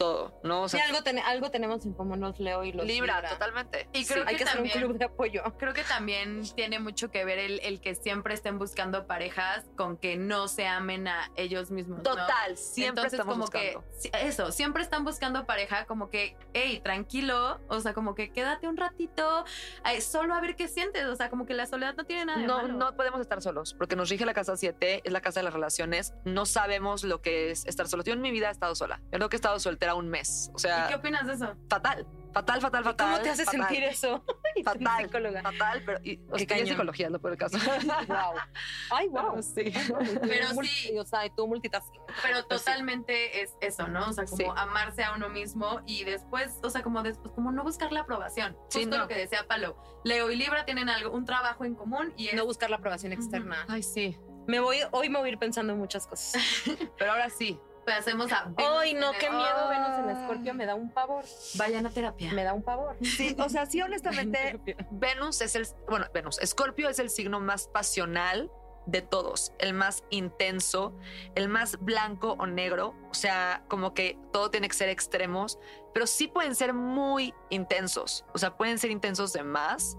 todo, 0.00 0.40
¿no? 0.42 0.62
O 0.62 0.68
Sí, 0.68 0.78
sea, 0.78 0.86
algo, 0.86 1.02
ten- 1.02 1.18
algo 1.18 1.50
tenemos 1.50 1.84
en 1.84 1.92
común 1.92 2.20
los 2.20 2.40
Leo 2.40 2.64
y 2.64 2.72
los 2.72 2.86
Libra, 2.86 3.16
Libra. 3.16 3.28
totalmente. 3.28 3.86
Y 3.92 4.04
Sí. 4.04 4.14
creo 4.14 4.24
Hay 4.26 4.36
que 4.36 4.38
que 4.38 4.44
hacer 4.48 4.62
un 4.62 4.68
también- 4.68 4.86
club 4.86 4.98
de 4.98 5.04
apoyo. 5.04 5.42
Creo 5.58 5.74
que 5.74 5.84
también 5.84 6.42
tiene 6.56 6.78
mucho 6.80 7.10
que 7.10 7.22
ver 7.26 7.38
el, 7.38 7.60
el 7.60 7.82
que 7.82 7.94
siempre 7.94 8.32
estén 8.32 8.58
buscando 8.58 9.06
parejas 9.06 9.66
con 9.76 9.98
que 9.98 10.16
no 10.16 10.48
se 10.48 10.66
amen 10.66 11.06
a 11.06 11.30
ellos 11.36 11.70
mismos. 11.70 11.98
¿no? 11.98 12.02
Total, 12.02 12.56
siempre 12.56 12.88
Entonces, 13.02 13.12
estamos 13.12 13.32
como 13.34 13.44
buscando. 13.44 13.84
que 14.02 14.26
eso, 14.26 14.52
siempre 14.52 14.82
están 14.82 15.04
buscando 15.04 15.44
pareja, 15.44 15.84
como 15.84 16.08
que, 16.08 16.34
hey, 16.54 16.80
tranquilo, 16.82 17.60
o 17.68 17.80
sea, 17.80 17.92
como 17.92 18.14
que 18.14 18.32
quédate 18.32 18.68
un 18.68 18.78
ratito, 18.78 19.44
ay, 19.82 20.00
solo 20.00 20.32
a 20.34 20.40
ver 20.40 20.56
qué 20.56 20.66
sientes, 20.66 21.04
o 21.04 21.14
sea, 21.14 21.28
como 21.28 21.44
que 21.44 21.52
la 21.52 21.66
soledad 21.66 21.94
no 21.94 22.04
tiene 22.04 22.24
nada 22.24 22.38
de 22.40 22.46
No, 22.46 22.56
malo. 22.62 22.72
no 22.72 22.96
podemos 22.96 23.20
estar 23.20 23.42
solos, 23.42 23.74
porque 23.74 23.96
nos 23.96 24.08
rige 24.08 24.24
la 24.24 24.32
casa 24.32 24.56
7, 24.56 25.02
es 25.04 25.12
la 25.12 25.20
casa 25.20 25.40
de 25.40 25.44
las 25.44 25.52
relaciones. 25.52 26.14
No 26.24 26.46
sabemos 26.46 27.04
lo 27.04 27.20
que 27.20 27.50
es 27.50 27.66
estar 27.66 27.86
solos. 27.86 28.06
Yo 28.06 28.14
en 28.14 28.22
mi 28.22 28.30
vida 28.30 28.48
he 28.48 28.52
estado 28.52 28.74
sola. 28.74 29.00
Yo 29.12 29.18
creo 29.18 29.28
que 29.28 29.36
he 29.36 29.38
estado 29.38 29.58
soltera 29.58 29.89
un 29.94 30.08
mes. 30.08 30.50
O 30.52 30.56
¿Y 30.56 30.60
sea, 30.60 30.86
qué 30.88 30.94
opinas 30.96 31.26
de 31.26 31.34
eso? 31.34 31.54
fatal. 31.68 32.06
Fatal, 32.32 32.60
fatal, 32.60 32.84
fatal. 32.84 33.10
¿Cómo 33.10 33.22
te 33.22 33.30
hace 33.30 33.44
fatal, 33.44 33.60
sentir 33.62 33.82
eso? 33.84 34.24
Y 34.56 34.62
Fatal, 34.64 35.04
psicóloga. 35.04 35.42
fatal, 35.42 35.82
pero 35.86 36.00
y, 36.04 36.20
o 36.30 36.36
sea, 36.36 36.46
cañón. 36.46 36.66
psicología 36.66 37.06
es 37.06 37.12
lo 37.12 37.20
peor 37.20 37.36
del 37.36 37.50
caso. 37.50 37.58
Wow. 38.08 38.34
Ay, 38.90 39.08
wow. 39.08 39.42
Sí. 39.42 39.72
Pero 40.22 40.46
sí. 40.62 40.98
O 40.98 41.04
sea, 41.04 41.20
tú 41.36 41.46
multitasking. 41.46 42.00
Pero 42.22 42.44
totalmente 42.46 43.42
es 43.42 43.54
eso, 43.60 43.86
¿no? 43.88 44.08
O 44.08 44.12
sea, 44.12 44.24
como 44.24 44.36
Sí. 44.36 44.44
amarse 44.56 45.02
a 45.04 45.14
uno 45.14 45.28
mismo 45.28 45.80
y 45.86 46.04
después, 46.04 46.58
o 46.62 46.70
sea, 46.70 46.82
como 46.82 47.02
después, 47.02 47.32
como 47.32 47.52
no 47.52 47.62
buscar 47.62 47.92
la 47.92 48.00
aprobación. 48.00 48.56
Sí, 48.68 48.80
Justo 48.80 48.96
no. 48.96 49.02
lo 49.02 49.08
que 49.08 49.14
decía 49.16 49.46
Palo. 49.48 49.76
Leo 50.04 50.30
y 50.30 50.36
Libra 50.36 50.64
tienen 50.64 50.88
algo, 50.88 51.10
un 51.12 51.24
trabajo 51.24 51.64
en 51.64 51.74
común 51.74 52.12
y 52.16 52.28
es 52.28 52.34
No 52.34 52.44
buscar 52.44 52.70
la 52.70 52.76
aprobación 52.76 53.12
externa. 53.12 53.64
Ay, 53.68 53.82
sí. 53.82 54.16
Me 54.46 54.58
voy, 54.58 54.78
hoy 54.90 55.08
me 55.08 55.18
voy 55.18 55.28
a 55.28 55.32
ir 55.32 55.38
pensando 55.38 55.72
en 55.72 55.78
muchas 55.78 56.06
cosas. 56.06 56.40
Pero 56.98 57.12
ahora 57.12 57.30
sí. 57.30 57.58
Hacemos 57.94 58.32
a 58.32 58.44
Venus 58.44 58.72
Ay, 58.80 58.94
no, 58.94 59.12
qué 59.12 59.30
miedo 59.30 59.68
Venus 59.68 59.98
en. 59.98 60.10
Escorpio, 60.10 60.54
me 60.54 60.66
da 60.66 60.74
un 60.74 60.90
pavor. 60.90 61.24
Vayan 61.54 61.86
a 61.86 61.90
terapia. 61.90 62.32
Me 62.32 62.44
da 62.44 62.52
un 62.52 62.62
pavor. 62.62 62.96
Sí, 63.02 63.36
o 63.38 63.48
sea, 63.48 63.66
sí, 63.66 63.80
honestamente, 63.82 64.60
Venus 64.90 65.40
es 65.40 65.54
el, 65.54 65.66
bueno, 65.88 66.06
Venus, 66.12 66.38
Escorpio 66.38 66.88
es 66.88 66.98
el 66.98 67.10
signo 67.10 67.40
más 67.40 67.68
pasional 67.68 68.50
de 68.86 69.02
todos, 69.02 69.52
el 69.58 69.74
más 69.74 70.04
intenso, 70.10 70.96
el 71.34 71.48
más 71.48 71.78
blanco 71.80 72.36
o 72.38 72.46
negro, 72.46 72.94
o 73.10 73.14
sea, 73.14 73.64
como 73.68 73.94
que 73.94 74.18
todo 74.32 74.50
tiene 74.50 74.68
que 74.68 74.74
ser 74.74 74.88
extremos, 74.88 75.58
pero 75.92 76.06
sí 76.06 76.28
pueden 76.28 76.54
ser 76.54 76.72
muy 76.72 77.34
intensos, 77.50 78.24
o 78.32 78.38
sea, 78.38 78.56
pueden 78.56 78.78
ser 78.78 78.90
intensos 78.90 79.32
de 79.32 79.42
más, 79.42 79.96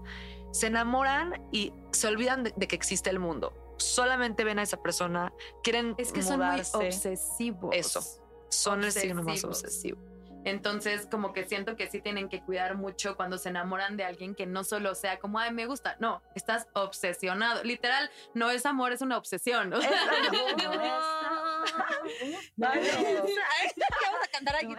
se 0.50 0.66
enamoran 0.66 1.42
y 1.52 1.72
se 1.92 2.08
olvidan 2.08 2.42
de, 2.42 2.52
de 2.56 2.68
que 2.68 2.76
existe 2.76 3.08
el 3.08 3.18
mundo, 3.18 3.54
solamente 3.76 4.44
ven 4.44 4.58
a 4.58 4.62
esa 4.62 4.78
persona, 4.82 5.32
quieren 5.62 5.94
Es 5.98 6.12
que 6.12 6.22
son 6.22 6.38
muy 6.38 6.46
mudarse, 6.46 6.76
obsesivos. 6.76 7.74
Eso. 7.74 8.00
son 8.48 8.84
el 8.84 8.92
signo 8.92 9.22
más 9.22 9.44
obsesivos. 9.44 9.62
obsesivo. 9.64 10.12
Entonces, 10.44 11.06
como 11.08 11.32
que 11.32 11.44
siento 11.44 11.76
que 11.76 11.88
sí 11.88 12.00
tienen 12.00 12.28
que 12.28 12.42
cuidar 12.42 12.76
mucho 12.76 13.16
cuando 13.16 13.38
se 13.38 13.50
enamoran 13.50 13.96
de 13.96 14.02
alguien 14.04 14.34
que 14.34 14.44
no 14.44 14.64
solo 14.64 14.96
sea 14.96 15.20
como, 15.20 15.38
ay, 15.38 15.52
me 15.52 15.66
gusta. 15.66 15.96
No, 16.00 16.20
estás 16.34 16.66
obsesionado. 16.74 17.62
Literal, 17.62 18.10
no 18.34 18.50
es 18.50 18.66
amor, 18.66 18.90
es 18.92 19.02
una 19.02 19.18
obsesión. 19.18 19.72
O 19.74 19.80
sea, 19.80 19.90
Vamos 22.56 22.88
a 24.22 24.28
cantar 24.32 24.56
aquí. 24.56 24.66
yo. 24.66 24.70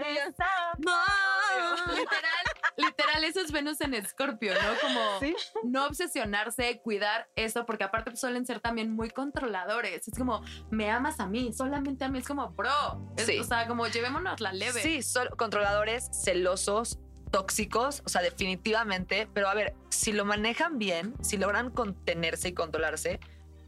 literal, 1.96 2.46
literal, 2.78 3.24
eso 3.24 3.40
es 3.42 3.52
Venus 3.52 3.82
en 3.82 3.94
Escorpio, 3.94 4.54
¿no? 4.54 4.80
Como 4.82 5.20
Sí. 5.20 5.36
no 5.64 5.86
obsesionarse, 5.86 6.80
cuidar 6.84 7.30
eso, 7.36 7.66
porque 7.66 7.84
aparte 7.84 8.16
suelen 8.16 8.46
ser 8.46 8.60
también 8.60 8.92
muy 8.92 9.10
controladores. 9.10 10.08
Es 10.08 10.18
como, 10.18 10.44
me 10.72 10.90
amas 10.92 11.20
a 11.20 11.28
mí, 11.28 11.52
solamente 11.54 12.06
a 12.06 12.10
mí. 12.10 12.20
Es 12.20 12.28
como, 12.28 12.50
bro. 12.52 13.14
Es- 13.18 13.26
Sí. 13.26 13.40
O 13.40 13.44
sea, 13.44 13.68
como 13.68 13.88
llevémonos 13.88 14.40
la 14.42 14.54
leve. 14.54 14.82
Sí, 14.82 15.02
son 15.02 15.28
controladores, 15.38 16.10
celosos, 16.24 17.00
tóxicos, 17.32 18.04
o 18.06 18.10
sea, 18.10 18.22
definitivamente. 18.22 19.28
Pero 19.34 19.50
a 19.50 19.54
ver, 19.54 19.74
si 19.90 20.12
lo 20.12 20.26
manejan 20.26 20.78
bien, 20.78 21.16
si 21.22 21.38
logran 21.38 21.72
contenerse 21.72 22.50
y 22.50 22.54
controlarse, 22.54 23.20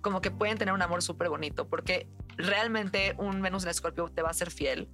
como 0.02 0.22
que 0.22 0.30
pueden 0.30 0.58
tener 0.58 0.74
un 0.74 0.82
amor 0.84 1.02
súper 1.02 1.30
bonito, 1.30 1.68
porque 1.68 2.08
realmente 2.38 3.16
un 3.18 3.42
Venus 3.42 3.64
en 3.64 3.70
Escorpio 3.72 4.08
te 4.10 4.22
va 4.22 4.30
a 4.30 4.34
ser 4.34 4.52
fiel 4.52 4.88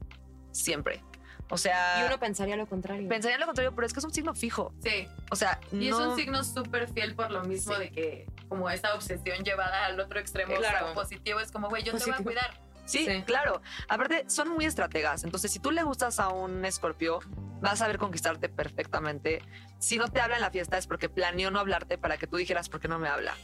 siempre. 0.51 1.03
O 1.51 1.57
sea, 1.57 2.01
Y 2.01 2.05
uno 2.07 2.17
pensaría 2.19 2.55
lo 2.55 2.65
contrario. 2.65 3.07
pensaría 3.09 3.37
lo 3.37 3.45
contrario, 3.45 3.73
pero 3.75 3.85
es 3.85 3.93
que 3.93 3.99
es 3.99 4.05
un 4.05 4.13
signo 4.13 4.33
fijo. 4.33 4.73
Sí. 4.81 5.07
O 5.29 5.35
sea, 5.35 5.59
Y 5.71 5.89
no, 5.89 5.99
es 6.01 6.07
un 6.07 6.15
signo 6.15 6.43
súper 6.43 6.87
fiel 6.91 7.13
por 7.13 7.29
lo 7.29 7.43
mismo 7.43 7.73
Sí. 7.75 7.79
de 7.79 7.91
que 7.91 8.27
como 8.47 8.69
esa 8.69 8.95
obsesión 8.95 9.43
llevada 9.43 9.85
al 9.85 9.99
otro 9.99 10.19
extremo 10.19 10.55
Claro. 10.55 10.77
o 10.77 10.85
sea, 10.87 10.93
positivo 10.95 11.39
es 11.41 11.51
como, 11.51 11.69
güey, 11.69 11.83
yo 11.83 11.93
te 11.95 12.03
voy 12.05 12.13
a 12.13 12.23
cuidar. 12.23 12.59
Sí, 12.85 13.05
Sí. 13.05 13.21
claro. 13.23 13.61
Aparte, 13.87 14.25
son 14.29 14.49
muy 14.49 14.65
estrategas. 14.65 15.23
Entonces, 15.23 15.51
si 15.51 15.59
tú 15.59 15.71
le 15.71 15.83
gustas 15.83 16.19
a 16.19 16.29
un 16.29 16.65
escorpio, 16.65 17.19
vas 17.61 17.73
a 17.73 17.75
saber 17.77 17.97
conquistarte 17.97 18.49
perfectamente. 18.49 19.41
Si 19.79 19.97
no 19.97 20.07
te 20.07 20.19
habla 20.21 20.35
en 20.35 20.41
la 20.41 20.51
fiesta 20.51 20.77
es 20.77 20.87
porque 20.87 21.07
planeó 21.09 21.51
no 21.51 21.59
hablarte 21.59 21.97
para 21.97 22.17
que 22.17 22.27
tú 22.27 22.37
dijeras 22.37 22.69
por 22.69 22.79
qué 22.79 22.87
no 22.87 22.97
me 22.97 23.07
habla. 23.07 23.35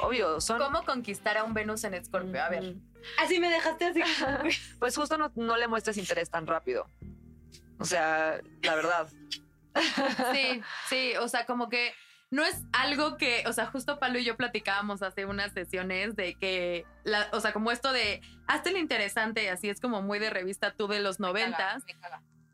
Obvio, 0.00 0.40
son. 0.40 0.58
¿Cómo 0.58 0.84
conquistar 0.84 1.36
a 1.38 1.44
un 1.44 1.54
Venus 1.54 1.84
en 1.84 1.94
Escorpio? 1.94 2.42
A 2.42 2.48
ver. 2.48 2.74
Así 3.18 3.38
me 3.40 3.50
dejaste 3.50 3.84
así. 3.86 4.00
Pues 4.78 4.96
justo 4.96 5.18
no, 5.18 5.30
no 5.36 5.56
le 5.56 5.68
muestres 5.68 5.96
interés 5.96 6.30
tan 6.30 6.46
rápido. 6.46 6.88
O 7.82 7.84
sea, 7.84 8.40
la 8.62 8.74
verdad. 8.74 9.08
Sí, 10.32 10.62
sí, 10.88 11.12
o 11.16 11.28
sea, 11.28 11.46
como 11.46 11.68
que 11.68 11.92
no 12.30 12.44
es 12.44 12.62
algo 12.72 13.16
que, 13.16 13.44
o 13.46 13.52
sea, 13.52 13.66
justo 13.66 13.98
Palo 13.98 14.18
y 14.18 14.24
yo 14.24 14.36
platicábamos 14.36 15.02
hace 15.02 15.26
unas 15.26 15.52
sesiones 15.52 16.16
de 16.16 16.34
que, 16.34 16.86
la, 17.04 17.28
o 17.32 17.40
sea, 17.40 17.52
como 17.52 17.70
esto 17.70 17.92
de, 17.92 18.22
hazte 18.46 18.70
lo 18.70 18.78
interesante, 18.78 19.50
así 19.50 19.68
es 19.68 19.80
como 19.80 20.00
muy 20.00 20.18
de 20.18 20.30
revista 20.30 20.72
tú 20.72 20.88
de 20.88 21.00
los 21.00 21.20
noventas, 21.20 21.84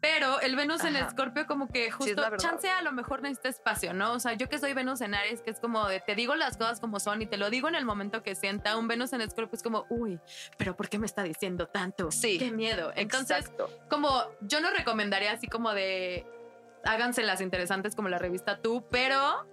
pero 0.00 0.40
el 0.40 0.54
Venus 0.54 0.84
en. 0.84 0.96
Escorpio 0.96 1.46
como 1.46 1.68
que 1.68 1.90
justo, 1.90 2.14
verdad. 2.14 2.38
chance 2.38 2.68
a 2.68 2.82
lo 2.82 2.92
mejor 2.92 3.22
necesita 3.22 3.48
espacio, 3.48 3.92
¿no? 3.94 4.12
O 4.12 4.20
sea, 4.20 4.34
yo 4.34 4.48
que 4.48 4.58
soy 4.58 4.72
Venus 4.72 5.00
en 5.00 5.14
Aries, 5.14 5.42
que 5.42 5.50
es 5.50 5.60
como 5.60 5.86
de, 5.88 6.00
te 6.00 6.14
digo 6.14 6.34
las 6.34 6.56
cosas 6.56 6.80
como 6.80 7.00
son 7.00 7.22
y 7.22 7.26
te 7.26 7.36
lo 7.36 7.50
digo 7.50 7.68
en 7.68 7.74
el 7.74 7.84
momento 7.84 8.22
que 8.22 8.34
sienta, 8.34 8.76
un 8.76 8.88
Venus 8.88 9.12
en 9.12 9.20
Escorpio 9.20 9.56
es 9.56 9.62
como, 9.62 9.86
uy, 9.88 10.20
pero 10.56 10.76
¿por 10.76 10.88
qué 10.88 10.98
me 10.98 11.06
está 11.06 11.22
diciendo 11.22 11.66
tanto? 11.66 12.10
Sí. 12.10 12.38
Qué 12.38 12.50
miedo. 12.50 12.92
Entonces, 12.94 13.38
Exacto. 13.38 13.70
como 13.88 14.10
yo 14.40 14.60
no 14.60 14.70
recomendaría 14.70 15.32
así 15.32 15.46
como 15.48 15.72
de 15.72 16.26
háganse 16.84 17.22
las 17.22 17.40
interesantes 17.40 17.94
como 17.94 18.08
la 18.08 18.18
revista 18.18 18.60
tú, 18.60 18.84
pero 18.90 19.46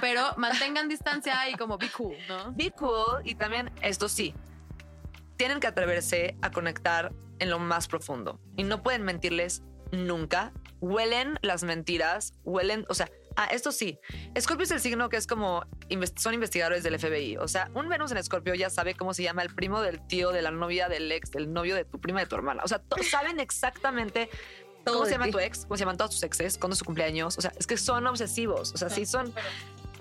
pero 0.00 0.22
mantengan 0.36 0.88
distancia 0.88 1.48
y 1.48 1.54
como 1.54 1.78
be 1.78 1.90
cool, 1.90 2.16
¿no? 2.28 2.52
Be 2.52 2.70
cool 2.72 3.20
y 3.24 3.34
también 3.34 3.70
esto 3.82 4.08
sí. 4.08 4.34
Tienen 5.36 5.60
que 5.60 5.66
atreverse 5.66 6.36
a 6.42 6.50
conectar 6.50 7.12
en 7.38 7.50
lo 7.50 7.58
más 7.58 7.88
profundo 7.88 8.38
y 8.56 8.64
no 8.64 8.82
pueden 8.82 9.02
mentirles 9.02 9.62
nunca. 9.92 10.52
Huelen 10.80 11.38
las 11.42 11.62
mentiras, 11.62 12.34
huelen, 12.44 12.86
o 12.88 12.94
sea, 12.94 13.10
ah, 13.36 13.46
esto 13.46 13.72
sí. 13.72 13.98
Escorpio 14.34 14.64
es 14.64 14.70
el 14.70 14.80
signo 14.80 15.08
que 15.08 15.16
es 15.16 15.26
como 15.26 15.64
son 16.16 16.34
investigadores 16.34 16.82
del 16.82 16.98
FBI. 16.98 17.36
O 17.38 17.48
sea, 17.48 17.70
un 17.74 17.88
Venus 17.88 18.10
en 18.12 18.18
Escorpio 18.18 18.54
ya 18.54 18.70
sabe 18.70 18.94
cómo 18.94 19.14
se 19.14 19.22
llama 19.22 19.42
el 19.42 19.54
primo 19.54 19.80
del 19.80 20.06
tío, 20.06 20.32
de 20.32 20.42
la 20.42 20.50
novia, 20.50 20.88
del 20.88 21.10
ex, 21.12 21.30
del 21.30 21.52
novio 21.52 21.74
de 21.74 21.84
tu 21.84 22.00
prima, 22.00 22.20
de 22.20 22.26
tu 22.26 22.36
hermana. 22.36 22.62
O 22.64 22.68
sea, 22.68 22.82
saben 23.10 23.40
exactamente 23.40 24.30
cómo 24.84 25.04
se 25.04 25.12
llama 25.12 25.30
tu 25.30 25.38
ex, 25.38 25.64
cómo 25.64 25.76
se 25.76 25.80
llaman 25.80 25.96
todos 25.96 26.12
tus 26.12 26.22
exes, 26.22 26.58
cuándo 26.58 26.74
es 26.74 26.78
su 26.78 26.84
cumpleaños. 26.84 27.36
O 27.38 27.40
sea, 27.40 27.52
es 27.58 27.66
que 27.66 27.76
son 27.76 28.06
obsesivos. 28.06 28.72
O 28.72 28.76
sea, 28.76 28.88
sí 28.88 29.06
son. 29.06 29.32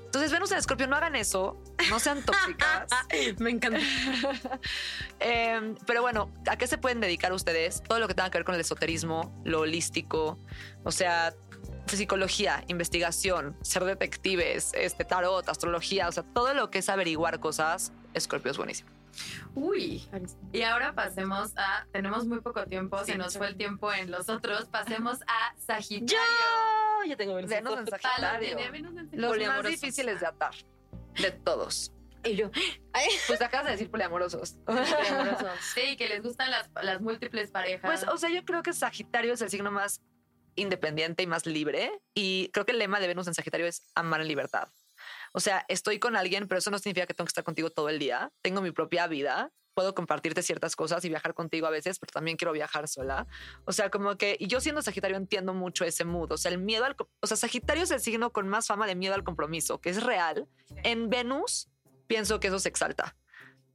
Entonces, 0.09 0.31
Venus 0.31 0.51
en 0.51 0.57
Escorpio, 0.57 0.87
no 0.87 0.95
hagan 0.95 1.15
eso, 1.15 1.61
no 1.91 1.99
sean 1.99 2.23
tóxicas. 2.23 2.89
Me 3.37 3.51
encanta. 3.51 3.79
Eh, 5.21 5.75
pero 5.85 6.01
bueno, 6.01 6.31
¿a 6.49 6.57
qué 6.57 6.65
se 6.65 6.77
pueden 6.77 7.01
dedicar 7.01 7.33
ustedes? 7.33 7.83
Todo 7.83 7.99
lo 7.99 8.07
que 8.07 8.13
tenga 8.13 8.31
que 8.31 8.37
ver 8.37 8.45
con 8.45 8.55
el 8.55 8.61
esoterismo, 8.61 9.37
lo 9.43 9.59
holístico, 9.59 10.39
o 10.83 10.91
sea, 10.91 11.33
psicología, 11.85 12.63
investigación, 12.67 13.57
ser 13.61 13.83
detectives, 13.83 14.71
este, 14.73 15.03
tarot, 15.03 15.47
astrología, 15.49 16.07
o 16.07 16.11
sea, 16.13 16.23
todo 16.23 16.53
lo 16.53 16.71
que 16.71 16.79
es 16.79 16.87
averiguar 16.87 17.41
cosas, 17.41 17.91
Escorpio 18.13 18.51
es 18.51 18.57
buenísimo. 18.57 18.89
Uy. 19.55 20.07
Y 20.53 20.61
ahora 20.61 20.93
pasemos 20.93 21.51
a 21.57 21.85
tenemos 21.91 22.25
muy 22.25 22.39
poco 22.39 22.65
tiempo, 22.65 23.03
se 23.03 23.17
nos 23.17 23.37
fue 23.37 23.47
el 23.47 23.57
tiempo 23.57 23.91
en 23.91 24.09
los 24.09 24.29
otros, 24.29 24.65
pasemos 24.65 25.19
a 25.27 25.53
Sagitario. 25.57 26.07
Yo 26.07 26.68
tengo 27.17 27.35
Venus. 27.35 27.51
En 27.51 27.87
Sagitario. 27.87 28.57
Los 28.57 29.21
más 29.21 29.29
Poliamorosos. 29.29 29.71
difíciles 29.71 30.19
de 30.19 30.27
atar, 30.27 30.53
de 31.21 31.31
todos. 31.31 31.91
Y 32.23 32.35
yo. 32.35 32.51
Ay, 32.93 33.07
Pues 33.27 33.41
acabas 33.41 33.65
de 33.67 33.71
decir 33.73 33.89
poliamorosos. 33.89 34.57
amorosos. 34.67 35.59
Sí, 35.73 35.95
que 35.97 36.09
les 36.09 36.21
gustan 36.21 36.51
las, 36.51 36.69
las 36.81 37.01
múltiples 37.01 37.51
parejas. 37.51 37.81
Pues, 37.89 38.13
o 38.13 38.17
sea, 38.17 38.29
yo 38.29 38.43
creo 38.43 38.61
que 38.63 38.73
Sagitario 38.73 39.33
es 39.33 39.41
el 39.41 39.49
signo 39.49 39.71
más 39.71 40.01
independiente 40.55 41.23
y 41.23 41.27
más 41.27 41.45
libre. 41.45 42.01
Y 42.13 42.49
creo 42.53 42.65
que 42.65 42.73
el 42.73 42.79
lema 42.79 42.99
de 42.99 43.07
Venus 43.07 43.27
en 43.27 43.33
Sagitario 43.33 43.67
es 43.67 43.89
amar 43.95 44.21
en 44.21 44.27
libertad. 44.27 44.67
O 45.33 45.39
sea, 45.39 45.65
estoy 45.67 45.99
con 45.99 46.15
alguien, 46.15 46.47
pero 46.47 46.59
eso 46.59 46.71
no 46.71 46.79
significa 46.79 47.05
que 47.05 47.13
tengo 47.13 47.25
que 47.25 47.31
estar 47.31 47.43
contigo 47.43 47.69
todo 47.69 47.89
el 47.89 47.99
día. 47.99 48.31
Tengo 48.41 48.61
mi 48.61 48.71
propia 48.71 49.07
vida. 49.07 49.51
Puedo 49.73 49.95
compartirte 49.95 50.41
ciertas 50.41 50.75
cosas 50.75 51.05
y 51.05 51.09
viajar 51.09 51.33
contigo 51.33 51.67
a 51.67 51.69
veces, 51.69 51.99
pero 51.99 52.11
también 52.11 52.35
quiero 52.35 52.51
viajar 52.51 52.87
sola. 52.87 53.27
O 53.65 53.71
sea, 53.71 53.89
como 53.89 54.17
que, 54.17 54.35
y 54.39 54.47
yo 54.47 54.59
siendo 54.59 54.81
Sagitario 54.81 55.15
entiendo 55.15 55.53
mucho 55.53 55.85
ese 55.85 56.03
mood. 56.03 56.31
O 56.31 56.37
sea, 56.37 56.51
el 56.51 56.57
miedo 56.57 56.85
al, 56.85 56.95
o 57.21 57.27
sea, 57.27 57.37
Sagitario 57.37 57.83
es 57.83 57.91
el 57.91 57.99
signo 57.99 58.31
con 58.31 58.47
más 58.47 58.67
fama 58.67 58.87
de 58.87 58.95
miedo 58.95 59.13
al 59.13 59.23
compromiso, 59.23 59.79
que 59.79 59.89
es 59.89 60.03
real. 60.03 60.47
En 60.83 61.09
Venus, 61.09 61.69
pienso 62.07 62.39
que 62.39 62.47
eso 62.47 62.59
se 62.59 62.69
exalta. 62.69 63.15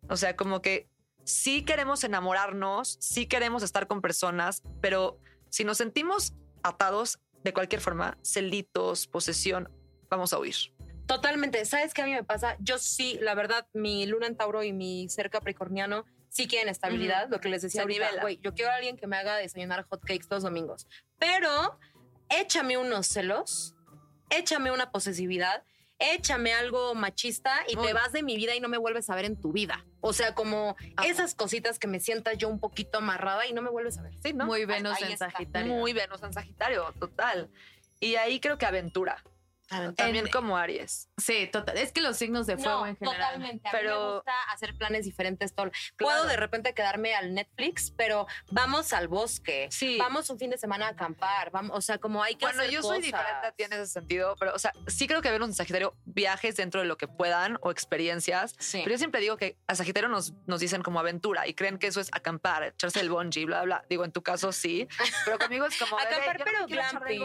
O 0.09 0.17
sea, 0.17 0.37
como 0.37 0.61
que 0.61 0.91
sí 1.25 1.65
queremos 1.65 2.05
enamorarnos, 2.05 2.99
sí 3.01 3.27
queremos 3.27 3.63
estar 3.63 3.87
con 3.87 4.03
personas, 4.03 4.63
pero 4.81 5.19
si 5.49 5.65
nos 5.65 5.79
sentimos 5.79 6.35
atados 6.63 7.19
de 7.43 7.53
cualquier 7.53 7.81
forma, 7.81 8.19
celitos, 8.23 9.07
posesión, 9.07 9.71
vamos 10.11 10.33
a 10.33 10.39
huir. 10.39 10.74
Totalmente. 11.07 11.65
¿Sabes 11.65 11.93
qué 11.93 12.03
a 12.03 12.07
mí 12.07 12.13
me 12.13 12.25
pasa? 12.25 12.57
Yo 12.61 12.79
sí, 12.79 13.19
la 13.21 13.35
verdad, 13.35 13.67
mi 13.73 14.07
luna 14.07 14.27
en 14.27 14.37
Tauro 14.37 14.63
y 14.63 14.73
mi 14.73 15.09
ser 15.09 15.31
capricorniano 15.31 16.05
sí 16.29 16.49
quieren 16.49 16.69
estabilidad. 16.69 17.29
Lo 17.29 17.41
que 17.41 17.49
les 17.49 17.63
decía 17.63 17.83
ahorita, 17.83 18.21
güey, 18.21 18.41
yo 18.43 18.55
quiero 18.55 18.71
a 18.71 18.75
alguien 18.75 18.97
que 18.97 19.07
me 19.07 19.17
haga 19.17 19.37
desayunar 19.37 19.85
hotcakes 19.85 20.27
todos 20.29 20.43
los 20.43 20.51
domingos. 20.51 20.87
Pero 21.19 21.79
échame 22.29 22.77
unos 22.77 23.07
celos, 23.07 23.75
échame 24.31 24.73
una 24.73 24.91
posesividad, 24.91 25.63
échame 25.99 26.53
algo 26.53 26.95
machista 26.95 27.65
y 27.69 27.77
Muy. 27.77 27.87
te 27.87 27.93
vas 27.93 28.13
de 28.13 28.23
mi 28.23 28.37
vida 28.37 28.55
y 28.57 28.61
no 28.61 28.69
me 28.69 28.79
vuelves 28.79 29.09
a 29.11 29.15
ver 29.15 29.27
en 29.27 29.41
tu 29.41 29.53
vida. 29.53 29.85
O 30.01 30.13
sea, 30.13 30.35
como 30.35 30.77
esas 31.05 31.35
cositas 31.35 31.79
que 31.79 31.87
me 31.87 32.01
sienta 32.01 32.35
yo 32.35 32.49
un 32.49 32.59
poquito 32.59 32.99
amarrada 32.99 33.47
y 33.47 33.53
no 33.53 33.63
me 33.63 33.71
vuelves 33.71 33.99
a 33.99 34.03
ver. 34.03 34.15
Sí, 34.23 34.33
¿no? 34.33 34.47
Muy 34.47 34.65
Venus 34.65 34.97
ahí 34.97 35.05
en 35.05 35.13
está. 35.13 35.31
Sagitario. 35.31 35.73
Muy 35.73 35.93
Venus 35.93 36.23
en 36.23 36.33
Sagitario, 36.33 36.93
total. 36.99 37.51
Y 38.01 38.17
ahí 38.17 38.41
creo 38.41 38.59
que 38.59 38.67
aventura. 38.67 39.23
También 39.69 40.27
En- 40.27 40.31
como 40.31 40.57
Aries. 40.57 41.09
Sí, 41.17 41.49
total. 41.51 41.79
Es 41.79 41.91
que 41.93 42.01
los 42.01 42.17
signos 42.17 42.47
de 42.47 42.57
fuego 42.57 42.81
No, 42.81 42.87
en 42.87 42.97
general. 42.97 43.21
totalmente. 43.21 43.69
A 43.69 43.73
mí 43.73 43.79
Pero- 43.81 43.99
me 44.09 44.15
gusta 44.17 44.43
hacer 44.53 44.77
planes 44.77 45.05
diferentes. 45.05 45.55
Todo. 45.55 45.71
Puedo 45.99 46.13
Claro. 46.13 46.29
de 46.29 46.37
repente 46.37 46.75
quedarme 46.75 47.15
al 47.15 47.35
Netflix, 47.35 47.91
pero 47.91 48.27
vamos 48.51 48.93
al 48.93 49.09
bosque. 49.09 49.69
Sí. 49.71 49.97
Vamos 49.99 50.29
un 50.31 50.39
fin 50.39 50.51
de 50.51 50.59
semana 50.59 50.87
a 50.87 50.91
acampar. 50.91 51.51
Vamos, 51.51 51.77
o 51.77 51.81
sea, 51.81 51.99
como 51.99 52.23
hay 52.23 52.35
que 52.37 52.45
Bueno, 52.45 52.61
hacer 52.61 52.73
yo 52.73 52.83
soy 52.83 53.01
diferente 53.01 53.47
a 53.47 53.53
ti 53.53 53.63
en 53.65 53.73
ese 53.73 53.87
sentido, 53.87 54.37
pero, 54.39 54.55
o 54.55 54.59
sea, 54.59 54.73
sí 54.87 55.07
creo 55.07 55.23
que 55.23 55.31
Venus 55.31 55.49
en 55.49 55.55
Sagitario 55.55 55.95
viajes 56.05 56.57
dentro 56.57 56.81
de 56.81 56.87
lo 56.87 56.97
que 56.97 57.09
puedan 57.09 57.59
o 57.63 57.71
experiencias. 57.71 58.55
Sí. 58.59 58.81
Pero 58.85 58.93
yo 58.95 58.99
siempre 58.99 59.21
digo 59.21 59.37
que 59.37 59.57
a 59.67 59.75
Sagitario 59.75 60.09
nos, 60.09 60.33
nos 60.47 60.61
dicen 60.61 60.83
como 60.83 61.01
aventura 61.01 61.47
y 61.47 61.55
creen 61.55 61.79
que 61.79 61.87
eso 61.87 62.01
es 62.01 62.09
acampar, 62.13 62.63
echarse 62.65 63.01
el 63.01 63.09
bungee, 63.11 63.45
bla, 63.47 63.63
bla. 63.63 63.85
Digo, 63.89 64.05
en 64.05 64.13
tu 64.13 64.23
caso 64.23 64.53
sí, 64.53 64.87
pero 65.25 65.39
conmigo 65.39 65.67
es 65.67 65.79
como. 65.79 65.97
bebé, 65.97 66.15
acampar, 66.17 66.39
yo 66.39 66.45
no 66.45 66.45
pero 66.45 66.67
glamping. 66.67 67.23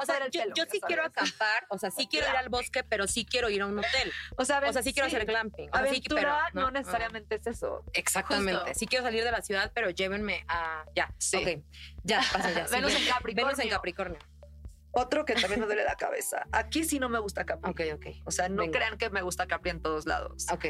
O 0.00 0.06
sea, 0.06 0.28
yo, 0.30 0.40
pelo, 0.42 0.54
yo 0.54 0.64
sí 0.70 0.80
quiero 0.80 1.04
acampar, 1.04 1.66
o 1.68 1.78
sea, 1.78 1.81
sí 1.90 2.06
quiero 2.06 2.28
ir 2.28 2.36
al 2.36 2.48
bosque, 2.48 2.84
pero 2.84 3.06
sí 3.06 3.24
quiero 3.24 3.50
ir 3.50 3.62
a 3.62 3.66
un 3.66 3.78
hotel. 3.78 4.12
O 4.36 4.44
sea, 4.44 4.62
O 4.66 4.72
sea, 4.72 4.82
sí 4.82 4.92
quiero 4.92 5.08
sí. 5.08 5.16
hacer 5.16 5.26
glamping. 5.26 5.68
O 5.70 5.76
sea, 5.76 5.86
sí, 5.86 5.96
Aventura 5.96 6.48
pero, 6.52 6.60
no, 6.64 6.70
necesariamente 6.70 7.34
es 7.36 7.46
eso. 7.46 7.84
Exactamente. 7.92 8.60
Justo. 8.60 8.78
Sí 8.78 8.86
quiero 8.86 9.04
salir 9.04 9.24
de 9.24 9.32
la 9.32 9.42
ciudad, 9.42 9.72
pero 9.74 9.90
llévenme 9.90 10.44
a. 10.48 10.84
Ya. 10.94 11.12
Sí. 11.18 11.36
Ok. 11.36 11.64
Ya, 12.04 12.20
pasa 12.32 12.50
ya. 12.52 12.66
Venus 12.70 12.94
en. 12.94 13.06
Capricornio. 13.06 13.46
Venus 13.46 13.58
en 13.58 13.68
Capricornio. 13.68 14.18
Otro 14.94 15.24
que 15.24 15.34
también 15.34 15.60
me 15.60 15.66
duele 15.66 15.84
la 15.84 15.96
cabeza. 15.96 16.44
Aquí 16.52 16.84
sí 16.84 16.98
no 16.98 17.08
me 17.08 17.18
gusta 17.18 17.44
Capri. 17.46 17.70
Ok, 17.70 17.80
ok. 17.94 18.06
O 18.26 18.30
sea, 18.30 18.48
no 18.50 18.62
Venga. 18.62 18.78
crean 18.78 18.98
que 18.98 19.08
me 19.08 19.22
gusta 19.22 19.46
Capri 19.46 19.70
en 19.70 19.80
todos 19.80 20.06
lados. 20.06 20.46
Ok. 20.52 20.66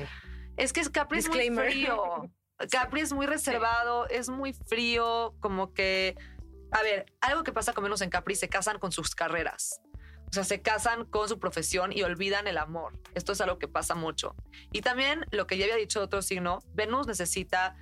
Es 0.57 0.73
que 0.73 0.81
es 0.81 0.89
Capri 0.91 1.19
es 1.19 1.29
muy 1.29 1.39
Disclaimer. 1.39 1.71
frío. 1.71 2.31
Capri 2.71 3.01
es 3.01 3.13
muy 3.13 3.27
reservado, 3.27 4.09
es 4.09 4.29
muy 4.29 4.53
frío, 4.53 5.35
como 5.41 5.73
que... 5.75 6.15
A 6.71 6.83
ver, 6.83 7.07
algo 7.21 7.43
que 7.43 7.53
pasa 7.53 7.73
con 7.73 7.83
menos 7.83 8.01
en 8.01 8.11
Capri, 8.11 8.37
se 8.37 8.49
casan 8.49 8.79
con 8.79 8.93
sus 8.93 9.15
carreras. 9.17 9.81
O 10.33 10.35
sea, 10.35 10.45
se 10.45 10.63
casan 10.63 11.05
con 11.05 11.29
su 11.29 11.39
profesión 11.39 11.93
y 11.93 12.03
olvidan 12.05 12.47
el 12.47 12.57
amor. 12.57 12.99
Esto 13.15 13.33
es 13.33 13.43
algo 13.43 13.59
que 13.59 13.69
pasa 13.69 13.95
mucho. 13.95 14.35
Y 14.73 14.81
también 14.81 15.27
lo 15.31 15.47
que 15.47 15.59
ya 15.59 15.67
había 15.67 15.77
dicho 15.77 16.01
otro 16.01 16.23
signo, 16.23 16.61
Venus 16.73 17.07
necesita 17.07 17.77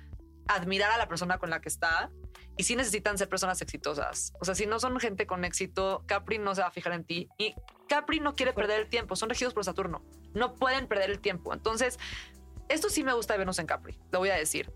admirar 0.49 0.91
a 0.91 0.97
la 0.97 1.07
persona 1.07 1.37
con 1.37 1.49
la 1.49 1.61
que 1.61 1.69
está 1.69 2.11
y 2.57 2.63
sí 2.63 2.75
necesitan 2.75 3.17
ser 3.17 3.29
personas 3.29 3.61
exitosas. 3.61 4.33
O 4.41 4.43
sea, 4.43 4.53
si 4.53 4.65
no 4.65 4.81
son 4.81 4.99
gente 4.99 5.25
con 5.25 5.45
éxito, 5.45 6.03
Capri 6.07 6.39
no 6.39 6.53
se 6.53 6.59
va 6.59 6.67
a 6.67 6.71
fijar 6.71 6.91
en 6.91 7.05
ti 7.05 7.29
y 7.37 7.55
Capri 7.87 8.19
no 8.19 8.35
quiere 8.35 8.51
perder 8.51 8.81
el 8.81 8.89
tiempo. 8.89 9.15
Son 9.15 9.29
regidos 9.29 9.53
por 9.53 9.63
Saturno. 9.63 10.03
No 10.33 10.55
pueden 10.55 10.87
perder 10.87 11.09
el 11.09 11.19
tiempo. 11.19 11.53
Entonces, 11.53 11.99
esto 12.67 12.89
sí 12.89 13.05
me 13.05 13.13
gusta 13.13 13.33
de 13.33 13.39
Venus 13.39 13.59
en 13.59 13.65
Capri, 13.65 13.97
lo 14.11 14.19
voy 14.19 14.29
a 14.29 14.35
decir. 14.35 14.73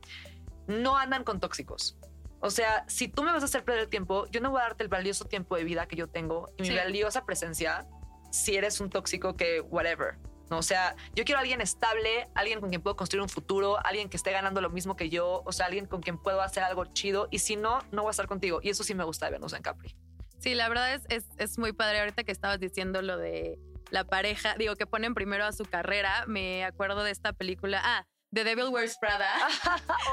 No 0.68 0.98
andan 0.98 1.26
con 1.26 1.42
tóxicos. 1.42 1.98
O 2.46 2.52
sea, 2.52 2.86
si 2.88 3.08
tú 3.08 3.24
me 3.24 3.32
vas 3.32 3.42
a 3.42 3.46
hacer 3.46 3.64
perder 3.64 3.82
el 3.86 3.90
tiempo, 3.90 4.28
yo 4.30 4.40
no 4.40 4.52
voy 4.52 4.60
a 4.62 4.66
darte 4.66 4.84
el 4.84 4.90
valioso 4.90 5.26
tiempo 5.26 5.56
de 5.56 5.64
vida 5.64 5.88
que 5.88 5.96
yo 5.96 6.08
tengo 6.08 6.52
y 6.58 6.62
mi 6.62 6.68
Sí. 6.70 6.76
valiosa 6.76 7.26
presencia 7.26 7.88
si 8.30 8.56
eres 8.56 8.80
un 8.80 8.92
tóxico 8.92 9.36
que 9.36 9.62
whatever. 9.62 10.18
¿no? 10.52 10.60
O 10.60 10.62
sea, 10.62 10.96
yo 11.16 11.24
quiero 11.24 11.40
a 11.40 11.42
alguien 11.42 11.60
estable, 11.60 12.28
alguien 12.36 12.60
con 12.60 12.70
quien 12.70 12.84
puedo 12.84 12.96
construir 12.96 13.24
un 13.24 13.30
futuro, 13.30 13.84
alguien 13.84 14.10
que 14.10 14.18
esté 14.18 14.32
ganando 14.32 14.62
lo 14.62 14.70
mismo 14.70 14.96
que 14.96 15.10
yo, 15.10 15.42
o 15.44 15.52
sea, 15.52 15.66
alguien 15.66 15.88
con 15.88 16.04
quien 16.04 16.20
puedo 16.20 16.40
hacer 16.40 16.62
algo 16.62 16.86
chido 16.86 17.28
y 17.32 17.40
si 17.40 17.56
no, 17.56 17.80
no 17.92 18.04
voy 18.04 18.10
a 18.10 18.12
estar 18.12 18.28
contigo. 18.28 18.60
Y 18.62 18.70
eso 18.70 18.84
sí 18.84 18.94
me 18.94 19.04
gusta 19.06 19.26
de 19.26 19.32
Venus 19.32 19.54
en 19.54 19.64
Capri. 19.64 19.96
Sí, 20.38 20.54
la 20.54 20.70
verdad 20.70 20.94
es, 20.94 21.02
es, 21.10 21.26
es 21.38 21.58
muy 21.58 21.74
padre. 21.74 22.00
Ahorita 22.02 22.24
que 22.24 22.32
estabas 22.32 22.60
diciendo 22.60 23.02
lo 23.02 23.18
de 23.18 23.58
la 23.90 24.04
pareja, 24.04 24.54
digo, 24.60 24.76
que 24.76 24.86
ponen 24.86 25.16
primero 25.16 25.46
a 25.46 25.52
su 25.52 25.66
carrera, 25.66 26.26
me 26.28 26.64
acuerdo 26.64 27.04
de 27.04 27.10
esta 27.10 27.34
película. 27.34 27.82
Ah, 27.84 28.06
The 28.36 28.44
Devil 28.44 28.68
Wears 28.68 28.98
Prada. 28.98 29.30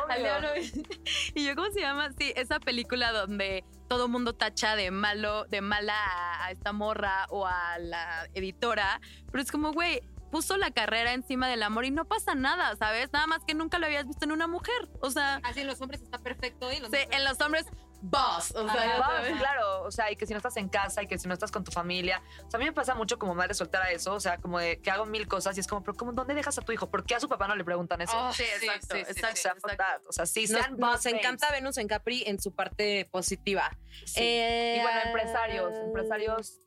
Y 1.35 1.45
yo, 1.45 1.57
¿cómo 1.57 1.71
se 1.73 1.81
llama? 1.81 2.11
Sí, 2.17 2.33
esa 2.37 2.61
película 2.61 3.11
donde 3.11 3.65
todo 3.89 4.07
mundo 4.07 4.33
tacha 4.33 4.77
de 4.77 4.91
malo, 4.91 5.45
de 5.47 5.61
mala 5.61 5.95
a, 5.95 6.47
a 6.47 6.51
esta 6.53 6.73
morra 6.73 7.27
o 7.31 7.47
a 7.47 7.79
la 7.79 8.29
editora. 8.35 9.01
Pero 9.31 9.43
es 9.43 9.51
como, 9.51 9.73
güey, 9.73 10.03
puso 10.31 10.57
la 10.57 10.71
carrera 10.71 11.13
encima 11.13 11.49
del 11.49 11.63
amor 11.63 11.85
y 11.85 11.91
no 11.91 12.05
pasa 12.05 12.35
nada, 12.35 12.77
¿sabes? 12.77 13.13
Nada 13.13 13.27
más 13.27 13.41
que 13.45 13.55
nunca 13.55 13.79
lo 13.79 13.87
habías 13.87 14.07
visto 14.07 14.25
en 14.25 14.33
una 14.33 14.47
mujer. 14.47 14.89
O 15.01 15.11
sea, 15.11 15.41
Así 15.43 15.61
en 15.61 15.67
los 15.67 15.81
hombres 15.81 16.01
está 16.01 16.19
perfecto 16.19 16.73
y 16.73 16.79
los 16.79 16.91
sí, 16.91 16.99
en 17.11 17.25
los 17.25 17.41
hombres, 17.41 17.67
boss. 18.03 18.53
O 18.55 18.69
sea, 18.69 18.99
sabes. 18.99 19.39
claro, 19.39 19.83
o 19.85 19.91
sea, 19.91 20.11
y 20.11 20.17
que 20.17 20.27
si 20.27 20.33
no 20.33 20.39
estás 20.39 20.57
en 20.57 20.69
casa 20.69 21.03
y 21.03 21.07
que 21.07 21.19
si 21.19 21.29
no 21.29 21.35
estás 21.35 21.51
con 21.51 21.65
tu 21.65 21.71
familia. 21.71 22.23
O 22.47 22.51
sea, 22.51 22.59
a 22.59 22.61
mí 22.61 22.65
me 22.65 22.73
pasa 22.73 22.95
mucho 22.95 23.19
como 23.19 23.35
madre 23.35 23.55
soltera 23.55 23.91
eso, 23.91 24.15
o 24.15 24.21
sea, 24.21 24.39
como 24.39 24.59
de 24.59 24.81
que 24.81 24.91
hago 24.91 25.07
mil 25.07 25.27
cosas 25.29 25.57
y 25.57 25.61
es 25.61 25.67
como, 25.67 25.83
pero 25.83 25.97
¿cómo, 25.97 26.13
¿dónde 26.13 26.35
dejas 26.35 26.59
a 26.59 26.63
tu 26.63 26.73
hijo? 26.73 26.91
¿Por 26.91 27.05
qué 27.05 27.15
a 27.15 27.21
su 27.21 27.29
papá 27.29 27.47
no 27.49 27.57
le 27.57 27.65
preguntan 27.65 28.01
eso? 28.01 28.13
Oh, 28.15 28.33
sí, 28.33 28.43
exacto, 28.43 28.95
O 28.95 28.99
exacto, 28.99 29.37
sea, 29.37 29.53
exacto. 29.53 30.09
O 30.09 30.13
sea, 30.13 30.27
sí, 30.27 30.43
Nos, 30.43 30.51
sean 30.51 30.71
nos 30.73 30.81
boss 30.81 31.05
babes. 31.05 31.19
encanta 31.19 31.51
Venus 31.53 31.79
en 31.79 31.89
Capri 31.89 32.25
en 32.27 32.41
su 32.41 32.55
parte 32.55 33.09
positiva. 33.11 33.71
Sí. 34.05 34.21
Eh, 34.21 34.77
y 34.79 34.83
bueno, 34.83 35.01
empresarios, 35.07 35.73
empresarios 35.75 36.61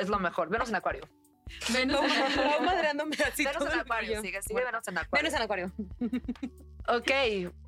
es 0.00 0.08
lo 0.08 0.18
mejor. 0.18 0.48
Venus 0.48 0.68
en 0.70 0.76
Acuario. 0.76 1.08
Venus 1.72 2.00
No, 2.00 2.02
madreándome 2.60 3.16
así 3.16 3.44
Venus 3.44 3.58
todo 3.58 3.68
en 3.68 3.74
el 3.74 3.80
Acuario, 3.80 4.20
sigue, 4.20 4.42
sigue 4.42 4.54
Bueno, 4.54 4.68
Venus 4.68 4.88
en 4.88 4.98
Acuario. 4.98 5.22
Venus 5.22 5.34
en 5.34 5.42
Acuario. 5.42 5.72
Ok, 6.90 7.10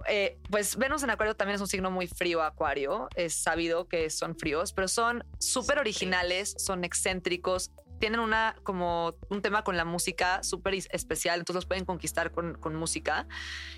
eh, 0.08 0.38
pues 0.48 0.76
Venus 0.76 1.02
en 1.02 1.10
Acuario 1.10 1.36
también 1.36 1.56
es 1.56 1.60
un 1.60 1.66
signo 1.66 1.90
muy 1.90 2.06
frío, 2.06 2.42
Acuario. 2.42 3.10
Es 3.14 3.34
sabido 3.34 3.86
que 3.86 4.08
son 4.08 4.34
fríos, 4.34 4.72
pero 4.72 4.88
son 4.88 5.24
súper 5.38 5.78
originales, 5.78 6.54
son 6.56 6.84
excéntricos, 6.84 7.70
tienen 8.00 8.18
una 8.20 8.56
como 8.64 9.14
un 9.28 9.42
tema 9.42 9.62
con 9.62 9.76
la 9.76 9.84
música 9.84 10.42
súper 10.42 10.74
especial, 10.74 11.38
entonces 11.38 11.54
los 11.56 11.66
pueden 11.66 11.84
conquistar 11.84 12.32
con, 12.32 12.54
con 12.54 12.74
música. 12.74 13.28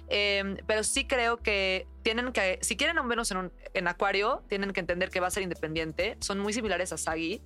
Eh, 0.09 0.57
pero 0.67 0.85
sí 0.85 1.07
creo 1.07 1.37
que 1.39 1.87
tienen 2.03 2.33
que, 2.33 2.59
si 2.63 2.77
quieren 2.77 2.99
a 2.99 3.03
un 3.03 3.09
Venus 3.09 3.31
en, 3.33 3.37
un- 3.39 3.53
en 3.75 3.89
Acuario, 3.89 4.43
tienen 4.49 4.73
que 4.73 4.81
entender 4.81 5.11
que 5.11 5.21
va 5.21 5.27
a 5.27 5.31
ser 5.31 5.43
independiente. 5.43 6.17
Son 6.21 6.39
muy 6.39 6.53
similares 6.53 6.93
a 6.93 6.97
Sagi, 6.99 7.43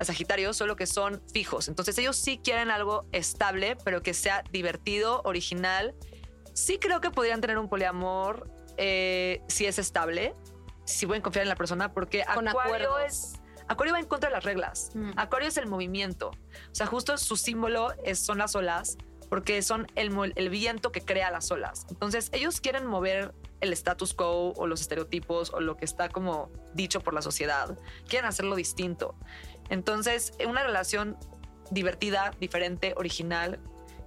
a 0.00 0.04
Sagitario, 0.04 0.52
solo 0.52 0.74
que 0.76 0.86
son 0.86 1.22
fijos. 1.32 1.68
Entonces 1.68 1.96
ellos 1.98 2.16
sí 2.16 2.40
quieren 2.42 2.70
algo 2.70 3.06
estable, 3.12 3.76
pero 3.84 4.02
que 4.02 4.14
sea 4.14 4.42
divertido, 4.50 5.20
original. 5.24 5.94
Sí 6.54 6.78
creo 6.78 7.00
que 7.00 7.10
podrían 7.10 7.40
tener 7.40 7.58
un 7.58 7.68
poliamor 7.68 8.50
eh, 8.76 9.40
si 9.48 9.66
es 9.66 9.78
estable, 9.78 10.34
si 10.84 11.06
pueden 11.06 11.22
confiar 11.22 11.42
en 11.44 11.48
la 11.48 11.56
persona, 11.56 11.92
porque 11.92 12.24
Con 12.34 12.48
Acuario 12.48 12.74
acuerdos. 12.90 13.02
es... 13.06 13.40
Acuario 13.68 13.94
va 13.94 14.00
en 14.00 14.06
contra 14.06 14.28
de 14.28 14.34
las 14.34 14.44
reglas. 14.44 14.90
Mm. 14.94 15.12
Acuario 15.16 15.48
es 15.48 15.56
el 15.56 15.66
movimiento. 15.66 16.28
O 16.30 16.74
sea, 16.74 16.86
justo 16.86 17.16
su 17.18 17.36
símbolo 17.36 17.92
es, 18.04 18.18
son 18.18 18.38
las 18.38 18.54
olas, 18.54 18.98
porque 19.28 19.62
son 19.62 19.86
el, 19.94 20.48
viento 20.50 20.92
que 20.92 21.00
crea 21.00 21.30
las 21.30 21.50
olas. 21.50 21.86
Entonces, 21.90 22.30
ellos 22.32 22.60
quieren 22.60 22.86
mover 22.86 23.34
el 23.60 23.72
status 23.72 24.14
quo 24.14 24.52
o 24.52 24.66
los 24.66 24.80
estereotipos 24.80 25.50
o 25.52 25.60
lo 25.60 25.76
que 25.76 25.84
está 25.84 26.08
como 26.08 26.50
dicho 26.74 27.00
por 27.00 27.14
la 27.14 27.22
sociedad. 27.22 27.78
Quieren 28.06 28.28
hacerlo 28.28 28.54
distinto. 28.56 29.16
Entonces, 29.70 30.32
una 30.46 30.62
relación 30.62 31.16
divertida, 31.70 32.32
diferente, 32.38 32.94
original 32.96 33.58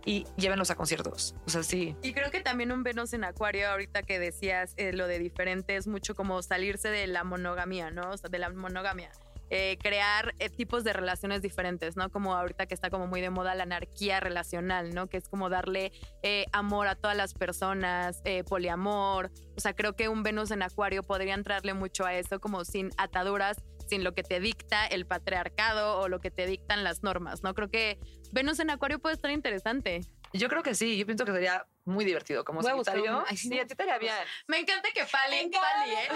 y 0.06 0.26
llévenlos 0.38 0.72
a 0.72 0.76
conciertos. 0.76 1.36
O 1.46 1.50
sea, 1.50 1.64
sí. 1.64 1.96
Y 2.02 2.14
creo 2.14 2.32
que 2.32 2.40
también 2.40 2.72
un 2.72 2.84
Venus 2.84 3.12
en 3.12 3.26
Acuario, 3.26 3.70
ahorita 3.70 4.04
que 4.04 4.20
decías 4.20 4.74
eh, 4.78 4.94
lo 4.94 5.08
de 5.08 5.20
diferente, 5.20 5.76
es 5.76 5.88
mucho 5.88 6.16
como 6.16 6.42
salirse 6.42 6.90
de 6.90 7.08
la 7.08 7.26
monogamia, 7.26 7.92
¿no? 7.92 8.12
O 8.12 8.18
sea, 8.18 8.30
de 8.30 8.40
la 8.40 8.50
monogamia. 8.50 9.12
Eh, 9.50 9.78
crear 9.82 10.34
eh, 10.40 10.50
tipos 10.50 10.84
de 10.84 10.94
relaciones 10.94 11.42
diferentes, 11.42 11.96
¿no? 11.96 12.10
Como 12.10 12.36
ahorita 12.36 12.66
que 12.66 12.74
está 12.74 12.90
como 12.90 13.08
muy 13.08 13.22
de 13.22 13.30
moda 13.30 13.56
la 13.56 13.64
anarquía 13.64 14.20
relacional, 14.20 14.94
¿no? 14.94 15.08
Que 15.08 15.18
es 15.18 15.30
como 15.30 15.50
darle 15.50 15.92
eh, 16.22 16.46
amor 16.52 16.88
a 16.88 16.96
todas 16.96 17.16
las 17.16 17.34
personas, 17.34 18.22
poliamor. 18.50 19.32
O 19.56 19.60
sea, 19.60 19.74
creo 19.74 19.96
que 19.96 20.10
un 20.10 20.24
Venus 20.24 20.52
en 20.52 20.62
Acuario 20.62 21.04
podría 21.04 21.34
entrarle 21.34 21.74
mucho 21.74 22.06
a 22.06 22.14
eso, 22.14 22.40
como 22.40 22.66
sin 22.66 22.90
ataduras, 22.98 23.58
sin 23.88 24.04
lo 24.04 24.14
que 24.14 24.24
te 24.24 24.40
dicta 24.40 24.86
el 24.86 25.06
patriarcado 25.06 26.00
o 26.00 26.10
lo 26.10 26.20
que 26.20 26.30
te 26.32 26.46
dictan 26.46 26.84
las 26.84 27.04
normas, 27.04 27.44
¿no? 27.44 27.54
Creo 27.54 27.70
que 27.70 28.00
Venus 28.32 28.60
en 28.60 28.70
Acuario 28.70 29.00
puede 29.00 29.16
estar 29.16 29.32
interesante. 29.32 30.02
Yo 30.34 30.50
creo 30.50 30.64
que 30.64 30.76
sí. 30.76 30.98
Yo 30.98 31.06
pienso 31.06 31.26
que 31.26 31.32
sería 31.32 31.66
muy 31.88 32.06
divertido 32.06 32.44
como 32.46 32.62
Voy 32.62 32.72
uno. 32.74 33.24
Ay, 33.28 33.38
sí, 33.38 33.50
sí, 33.50 33.56
no. 33.56 33.62
a 33.62 33.66
ti 33.66 33.76
te 33.76 33.84
haría 33.84 33.98
bien. 33.98 34.14
Me 34.48 34.60
encanta 34.60 34.90
que 34.94 35.06
Pali, 35.06 35.38
En 35.38 35.52
Pali, 35.52 35.92
¿eh? 35.92 36.08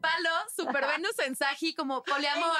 Palo, 0.00 0.30
Super 0.54 0.86
Venus 0.86 1.18
en 1.20 1.36
Sagi 1.36 1.74
como 1.74 2.02
poliamor. 2.04 2.58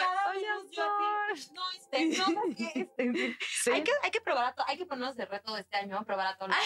No, 1.53 1.71
este, 1.75 2.07
no, 2.07 2.43
este, 2.49 2.89
Sí. 3.63 3.71
hay, 3.71 3.83
que, 3.83 3.93
hay 4.03 4.11
que 4.11 4.21
probar 4.21 4.47
a 4.47 4.55
to- 4.55 4.65
hay 4.67 4.77
que 4.79 4.87
ponernos 4.87 5.17
de 5.17 5.27
reto 5.27 5.55
de 5.55 5.61
este 5.63 5.77
año, 5.77 6.03
probar 6.05 6.27
a 6.29 6.37
todos 6.37 6.51
los 6.51 6.59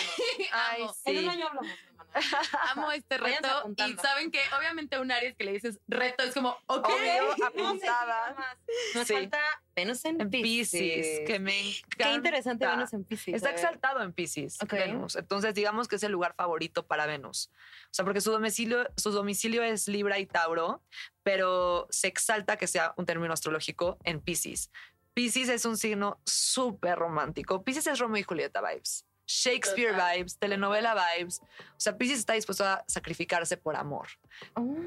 Ay, 0.52 0.82
amo, 0.82 0.94
En 1.04 1.16
un 1.16 1.22
sí. 1.22 1.28
año 1.28 1.46
hablamos, 1.48 1.66
hermana. 1.70 2.40
amo 2.70 2.92
este 2.92 3.18
reto. 3.18 3.74
Y 3.76 3.94
saben 3.96 4.30
que 4.30 4.40
obviamente 4.56 4.98
un 4.98 5.10
Aries 5.10 5.36
que 5.36 5.44
le 5.44 5.52
dices 5.52 5.78
reto 5.88 6.22
es 6.24 6.34
como, 6.34 6.56
ok. 6.66 6.88
Obvio, 6.88 7.28
No 7.28 7.34
sé, 7.36 7.44
apuntada. 7.44 8.34
más. 8.34 8.56
Nos 8.94 9.06
Sí. 9.06 9.14
falta 9.14 9.38
Venus 9.74 10.04
en, 10.06 10.20
En 10.22 10.30
Pisces, 10.30 11.20
que 11.26 11.38
me 11.38 11.58
encanta. 11.60 11.96
Qué 11.98 12.12
interesante 12.12 12.66
Venus 12.66 12.92
en 12.94 13.04
Pisces. 13.04 13.34
Está 13.34 13.50
exaltado 13.50 14.02
en 14.02 14.12
Pisces, 14.12 14.58
Ok. 14.62 14.72
Venus. 14.72 15.16
Entonces, 15.16 15.54
digamos 15.54 15.85
que 15.88 15.96
es 15.96 16.02
el 16.02 16.12
lugar 16.12 16.34
favorito 16.36 16.86
para 16.86 17.06
Venus. 17.06 17.50
O 17.86 17.94
sea, 17.94 18.04
porque 18.04 18.20
su 18.20 18.30
domicilio, 18.30 18.86
su 18.96 19.10
domicilio 19.10 19.62
es 19.62 19.88
Libra 19.88 20.18
y 20.18 20.26
Tauro, 20.26 20.82
pero 21.22 21.86
se 21.90 22.08
exalta 22.08 22.56
que 22.56 22.66
sea 22.66 22.94
un 22.96 23.06
término 23.06 23.32
astrológico 23.32 23.98
en 24.04 24.20
Pisces. 24.20 24.70
Pisces 25.14 25.48
es 25.48 25.64
un 25.64 25.78
signo 25.78 26.20
súper 26.24 26.98
romántico. 26.98 27.64
Pisces 27.64 27.86
es 27.86 27.98
Romeo 27.98 28.20
y 28.20 28.22
Julieta 28.22 28.60
vibes. 28.60 29.06
Shakespeare 29.26 29.92
vibes, 29.92 30.38
telenovela 30.38 30.94
vibes. 30.94 31.40
O 31.40 31.78
sea, 31.80 31.96
Pisces 31.96 32.18
está 32.18 32.34
dispuesto 32.34 32.64
a 32.64 32.84
sacrificarse 32.86 33.56
por 33.56 33.76
amor. 33.76 34.08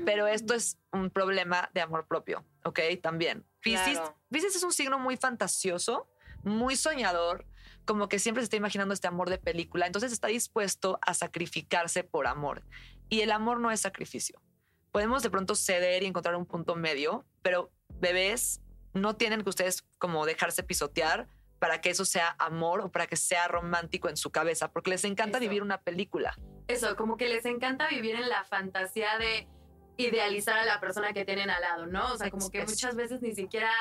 Pero 0.06 0.28
esto 0.28 0.54
es 0.54 0.78
un 0.92 1.10
problema 1.10 1.70
de 1.74 1.82
amor 1.82 2.08
propio, 2.08 2.46
¿ok? 2.64 2.80
También. 3.02 3.46
Pisces, 3.60 3.98
Claro. 3.98 4.18
Piscis 4.32 4.56
es 4.56 4.64
un 4.64 4.72
signo 4.72 4.98
muy 4.98 5.18
fantasioso, 5.18 6.08
muy 6.44 6.76
soñador, 6.78 7.46
como 7.90 8.08
que 8.08 8.20
siempre 8.20 8.44
se 8.44 8.46
está 8.46 8.56
imaginando 8.56 8.94
este 8.94 9.08
amor 9.08 9.32
de 9.32 9.40
película. 9.40 9.88
Entonces 9.88 10.12
está 10.12 10.28
dispuesto 10.28 11.00
a 11.02 11.16
sacrificarse 11.16 12.04
por 12.04 12.28
amor. 12.28 12.62
Y 13.10 13.22
el 13.22 13.32
amor 13.32 13.60
no 13.60 13.72
es 13.72 13.82
sacrificio. 13.82 14.40
Podemos 14.92 15.24
de 15.24 15.32
pronto 15.32 15.56
ceder 15.56 16.04
y 16.04 16.06
encontrar 16.06 16.36
un 16.36 16.46
punto 16.46 16.76
medio, 16.76 17.26
pero 17.42 17.72
bebés 18.00 18.62
no 18.94 19.16
tienen 19.16 19.42
que 19.42 19.50
ustedes 19.50 19.88
como 19.98 20.28
dejarse 20.28 20.62
pisotear 20.62 21.28
para 21.58 21.82
que 21.82 21.90
eso 21.90 22.06
sea 22.06 22.36
amor 22.38 22.82
o 22.82 22.92
para 22.92 23.08
que 23.08 23.16
sea 23.16 23.48
romántico 23.48 24.08
en 24.08 24.18
su 24.18 24.30
cabeza, 24.30 24.72
porque 24.72 24.92
les 24.92 25.04
encanta 25.04 25.40
Eso. 25.40 25.50
vivir 25.50 25.64
una 25.64 25.82
película. 25.82 26.38
Eso, 26.68 26.96
como 26.96 27.18
que 27.18 27.28
les 27.28 27.46
encanta 27.46 27.88
vivir 27.88 28.14
en 28.14 28.30
la 28.30 28.44
fantasía 28.44 29.18
de 29.18 29.48
idealizar 29.98 30.60
a 30.60 30.66
la 30.66 30.80
persona 30.80 31.12
que 31.14 31.26
tienen 31.26 31.50
al 31.50 31.62
lado, 31.62 31.88
¿no? 31.88 32.14
O 32.14 32.18
sea, 32.18 32.30
como 32.30 32.52
que 32.52 32.64
muchas 32.68 32.96
veces 32.96 33.24
ni 33.24 33.34
siquiera 33.34 33.72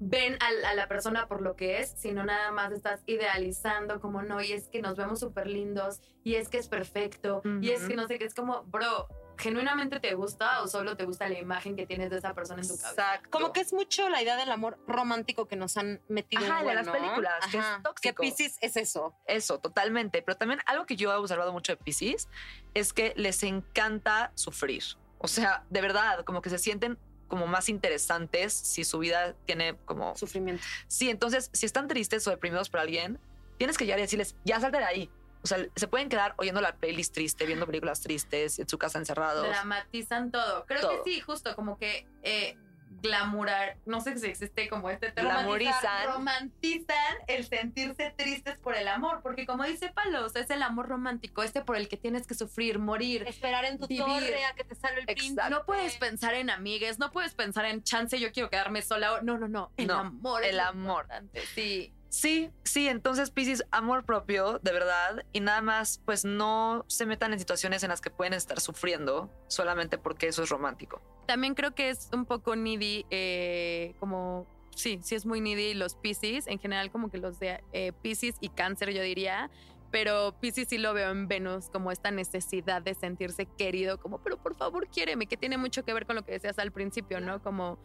ven 0.00 0.38
a, 0.40 0.74
la 0.74 0.88
persona 0.88 1.26
por 1.26 1.42
lo 1.42 1.56
que 1.56 1.80
es, 1.80 1.90
sino 1.96 2.24
nada 2.24 2.50
más 2.52 2.72
estás 2.72 3.02
idealizando 3.06 4.00
como 4.00 4.22
no, 4.22 4.42
y 4.42 4.52
es 4.52 4.68
que 4.68 4.80
nos 4.80 4.96
vemos 4.96 5.20
súper 5.20 5.46
lindos, 5.46 6.00
y 6.24 6.36
es 6.36 6.48
que 6.48 6.58
es 6.58 6.68
perfecto, 6.68 7.42
y 7.60 7.70
es 7.70 7.88
que 7.88 7.96
no 7.96 8.06
sé 8.06 8.18
qué, 8.18 8.24
es 8.24 8.34
como, 8.34 8.62
bro, 8.64 9.08
¿genuinamente 9.38 10.00
te 10.00 10.14
gusta 10.14 10.62
o 10.62 10.66
solo 10.66 10.96
te 10.96 11.04
gusta 11.04 11.28
la 11.28 11.38
imagen 11.38 11.76
que 11.76 11.86
tienes 11.86 12.10
de 12.10 12.18
esa 12.18 12.34
persona 12.34 12.60
en 12.60 12.68
tu 12.68 12.76
cabeza? 12.76 12.90
Exacto. 12.90 13.30
Como 13.30 13.52
que 13.52 13.60
es 13.60 13.72
mucho 13.72 14.08
la 14.08 14.20
idea 14.22 14.36
del 14.36 14.50
amor 14.50 14.78
romántico 14.86 15.46
que 15.46 15.56
nos 15.56 15.76
han 15.76 16.02
metido 16.08 16.44
Ajá, 16.44 16.60
un 16.60 16.66
de 16.66 16.74
las 16.74 16.88
películas, 16.88 17.46
que 17.50 17.58
es 17.58 17.64
tóxico. 17.82 18.22
Que 18.22 18.30
Pisces 18.30 18.58
es 18.60 18.76
eso. 18.76 19.16
Eso, 19.26 19.60
totalmente. 19.60 20.22
Pero 20.22 20.36
también 20.36 20.60
algo 20.66 20.86
que 20.86 20.96
yo 20.96 21.12
he 21.12 21.16
observado 21.16 21.52
mucho 21.52 21.72
de 21.72 21.76
Pisces 21.76 22.28
es 22.74 22.92
que 22.92 23.14
les 23.16 23.42
encanta 23.42 24.32
sufrir. 24.34 24.82
O 25.18 25.28
sea, 25.28 25.64
de 25.70 25.80
verdad, 25.80 26.24
como 26.24 26.42
que 26.42 26.50
se 26.50 26.58
sienten 26.58 26.98
como 27.28 27.46
más 27.46 27.68
interesantes 27.68 28.52
si 28.52 28.84
su 28.84 28.98
vida 28.98 29.34
tiene 29.46 29.76
como... 29.84 30.16
Sufrimiento. 30.16 30.62
Sí, 30.88 31.10
entonces, 31.10 31.50
si 31.52 31.66
están 31.66 31.86
tristes 31.86 32.26
o 32.26 32.30
deprimidos 32.30 32.70
por 32.70 32.80
alguien, 32.80 33.18
tienes 33.58 33.78
que 33.78 33.84
llegar 33.84 33.98
y 33.98 34.02
decirles, 34.02 34.34
ya 34.44 34.60
salte 34.60 34.78
de 34.78 34.84
ahí. 34.84 35.10
O 35.42 35.46
sea, 35.46 35.64
se 35.76 35.86
pueden 35.86 36.08
quedar 36.08 36.34
oyendo 36.36 36.60
la 36.60 36.74
playlist 36.74 37.14
triste, 37.14 37.46
viendo 37.46 37.66
películas 37.66 38.00
tristes, 38.00 38.58
en 38.58 38.68
su 38.68 38.76
casa 38.76 38.98
encerrados. 38.98 39.46
Dramatizan 39.46 40.30
todo. 40.32 40.64
Creo 40.66 40.80
Todo. 40.80 41.02
que 41.04 41.10
sí, 41.10 41.20
justo 41.20 41.54
como 41.54 41.78
que 41.78 42.06
eh, 42.22 42.56
glamurar, 43.00 43.76
no 43.86 44.00
sé 44.00 44.18
si 44.18 44.26
existe 44.26 44.68
como 44.68 44.90
este 44.90 45.10
Glamorizan. 45.12 45.74
romantizar, 46.06 46.06
romantizan 46.14 47.16
el 47.26 47.46
sentirse 47.46 48.12
tristes 48.16 48.58
por 48.58 48.74
el 48.76 48.88
amor, 48.88 49.20
porque 49.22 49.46
como 49.46 49.64
dice 49.64 49.88
Palos, 49.90 50.34
es 50.36 50.50
el 50.50 50.62
amor 50.62 50.88
romántico, 50.88 51.42
este 51.42 51.62
por 51.62 51.76
el 51.76 51.88
que 51.88 51.96
tienes 51.96 52.26
que 52.26 52.34
sufrir, 52.34 52.78
morir. 52.78 53.24
Esperar 53.26 53.64
en 53.64 53.78
tu 53.78 53.86
Vivir. 53.86 54.04
torre 54.04 54.44
a 54.44 54.54
que 54.54 54.64
te 54.64 54.74
salga 54.74 54.98
el 55.00 55.06
príncipe. 55.06 55.42
No 55.50 55.64
puedes 55.64 55.96
pensar 55.96 56.34
en 56.34 56.50
amigues, 56.50 56.98
no 56.98 57.10
puedes 57.12 57.34
pensar 57.34 57.64
en 57.66 57.82
chance, 57.82 58.18
yo 58.18 58.32
quiero 58.32 58.50
quedarme 58.50 58.82
sola. 58.82 59.20
No, 59.22 59.38
no, 59.38 59.48
no. 59.48 59.70
El 59.76 59.86
No, 59.88 59.94
amor. 59.98 60.44
el 60.44 60.60
amor. 60.60 61.02
importante, 61.04 61.40
Sí. 61.54 61.94
Sí, 62.08 62.50
sí, 62.64 62.88
entonces 62.88 63.30
Pisces, 63.30 63.64
amor 63.70 64.04
propio, 64.04 64.58
de 64.60 64.72
verdad, 64.72 65.24
y 65.32 65.40
nada 65.40 65.60
más, 65.60 66.00
pues 66.04 66.24
no 66.24 66.84
se 66.88 67.04
metan 67.04 67.32
en 67.32 67.38
situaciones 67.38 67.82
en 67.82 67.90
las 67.90 68.00
que 68.00 68.10
pueden 68.10 68.32
estar 68.32 68.60
sufriendo 68.60 69.30
solamente 69.48 69.98
porque 69.98 70.28
eso 70.28 70.42
es 70.42 70.48
romántico. 70.48 71.02
También 71.26 71.54
creo 71.54 71.74
que 71.74 71.90
es 71.90 72.08
un 72.12 72.24
poco 72.24 72.56
needy, 72.56 73.04
eh, 73.10 73.94
como, 74.00 74.46
sí, 74.74 75.00
sí 75.02 75.14
es 75.14 75.26
muy 75.26 75.42
needy 75.42 75.74
los 75.74 75.96
Pisces, 75.96 76.46
en 76.46 76.58
general 76.58 76.90
como 76.90 77.10
que 77.10 77.18
los 77.18 77.38
de 77.38 77.62
eh, 77.72 77.92
Pisces 78.00 78.36
y 78.40 78.48
Cáncer 78.48 78.94
yo 78.94 79.02
diría, 79.02 79.50
pero 79.90 80.34
Pisces 80.40 80.68
sí 80.68 80.78
lo 80.78 80.94
veo 80.94 81.10
en 81.10 81.28
Venus 81.28 81.68
como 81.68 81.92
esta 81.92 82.10
necesidad 82.10 82.80
de 82.80 82.94
sentirse 82.94 83.44
querido, 83.44 83.98
como, 83.98 84.22
pero 84.22 84.38
por 84.38 84.56
favor 84.56 84.88
quiéreme, 84.88 85.26
que 85.26 85.36
tiene 85.36 85.58
mucho 85.58 85.84
que 85.84 85.92
ver 85.92 86.06
con 86.06 86.16
lo 86.16 86.24
que 86.24 86.32
decías 86.32 86.58
al 86.58 86.72
principio, 86.72 87.20
¿no? 87.20 87.42
Como 87.42 87.78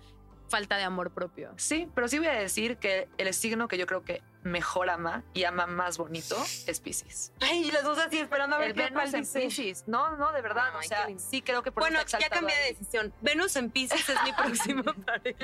falta 0.54 0.78
de 0.78 0.84
amor 0.84 1.10
propio. 1.10 1.52
Sí, 1.58 1.90
pero 1.96 2.08
sí 2.08 2.20
voy 2.20 2.28
a 2.28 2.34
decir 2.34 2.78
que 2.78 3.10
el 3.18 3.34
signo 3.34 3.68
que 3.68 3.80
yo 3.80 3.88
creo 3.88 4.04
que 4.04 4.22
mejor 4.44 4.92
ama 4.92 5.24
y 5.34 5.46
ama 5.46 5.66
más 5.66 5.98
bonito 5.98 6.38
es 6.68 6.80
Pisces. 6.80 7.34
Ay, 7.40 7.72
las 7.72 7.84
dos 7.84 7.98
así 7.98 8.20
esperando 8.20 8.56
a 8.56 8.60
ver 8.60 8.70
El 8.70 8.76
qué 8.76 8.84
Venus 8.84 9.14
en. 9.16 9.22
Pisces. 9.22 9.88
No, 9.88 10.16
no, 10.16 10.32
de 10.32 10.42
verdad. 10.44 10.66
Ay, 10.76 10.86
o 10.86 10.88
sea, 10.88 11.08
sí 11.18 11.42
creo 11.42 11.64
que 11.64 11.72
por 11.72 11.82
Bueno, 11.82 12.00
ya 12.06 12.30
cambié 12.30 12.56
de 12.56 12.64
decisión. 12.74 13.12
Venus 13.22 13.56
en 13.56 13.72
Pisces 13.72 14.08
es 14.08 14.24
mi 14.24 14.32
próxima 14.38 14.94
pareja. 14.94 15.44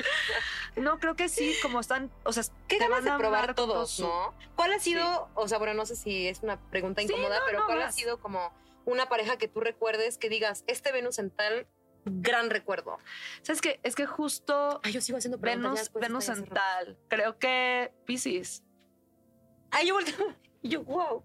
No, 0.76 1.00
creo 1.00 1.16
que 1.16 1.28
sí, 1.28 1.56
como 1.64 1.80
están, 1.80 2.12
o 2.24 2.32
sea, 2.32 2.44
Qué 2.68 2.78
te 2.78 2.84
ganas 2.84 3.06
van 3.06 3.08
a 3.08 3.14
de 3.14 3.20
probar 3.20 3.56
todos, 3.56 4.00
¿no? 4.00 4.36
¿Cuál 4.56 4.74
ha 4.74 4.80
sido, 4.80 5.28
o 5.34 5.48
sea, 5.48 5.58
bueno, 5.58 5.74
no 5.74 5.88
sé 5.88 5.96
si 5.96 6.28
es 6.28 6.44
una 6.44 6.60
pregunta 6.70 7.02
Sí, 7.02 7.08
incómoda, 7.08 7.40
no, 7.40 7.46
pero 7.48 7.60
no, 7.62 7.66
cuál 7.66 7.82
ha 7.82 7.92
sido 7.92 8.20
como 8.20 8.54
una 8.86 9.10
pareja 9.10 9.38
que 9.38 9.48
tú 9.48 9.60
recuerdes 9.60 10.20
que 10.20 10.30
digas, 10.30 10.64
este 10.68 10.92
Venus 10.92 11.18
en 11.18 11.32
tal, 11.32 11.66
gran 12.06 12.50
recuerdo? 12.50 12.98
¿Sabes 13.42 13.62
qué? 13.62 13.80
Es 13.84 13.96
que 13.96 14.06
justo 14.06 14.80
Ay, 14.84 14.94
yo 14.94 15.02
sigo 15.02 15.18
haciendo 15.18 15.38
Venus, 15.38 15.92
Venus 15.94 16.30
en 16.30 16.46
tal, 16.48 16.98
creo 17.08 17.38
que 17.38 17.94
Pisces 18.06 18.64
Ay, 19.72 19.88
yo 19.88 19.96
volteo. 19.96 20.16
Yo, 20.62 20.84
wow. 20.84 21.24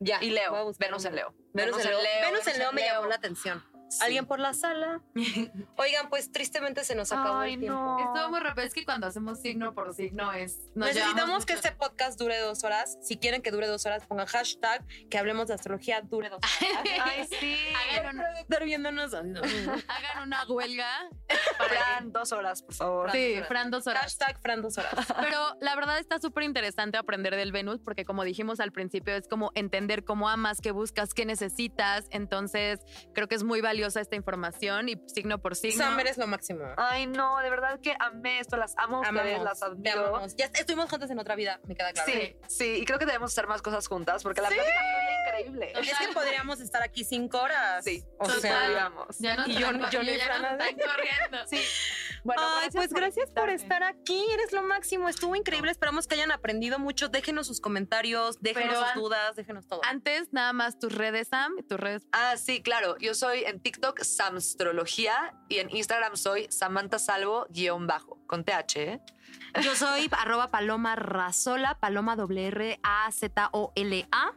Ya. 0.00 0.18
y 0.20 0.30
Leo, 0.30 0.72
Venus 0.76 1.04
en 1.04 1.14
Leo. 1.14 1.32
Venus, 1.52 1.84
en 1.84 1.90
Leo. 1.90 2.30
Venus 2.30 2.46
en 2.48 2.58
Leo 2.58 2.72
me 2.72 2.82
llamó 2.82 3.06
la 3.06 3.14
atención. 3.14 3.64
Sí. 3.98 4.04
¿Alguien 4.04 4.26
por 4.26 4.38
la 4.40 4.52
sala? 4.54 5.00
Oigan, 5.76 6.08
pues 6.08 6.30
tristemente 6.32 6.84
se 6.84 6.94
nos 6.94 7.12
acabó 7.12 7.40
Ay, 7.40 7.54
el 7.54 7.60
tiempo. 7.60 7.78
no. 7.78 7.98
Estuvo 7.98 8.30
muy 8.30 8.40
rápido, 8.40 8.66
es 8.66 8.74
que 8.74 8.84
cuando 8.84 9.06
hacemos 9.06 9.40
signo 9.40 9.74
por 9.74 9.92
signo 9.94 10.32
es... 10.32 10.58
nos 10.74 10.88
Necesitamos 10.94 11.46
que 11.46 11.52
este 11.54 11.72
podcast 11.72 12.18
dure 12.18 12.38
dos 12.38 12.64
horas. 12.64 12.98
Si 13.02 13.16
quieren 13.18 13.42
que 13.42 13.50
dure 13.50 13.66
dos 13.66 13.84
horas, 13.86 14.06
pongan 14.06 14.26
hashtag 14.26 14.84
que 15.10 15.18
hablemos 15.18 15.48
de 15.48 15.54
astrología 15.54 16.00
dure 16.02 16.30
dos 16.30 16.40
horas. 16.42 16.84
Ay, 17.02 17.26
sí. 17.38 17.56
Hagan, 17.98 18.18
un- 18.18 18.24
Estar 18.36 18.64
viéndonos. 18.64 19.14
hagan 19.14 19.32
una 20.24 20.44
huelga. 20.46 20.88
para 21.58 21.70
Fran, 21.70 22.12
dos 22.12 22.32
horas, 22.32 22.62
por 22.62 22.74
favor. 22.74 23.10
Sí, 23.12 23.36
Fran, 23.48 23.70
dos 23.70 23.86
horas. 23.86 24.02
Hashtag 24.02 24.40
Fran 24.40 24.62
dos 24.62 24.78
horas. 24.78 24.94
Pero 25.20 25.56
la 25.60 25.74
verdad 25.76 25.98
está 25.98 26.18
súper 26.18 26.44
interesante 26.44 26.98
aprender 26.98 27.36
del 27.36 27.52
Venus 27.52 27.80
porque 27.80 28.04
como 28.04 28.24
dijimos 28.24 28.60
al 28.60 28.72
principio 28.72 29.14
es 29.14 29.28
como 29.28 29.50
entender 29.54 30.04
cómo 30.04 30.28
amas, 30.28 30.60
qué 30.60 30.70
buscas, 30.72 31.14
qué 31.14 31.24
necesitas. 31.26 32.06
Entonces 32.10 32.80
creo 33.14 33.28
que 33.28 33.34
es 33.34 33.44
muy 33.44 33.60
valiosa 33.82 34.00
esta 34.00 34.14
información 34.16 34.88
y 34.88 34.96
signo 35.12 35.38
por 35.40 35.56
signo. 35.56 35.84
Sam, 35.84 35.98
eres 35.98 36.16
lo 36.16 36.26
máximo. 36.28 36.64
Ay, 36.76 37.06
no, 37.06 37.38
de 37.40 37.50
verdad 37.50 37.80
que 37.80 37.94
amé 37.98 38.38
esto, 38.38 38.56
las 38.56 38.74
amo 38.78 38.98
a 38.98 39.00
ustedes, 39.00 39.20
Amamos, 39.38 39.44
las 39.44 39.58
te 39.58 39.64
admiro. 39.66 40.06
amamos. 40.08 40.36
Ya 40.36 40.46
estuvimos 40.46 40.88
juntas 40.88 41.10
en 41.10 41.18
otra 41.18 41.34
vida, 41.34 41.60
me 41.66 41.74
queda 41.74 41.92
claro. 41.92 42.10
Sí, 42.12 42.36
sí, 42.48 42.76
y 42.80 42.84
creo 42.84 42.98
que 43.00 43.06
debemos 43.06 43.32
hacer 43.32 43.46
más 43.48 43.60
cosas 43.60 43.86
juntas 43.88 44.22
porque 44.22 44.40
la 44.40 44.48
plática 44.48 44.72
fue 44.72 45.42
increíble. 45.42 45.72
Es 45.80 45.98
que 45.98 46.08
podríamos 46.14 46.60
estar 46.60 46.82
aquí 46.82 47.02
cinco 47.04 47.38
horas. 47.40 47.84
Sí, 47.84 48.04
o 48.18 48.24
total. 48.26 48.40
sea, 48.40 48.60
podríamos. 48.60 49.18
Ya 49.18 49.36
nos 49.36 49.48
Y 49.48 49.54
yo- 49.54 49.72
yo 49.90 50.02
y 50.02 50.06
ni 50.06 50.16
ya 50.16 50.24
están 50.26 50.58
corriendo. 50.58 51.46
Sí. 51.48 51.60
Bueno, 52.24 52.42
Ay, 52.60 52.68
pues 52.72 52.92
gracias 52.92 53.30
por 53.30 53.50
estar 53.50 53.82
aquí, 53.82 54.24
eres 54.32 54.52
lo 54.52 54.62
máximo, 54.62 55.08
estuvo 55.08 55.34
increíble, 55.34 55.72
esperamos 55.72 56.06
que 56.06 56.14
hayan 56.14 56.30
aprendido 56.30 56.78
mucho, 56.78 57.08
déjenos 57.08 57.48
sus 57.48 57.60
comentarios, 57.60 58.40
déjenos 58.40 58.68
Pero 58.74 58.80
sus 58.80 58.90
an- 58.92 58.98
dudas, 59.00 59.34
déjenos 59.36 59.66
todo. 59.66 59.80
Antes, 59.84 60.32
nada 60.32 60.52
más 60.52 60.78
tus 60.78 60.94
redes, 60.94 61.28
Sam, 61.28 61.52
y 61.58 61.62
tus 61.64 61.80
redes. 61.80 62.06
Ah, 62.12 62.36
sí, 62.36 62.62
claro. 62.62 62.96
Yo 62.98 63.14
soy 63.14 63.42
en 63.44 63.58
TikTok 63.58 63.71
Samstrología 64.02 65.34
y 65.48 65.58
en 65.58 65.74
Instagram 65.74 66.16
soy 66.16 66.46
Samantha 66.50 66.98
Salvo 66.98 67.46
guion 67.50 67.86
bajo 67.86 68.18
con 68.26 68.44
TH. 68.44 68.76
¿eh? 68.76 69.00
Yo 69.62 69.74
soy 69.74 70.08
arroba 70.18 70.48
paloma 70.48 70.96
razola, 70.96 71.78
paloma 71.78 72.16
R 72.16 72.80
A 72.82 73.10
Z 73.12 73.48
O 73.52 73.72
L 73.74 74.08
A. 74.10 74.32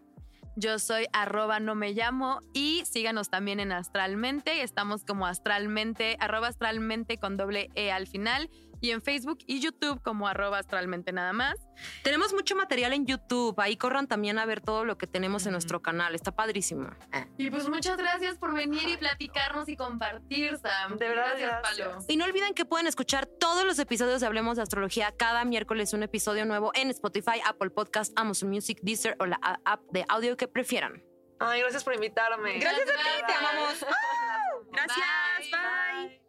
Yo 0.58 0.80
soy 0.80 1.08
arroba 1.12 1.60
no 1.60 1.76
me 1.76 1.92
llamo 1.92 2.40
y 2.54 2.84
síganos 2.86 3.30
también 3.30 3.60
en 3.60 3.74
Astralmente. 3.74 4.62
Estamos 4.62 5.04
como 5.04 5.28
astralmente, 5.28 6.16
arroba 6.22 6.48
astralmente 6.48 7.18
con 7.18 7.36
doble 7.36 7.70
E 7.76 7.92
al 7.92 8.08
final. 8.08 8.50
Y 8.86 8.92
en 8.92 9.02
Facebook 9.02 9.40
y 9.48 9.62
YouTube 9.62 10.00
como 10.04 10.28
arroba 10.28 10.60
astralmente 10.60 11.12
nada 11.12 11.34
más. 11.34 11.56
Tenemos 12.04 12.34
mucho 12.34 12.56
material 12.56 12.94
en 12.94 13.08
YouTube, 13.08 13.60
ahí 13.60 13.78
corran 13.78 14.08
también 14.08 14.38
a 14.38 14.46
ver 14.46 14.62
todo 14.62 14.86
lo 14.86 15.00
que 15.00 15.08
tenemos 15.08 15.48
en 15.48 15.54
nuestro 15.54 15.82
canal, 15.82 16.14
está 16.14 16.36
padrísimo. 16.36 16.92
Y 17.40 17.50
pues 17.50 17.68
muchas 17.68 17.98
gracias 17.98 18.38
por 18.38 18.54
venir 18.54 18.88
y 18.88 18.98
platicarnos 18.98 19.68
y 19.70 19.76
compartir, 19.76 20.60
Sam. 20.60 20.98
De 21.00 21.08
verdad, 21.08 21.30
gracias, 21.36 21.50
gracias. 21.64 21.88
Palo. 21.88 22.06
Y 22.08 22.18
no 22.18 22.26
olviden 22.26 22.54
que 22.54 22.66
pueden 22.66 22.86
escuchar 22.86 23.26
todos 23.26 23.66
los 23.66 23.80
episodios 23.80 24.22
de 24.22 24.28
Hablemos 24.28 24.58
de 24.58 24.62
Astrología 24.62 25.12
cada 25.18 25.44
miércoles 25.46 25.92
un 25.94 26.04
episodio 26.04 26.46
nuevo 26.46 26.72
en 26.76 26.92
Spotify, 26.92 27.42
Apple 27.44 27.72
Podcast, 27.72 28.14
Amazon 28.16 28.52
Music, 28.52 28.78
Deezer 28.84 29.16
o 29.20 29.26
la 29.26 29.40
app 29.66 29.82
de 29.92 30.06
audio 30.10 30.38
que 30.38 30.48
prefieran. 30.48 31.04
Ay, 31.40 31.62
gracias 31.62 31.84
por 31.84 31.96
invitarme. 31.96 32.60
Gracias 32.60 32.88
a 32.88 32.94
ti, 32.94 33.00
te 33.26 33.34
Bye. 33.34 33.36
amamos. 33.36 33.86
Gracias, 34.72 35.52
bye. 35.52 36.25